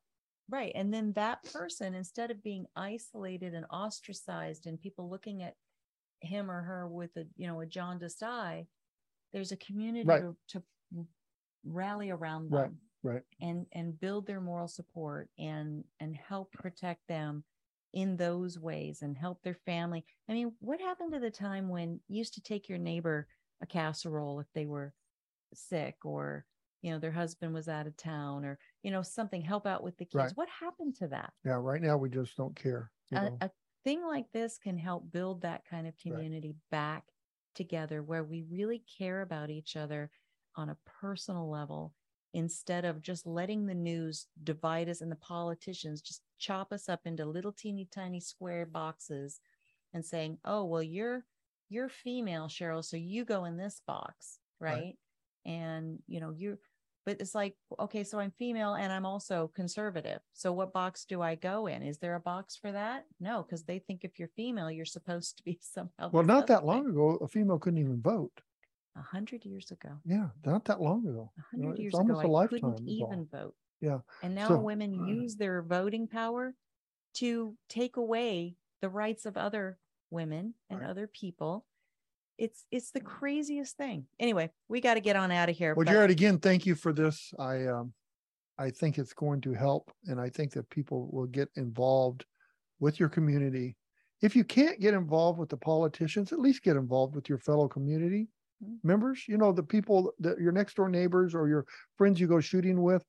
Right. 0.48 0.72
And 0.74 0.92
then 0.92 1.12
that 1.14 1.42
person, 1.44 1.94
instead 1.94 2.30
of 2.30 2.42
being 2.42 2.66
isolated 2.76 3.54
and 3.54 3.64
ostracized 3.70 4.66
and 4.66 4.78
people 4.78 5.08
looking 5.08 5.42
at 5.42 5.54
him 6.20 6.50
or 6.50 6.60
her 6.62 6.86
with 6.88 7.16
a, 7.16 7.24
you 7.36 7.46
know, 7.46 7.60
a 7.60 7.66
jaundiced 7.66 8.22
eye, 8.22 8.66
there's 9.32 9.52
a 9.52 9.56
community 9.56 10.06
Right. 10.06 10.20
to, 10.22 10.36
to 10.48 10.62
rally 11.64 12.10
around 12.10 12.50
them. 12.50 12.78
Right, 13.02 13.14
right. 13.14 13.22
and 13.40 13.66
and 13.72 13.98
build 13.98 14.26
their 14.26 14.40
moral 14.40 14.68
support 14.68 15.30
and 15.38 15.84
and 16.00 16.14
help 16.16 16.52
protect 16.52 17.06
them 17.08 17.44
in 17.92 18.16
those 18.16 18.58
ways 18.58 19.02
and 19.02 19.16
help 19.18 19.42
their 19.42 19.54
family. 19.54 20.04
I 20.28 20.32
mean, 20.32 20.54
what 20.60 20.80
happened 20.80 21.12
to 21.12 21.20
the 21.20 21.30
time 21.30 21.68
when 21.68 22.00
you 22.08 22.18
used 22.18 22.34
to 22.34 22.40
take 22.42 22.68
your 22.68 22.78
neighbor 22.78 23.28
a 23.60 23.66
casserole 23.66 24.40
if 24.40 24.48
they 24.54 24.66
were 24.66 24.94
sick 25.54 26.04
or 26.04 26.46
you 26.82 26.90
know 26.90 26.98
their 26.98 27.12
husband 27.12 27.54
was 27.54 27.68
out 27.68 27.86
of 27.86 27.96
town 27.96 28.44
or 28.44 28.58
you 28.82 28.90
know 28.90 29.02
something 29.02 29.42
help 29.42 29.66
out 29.66 29.82
with 29.84 29.96
the 29.98 30.04
kids 30.04 30.32
Right. 30.32 30.36
what 30.36 30.48
happened 30.48 30.94
to 30.96 31.08
that 31.08 31.32
Yeah, 31.44 31.52
right 31.54 31.80
now 31.80 31.96
we 31.96 32.08
just 32.10 32.36
don't 32.36 32.56
care. 32.56 32.90
you 33.10 33.18
a, 33.18 33.20
know. 33.20 33.40
a 33.40 33.50
thing 33.84 34.02
like 34.04 34.30
this 34.32 34.58
can 34.58 34.78
help 34.78 35.10
build 35.10 35.42
that 35.42 35.64
kind 35.64 35.86
of 35.86 35.96
Right. 36.08 36.26
community 36.26 36.56
back 36.70 37.12
together 37.54 38.02
where 38.02 38.24
we 38.24 38.42
really 38.42 38.78
care 38.98 39.22
about 39.22 39.50
each 39.50 39.76
other 39.76 40.10
on 40.56 40.70
a 40.70 40.78
personal 40.86 41.50
level 41.50 41.94
instead 42.34 42.84
of 42.84 43.02
just 43.02 43.26
letting 43.26 43.66
the 43.66 43.74
news 43.74 44.26
divide 44.42 44.88
us 44.88 45.00
and 45.00 45.12
the 45.12 45.16
politicians 45.16 46.00
just 46.00 46.22
chop 46.38 46.72
us 46.72 46.88
up 46.88 47.00
into 47.04 47.24
little 47.26 47.52
teeny 47.52 47.86
tiny 47.92 48.20
square 48.20 48.66
boxes 48.66 49.40
and 49.92 50.04
saying 50.04 50.38
oh 50.44 50.64
well 50.64 50.82
you're 50.82 51.24
you're 51.68 51.88
female 51.88 52.48
cheryl 52.48 52.84
so 52.84 52.96
you 52.96 53.24
go 53.24 53.44
in 53.44 53.56
this 53.56 53.80
box 53.86 54.38
Right. 54.60 54.72
right, 54.72 54.98
and 55.44 55.98
you 56.06 56.20
know 56.20 56.30
you 56.30 56.58
but 57.04 57.20
it's 57.20 57.34
like 57.34 57.56
okay 57.80 58.04
so 58.04 58.20
i'm 58.20 58.30
female 58.38 58.74
and 58.74 58.92
i'm 58.92 59.04
also 59.04 59.50
conservative. 59.54 60.20
So 60.34 60.52
what 60.52 60.72
box 60.72 61.04
do 61.04 61.20
i 61.20 61.34
go 61.34 61.66
in? 61.66 61.82
Is 61.82 61.98
there 61.98 62.14
a 62.14 62.20
box 62.20 62.56
for 62.56 62.70
that? 62.72 63.06
No 63.20 63.42
because 63.42 63.64
they 63.64 63.80
think 63.80 64.04
if 64.04 64.18
you're 64.18 64.28
female 64.28 64.70
you're 64.70 64.84
supposed 64.84 65.36
to 65.38 65.42
be 65.42 65.58
somehow 65.76 66.10
Well, 66.12 66.22
not 66.24 66.46
that 66.46 66.64
long 66.64 66.88
ago, 66.88 67.18
a 67.20 67.26
female 67.28 67.58
couldn't 67.58 67.80
even 67.80 68.00
vote. 68.00 68.32
A 68.96 69.02
hundred 69.02 69.44
years 69.44 69.70
ago 69.70 69.90
Yeah, 70.04 70.28
not 70.44 70.64
that 70.66 70.80
long 70.80 71.06
ago. 71.06 71.30
a 71.38 71.56
hundred 71.56 71.78
years 71.78 71.94
almost 71.94 72.20
ago 72.20 72.28
a 72.28 72.30
i 72.30 72.40
lifetime 72.40 72.60
couldn't 72.74 72.88
even 72.88 73.26
vote 73.30 73.54
Yeah. 73.80 73.98
and 74.22 74.34
now 74.34 74.48
So- 74.48 74.58
women 74.60 75.06
use 75.06 75.36
their 75.36 75.62
voting 75.62 76.06
power 76.06 76.54
to 77.14 77.56
take 77.68 77.96
away 77.96 78.56
the 78.80 78.88
rights 78.88 79.26
of 79.26 79.36
other 79.36 79.78
women 80.10 80.54
and 80.68 80.80
Right. 80.80 80.90
other 80.90 81.06
people 81.06 81.64
it's 82.38 82.66
it's 82.70 82.90
the 82.90 83.00
craziest 83.00 83.76
thing 83.76 84.06
anyway 84.18 84.50
we 84.68 84.80
got 84.80 84.94
to 84.94 85.00
get 85.00 85.16
on 85.16 85.30
out 85.30 85.48
of 85.48 85.56
here 85.56 85.74
Well, 85.74 85.84
but- 85.84 85.92
Jared, 85.92 86.10
again, 86.10 86.38
thank 86.38 86.66
you 86.66 86.74
for 86.74 86.92
this. 86.92 87.32
I 87.38 87.66
um, 87.66 87.92
I 88.58 88.70
think 88.70 88.98
it's 88.98 89.14
going 89.14 89.40
to 89.42 89.54
help, 89.54 89.90
and 90.06 90.20
I 90.20 90.28
think 90.28 90.52
that 90.52 90.68
people 90.68 91.08
will 91.10 91.26
get 91.26 91.48
involved 91.56 92.26
with 92.80 93.00
your 93.00 93.08
community. 93.08 93.76
If 94.20 94.36
you 94.36 94.44
can't 94.44 94.78
get 94.78 94.94
involved 94.94 95.38
with 95.38 95.48
the 95.48 95.56
politicians, 95.56 96.32
at 96.32 96.38
least 96.38 96.62
get 96.62 96.76
involved 96.76 97.14
with 97.16 97.28
your 97.28 97.38
fellow 97.38 97.66
community. 97.66 98.28
Members. 98.82 99.24
You 99.28 99.38
know, 99.38 99.52
the 99.52 99.62
people 99.62 100.12
that 100.20 100.38
your 100.38 100.52
next 100.52 100.74
door 100.76 100.88
neighbors 100.88 101.34
or 101.34 101.48
your 101.48 101.66
friends 101.96 102.20
you 102.20 102.26
go 102.26 102.40
shooting 102.40 102.82
with, 102.82 103.04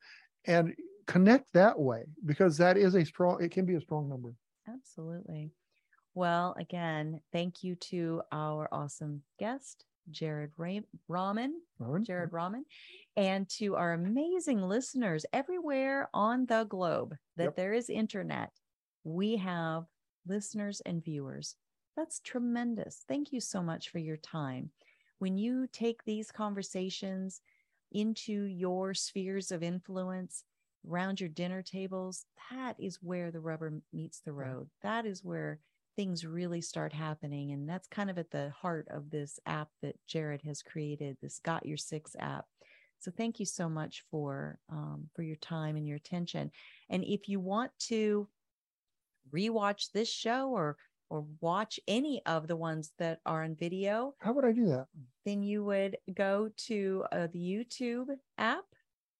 and 0.45 0.73
connect 1.07 1.51
that 1.53 1.77
way 1.79 2.03
because 2.25 2.57
that 2.57 2.77
is 2.77 2.95
a 2.95 3.05
strong. 3.05 3.43
It 3.43 3.51
can 3.51 3.65
be 3.65 3.75
a 3.75 3.81
strong 3.81 4.09
number. 4.09 4.33
Absolutely. 4.67 5.51
Well, 6.15 6.55
again, 6.59 7.21
thank 7.31 7.63
you 7.63 7.75
to 7.75 8.21
our 8.31 8.69
awesome 8.71 9.23
guest, 9.39 9.83
Jared 10.11 10.51
Ra- 10.57 10.79
Rahman? 11.07 11.59
Jared 12.03 12.31
Rahman, 12.31 12.65
and 13.17 13.49
to 13.57 13.75
our 13.75 13.93
amazing 13.93 14.61
listeners 14.61 15.25
everywhere 15.33 16.09
on 16.13 16.45
the 16.45 16.65
globe 16.65 17.15
that 17.35 17.43
Yep. 17.45 17.55
there 17.55 17.73
is 17.73 17.89
internet. 17.89 18.51
We 19.03 19.37
have 19.37 19.85
listeners 20.27 20.81
and 20.85 21.03
viewers. 21.03 21.55
That's 21.97 22.19
tremendous. 22.19 23.03
Thank 23.07 23.33
you 23.33 23.39
so 23.41 23.61
much 23.61 23.89
for 23.89 23.99
your 23.99 24.17
time. 24.17 24.71
When 25.19 25.37
you 25.37 25.67
take 25.71 26.03
these 26.03 26.31
conversations 26.31 27.41
into 27.91 28.43
your 28.43 28.93
spheres 28.93 29.51
of 29.51 29.63
influence, 29.63 30.43
around 30.89 31.19
your 31.19 31.29
dinner 31.29 31.61
tables, 31.61 32.25
that 32.51 32.75
is 32.79 33.01
where 33.01 33.31
the 33.31 33.39
rubber 33.39 33.73
meets 33.91 34.19
the 34.19 34.33
road. 34.33 34.69
That 34.81 35.05
is 35.05 35.23
where 35.23 35.59
things 35.95 36.25
really 36.25 36.61
start 36.61 36.91
happening. 36.91 37.51
And 37.51 37.69
that's 37.69 37.87
kind 37.87 38.09
of 38.09 38.17
at 38.17 38.31
the 38.31 38.49
heart 38.49 38.87
of 38.89 39.09
this 39.09 39.39
app 39.45 39.69
that 39.81 39.95
Jared 40.07 40.41
has 40.41 40.61
created, 40.61 41.17
this 41.21 41.39
Got 41.39 41.65
Your 41.65 41.77
Six 41.77 42.15
app. 42.19 42.45
So 42.99 43.11
thank 43.15 43.39
you 43.39 43.45
so 43.45 43.69
much 43.69 44.03
for 44.09 44.59
um, 44.69 45.09
for 45.13 45.23
your 45.23 45.35
time 45.37 45.75
and 45.75 45.87
your 45.87 45.97
attention. 45.97 46.51
And 46.89 47.03
if 47.03 47.27
you 47.27 47.39
want 47.39 47.71
to 47.87 48.27
rewatch 49.33 49.91
this 49.91 50.09
show 50.09 50.49
or 50.49 50.77
or 51.13 51.23
watch 51.41 51.79
any 51.87 52.23
of 52.25 52.47
the 52.47 52.55
ones 52.55 52.91
that 52.97 53.19
are 53.27 53.43
on 53.43 53.55
video, 53.55 54.15
How 54.19 54.33
would 54.33 54.45
I 54.45 54.51
do 54.51 54.65
that? 54.65 54.87
then 55.25 55.43
you 55.43 55.63
would 55.63 55.95
go 56.15 56.49
to 56.57 57.03
uh, 57.11 57.27
the 57.31 57.39
YouTube 57.39 58.07
app 58.39 58.65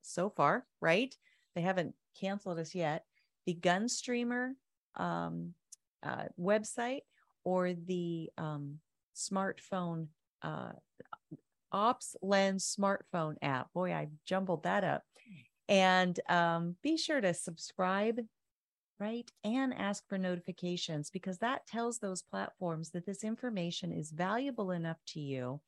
so 0.01 0.31
far, 0.31 0.65
right? 0.81 1.15
They 1.53 1.61
haven't 1.61 1.93
canceled 2.19 2.57
us 2.57 2.73
yet. 2.73 3.05
The 3.45 3.53
Gunstreamer 3.53 4.53
um, 4.95 5.53
uh, 6.01 6.25
website 6.39 7.01
or 7.43 7.73
the 7.73 8.31
um, 8.39 8.79
smartphone 9.15 10.07
uh, 10.41 10.71
Ops 11.71 12.15
Lens 12.23 12.75
smartphone 12.79 13.35
app. 13.43 13.71
Boy, 13.73 13.93
I 13.93 14.07
jumbled 14.25 14.63
that 14.63 14.83
up. 14.83 15.03
And 15.69 16.19
um, 16.27 16.75
be 16.81 16.97
sure 16.97 17.21
to 17.21 17.33
subscribe, 17.35 18.19
right? 18.99 19.29
And 19.43 19.73
ask 19.73 20.07
for 20.07 20.17
notifications 20.17 21.09
because 21.09 21.37
that 21.39 21.65
tells 21.67 21.99
those 21.99 22.21
platforms 22.21 22.91
that 22.91 23.05
this 23.05 23.23
information 23.23 23.91
is 23.91 24.11
valuable 24.11 24.71
enough 24.71 24.97
to 25.07 25.19
you 25.19 25.61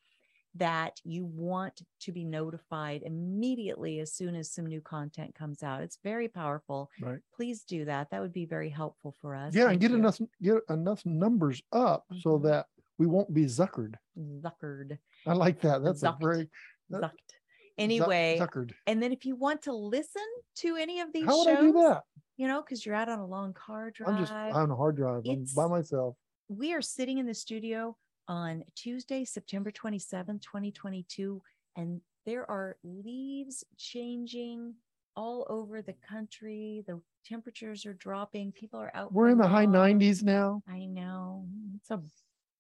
that 0.58 1.02
you 1.04 1.26
want 1.26 1.82
to 2.00 2.14
be 2.14 2.24
notified 2.24 3.04
immediately 3.04 4.00
as 4.00 4.14
soon 4.14 4.36
as 4.36 4.50
some 4.50 4.66
new 4.66 4.80
content 4.80 5.36
comes 5.36 5.62
out. 5.62 5.82
It's 5.82 6.00
very 6.02 6.30
powerful. 6.30 6.90
Right. 7.02 7.20
Please 7.36 7.66
do 7.66 7.84
that. 7.84 8.10
That 8.12 8.22
would 8.22 8.32
be 8.32 8.46
very 8.46 8.70
helpful 8.70 9.14
for 9.20 9.36
us. 9.36 9.54
Yeah, 9.54 9.70
and 9.70 9.82
get 9.82 9.92
you. 9.92 9.98
enough 9.98 10.18
get 10.42 10.60
enough 10.70 11.06
numbers 11.06 11.62
up 11.74 12.06
so 12.22 12.40
Mhm. 12.40 12.44
that 12.44 12.68
we 12.98 13.06
won't 13.06 13.34
be 13.34 13.44
zuckered. 13.48 13.96
Zuckered. 14.18 14.98
I 15.28 15.34
like 15.34 15.60
that. 15.60 15.84
That's 15.84 16.04
a 16.04 16.16
very 16.22 16.50
that- 16.90 17.02
Zucked. 17.02 17.34
Anyway, 17.78 18.38
zuckered. 18.40 18.72
and 18.88 19.04
then 19.04 19.12
if 19.12 19.26
you 19.26 19.36
want 19.36 19.62
to 19.64 19.74
listen 19.74 20.24
to 20.60 20.78
any 20.78 21.02
of 21.02 21.12
these 21.12 21.26
How 21.26 21.38
would 21.38 21.48
shows, 21.48 21.58
I 21.58 21.62
do 21.62 21.72
that? 21.74 22.04
You 22.38 22.48
know, 22.48 22.62
because 22.62 22.86
you're 22.86 22.96
out 22.96 23.10
on 23.10 23.20
a 23.20 23.26
long 23.26 23.54
car 23.54 23.92
drive, 23.92 24.10
I'm 24.10 24.20
just 24.20 24.32
on 24.32 24.72
a 24.72 24.76
hard 24.76 24.96
drive. 24.98 25.24
I'm 25.30 25.46
by 25.56 25.68
myself. 25.68 26.16
we 26.50 26.74
are 26.74 26.82
sitting 26.82 27.18
in 27.18 27.26
the 27.26 27.34
studio 27.34 27.96
on 28.28 28.64
Tuesday, 28.76 29.24
September 29.26 29.72
27th, 29.72 30.42
2022, 30.42 31.42
and 31.78 32.02
there 32.26 32.50
are 32.50 32.78
leaves 32.84 33.64
changing 33.78 34.74
all 35.16 35.46
over 35.50 35.82
the 35.82 35.94
country. 36.08 36.84
The 36.88 37.00
temperatures 37.26 37.86
are 37.86 37.94
dropping. 37.94 38.52
People 38.52 38.80
are 38.82 38.92
out. 38.94 39.14
We're 39.14 39.30
in 39.30 39.38
the 39.38 39.48
high 39.48 39.66
long- 39.66 40.00
90s 40.00 40.24
now. 40.24 40.62
I 40.68 40.86
know. 40.86 41.48
It's 41.76 41.90
a 41.92 42.02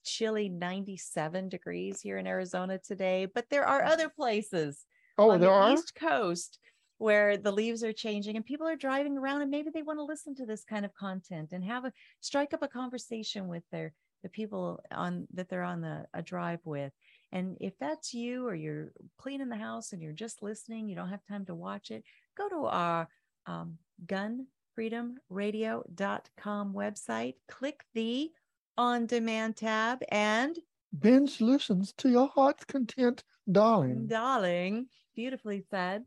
chilly 0.03 0.49
97 0.49 1.49
degrees 1.49 1.99
here 1.99 2.17
in 2.17 2.27
Arizona 2.27 2.77
today, 2.77 3.25
but 3.25 3.49
there 3.49 3.65
are 3.65 3.83
other 3.83 4.07
places 4.09 4.85
Oh, 5.17 5.31
on 5.31 5.39
there 5.39 5.49
the 5.49 5.55
are. 5.55 5.73
East 5.73 5.95
Coast 5.95 6.59
where 6.97 7.37
the 7.37 7.51
leaves 7.51 7.83
are 7.83 7.93
changing 7.93 8.35
and 8.35 8.45
people 8.45 8.67
are 8.67 8.75
driving 8.75 9.17
around 9.17 9.41
and 9.41 9.49
maybe 9.51 9.69
they 9.73 9.81
want 9.81 9.99
to 9.99 10.03
listen 10.03 10.35
to 10.35 10.45
this 10.45 10.63
kind 10.63 10.85
of 10.85 10.93
content 10.93 11.51
and 11.51 11.63
have 11.63 11.85
a 11.85 11.91
strike 12.21 12.53
up 12.53 12.63
a 12.63 12.67
conversation 12.67 13.47
with 13.47 13.63
their 13.71 13.93
the 14.23 14.29
people 14.29 14.79
on 14.91 15.27
that 15.33 15.49
they're 15.49 15.61
on 15.61 15.81
the 15.81 16.05
a 16.13 16.21
drive 16.21 16.59
with. 16.63 16.93
And 17.31 17.57
if 17.59 17.73
that's 17.79 18.13
you 18.13 18.47
or 18.47 18.55
you're 18.55 18.91
cleaning 19.19 19.49
the 19.49 19.55
house 19.55 19.93
and 19.93 20.01
you're 20.01 20.13
just 20.13 20.41
listening, 20.41 20.89
you 20.89 20.95
don't 20.95 21.09
have 21.09 21.23
time 21.29 21.45
to 21.45 21.53
watch 21.53 21.91
it, 21.91 22.03
go 22.35 22.49
to 22.49 22.65
our 22.65 23.07
um, 23.45 23.77
gunfreedomradio.com 24.07 26.73
website, 26.73 27.35
click 27.47 27.83
the 27.93 28.31
on 28.77 29.05
demand 29.05 29.55
tab 29.57 29.99
and 30.09 30.57
Binge 30.97 31.41
listens 31.41 31.93
to 31.97 32.09
your 32.09 32.27
heart's 32.27 32.65
content, 32.65 33.23
darling. 33.51 34.07
Darling, 34.07 34.87
beautifully 35.15 35.63
said. 35.69 36.05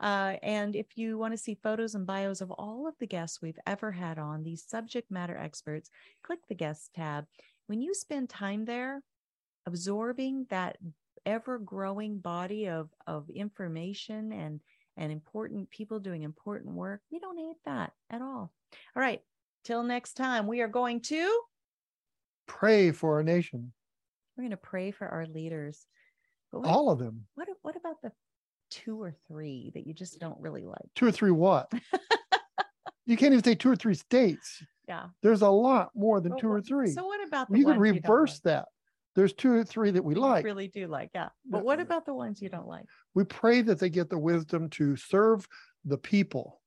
Uh, 0.00 0.36
and 0.42 0.76
if 0.76 0.96
you 0.96 1.18
want 1.18 1.32
to 1.32 1.38
see 1.38 1.54
photos 1.62 1.94
and 1.94 2.06
bios 2.06 2.40
of 2.40 2.50
all 2.52 2.86
of 2.86 2.94
the 3.00 3.06
guests 3.06 3.42
we've 3.42 3.58
ever 3.66 3.90
had 3.90 4.18
on, 4.18 4.42
these 4.42 4.64
subject 4.66 5.10
matter 5.10 5.36
experts, 5.36 5.90
click 6.22 6.38
the 6.48 6.54
guest 6.54 6.90
tab. 6.94 7.24
When 7.66 7.80
you 7.80 7.94
spend 7.94 8.28
time 8.28 8.64
there 8.64 9.02
absorbing 9.66 10.46
that 10.50 10.76
ever 11.26 11.58
growing 11.58 12.18
body 12.18 12.68
of, 12.68 12.88
of 13.06 13.28
information 13.28 14.32
and, 14.32 14.60
and 14.96 15.12
important 15.12 15.68
people 15.70 15.98
doing 15.98 16.22
important 16.22 16.74
work, 16.74 17.00
you 17.10 17.20
don't 17.20 17.38
hate 17.38 17.56
that 17.64 17.92
at 18.10 18.22
all. 18.22 18.52
All 18.96 19.02
right. 19.02 19.20
Till 19.64 19.82
next 19.82 20.14
time, 20.14 20.46
we 20.46 20.60
are 20.60 20.68
going 20.68 21.00
to 21.02 21.40
Pray 22.46 22.92
for 22.92 23.16
our 23.16 23.22
nation. 23.22 23.72
we're 24.36 24.42
going 24.44 24.50
to 24.52 24.56
pray 24.56 24.90
for 24.90 25.06
our 25.06 25.26
leaders. 25.26 25.84
What, 26.50 26.66
All 26.66 26.88
of 26.90 26.98
them. 26.98 27.26
what 27.34 27.48
what 27.60 27.76
about 27.76 28.00
the 28.02 28.12
two 28.70 29.00
or 29.00 29.14
three 29.28 29.70
that 29.74 29.86
you 29.86 29.94
just 29.94 30.18
don't 30.20 30.38
really 30.40 30.64
like? 30.64 30.88
Two 30.94 31.06
or 31.06 31.12
three 31.12 31.30
what? 31.30 31.70
you 33.06 33.16
can't 33.16 33.32
even 33.32 33.44
say 33.44 33.54
two 33.54 33.70
or 33.70 33.76
three 33.76 33.94
states. 33.94 34.62
Yeah. 34.86 35.06
There's 35.22 35.42
a 35.42 35.48
lot 35.50 35.90
more 35.94 36.20
than 36.20 36.30
Well, 36.32 36.40
two 36.40 36.50
or 36.50 36.60
three. 36.60 36.90
So 36.92 37.06
what 37.06 37.26
about 37.26 37.50
the 37.50 37.58
you 37.58 37.64
could 37.64 37.76
ones 37.78 37.86
you 37.88 37.92
reverse 37.94 38.32
like? 38.36 38.42
that. 38.44 38.68
There's 39.14 39.32
two 39.32 39.52
or 39.52 39.64
three 39.64 39.90
that 39.90 40.04
we 40.04 40.14
You 40.14 40.20
like. 40.20 40.44
really 40.44 40.68
do 40.68 40.86
like, 40.86 41.10
yeah. 41.14 41.28
But 41.44 41.64
what 41.64 41.80
about 41.80 42.06
the 42.06 42.14
ones 42.14 42.40
you 42.40 42.48
don't 42.48 42.68
like? 42.68 42.84
We 43.14 43.24
pray 43.24 43.62
that 43.62 43.78
they 43.80 43.90
get 43.90 44.08
the 44.10 44.18
wisdom 44.18 44.70
to 44.70 44.94
serve 44.96 45.46
the 45.84 45.98
people 45.98 46.60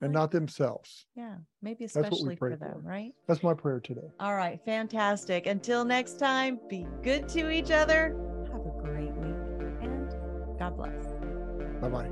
and 0.00 0.12
not 0.12 0.30
themselves. 0.30 1.06
Yeah, 1.16 1.34
maybe 1.60 1.84
especially 1.84 2.36
for 2.36 2.50
them, 2.54 2.74
for. 2.74 2.88
right? 2.88 3.10
That's 3.26 3.42
my 3.42 3.52
prayer 3.52 3.80
today. 3.80 4.12
All 4.20 4.36
right, 4.36 4.60
fantastic. 4.64 5.46
Until 5.46 5.84
next 5.84 6.20
time, 6.20 6.60
be 6.68 6.86
good 7.02 7.28
to 7.30 7.50
each 7.50 7.72
other. 7.72 8.16
Have 8.52 8.60
a 8.64 8.80
great 8.80 9.12
week 9.14 9.82
and 9.82 10.08
God 10.58 10.76
bless. 10.76 11.17
Bye 11.80 11.88
bye. 11.90 12.10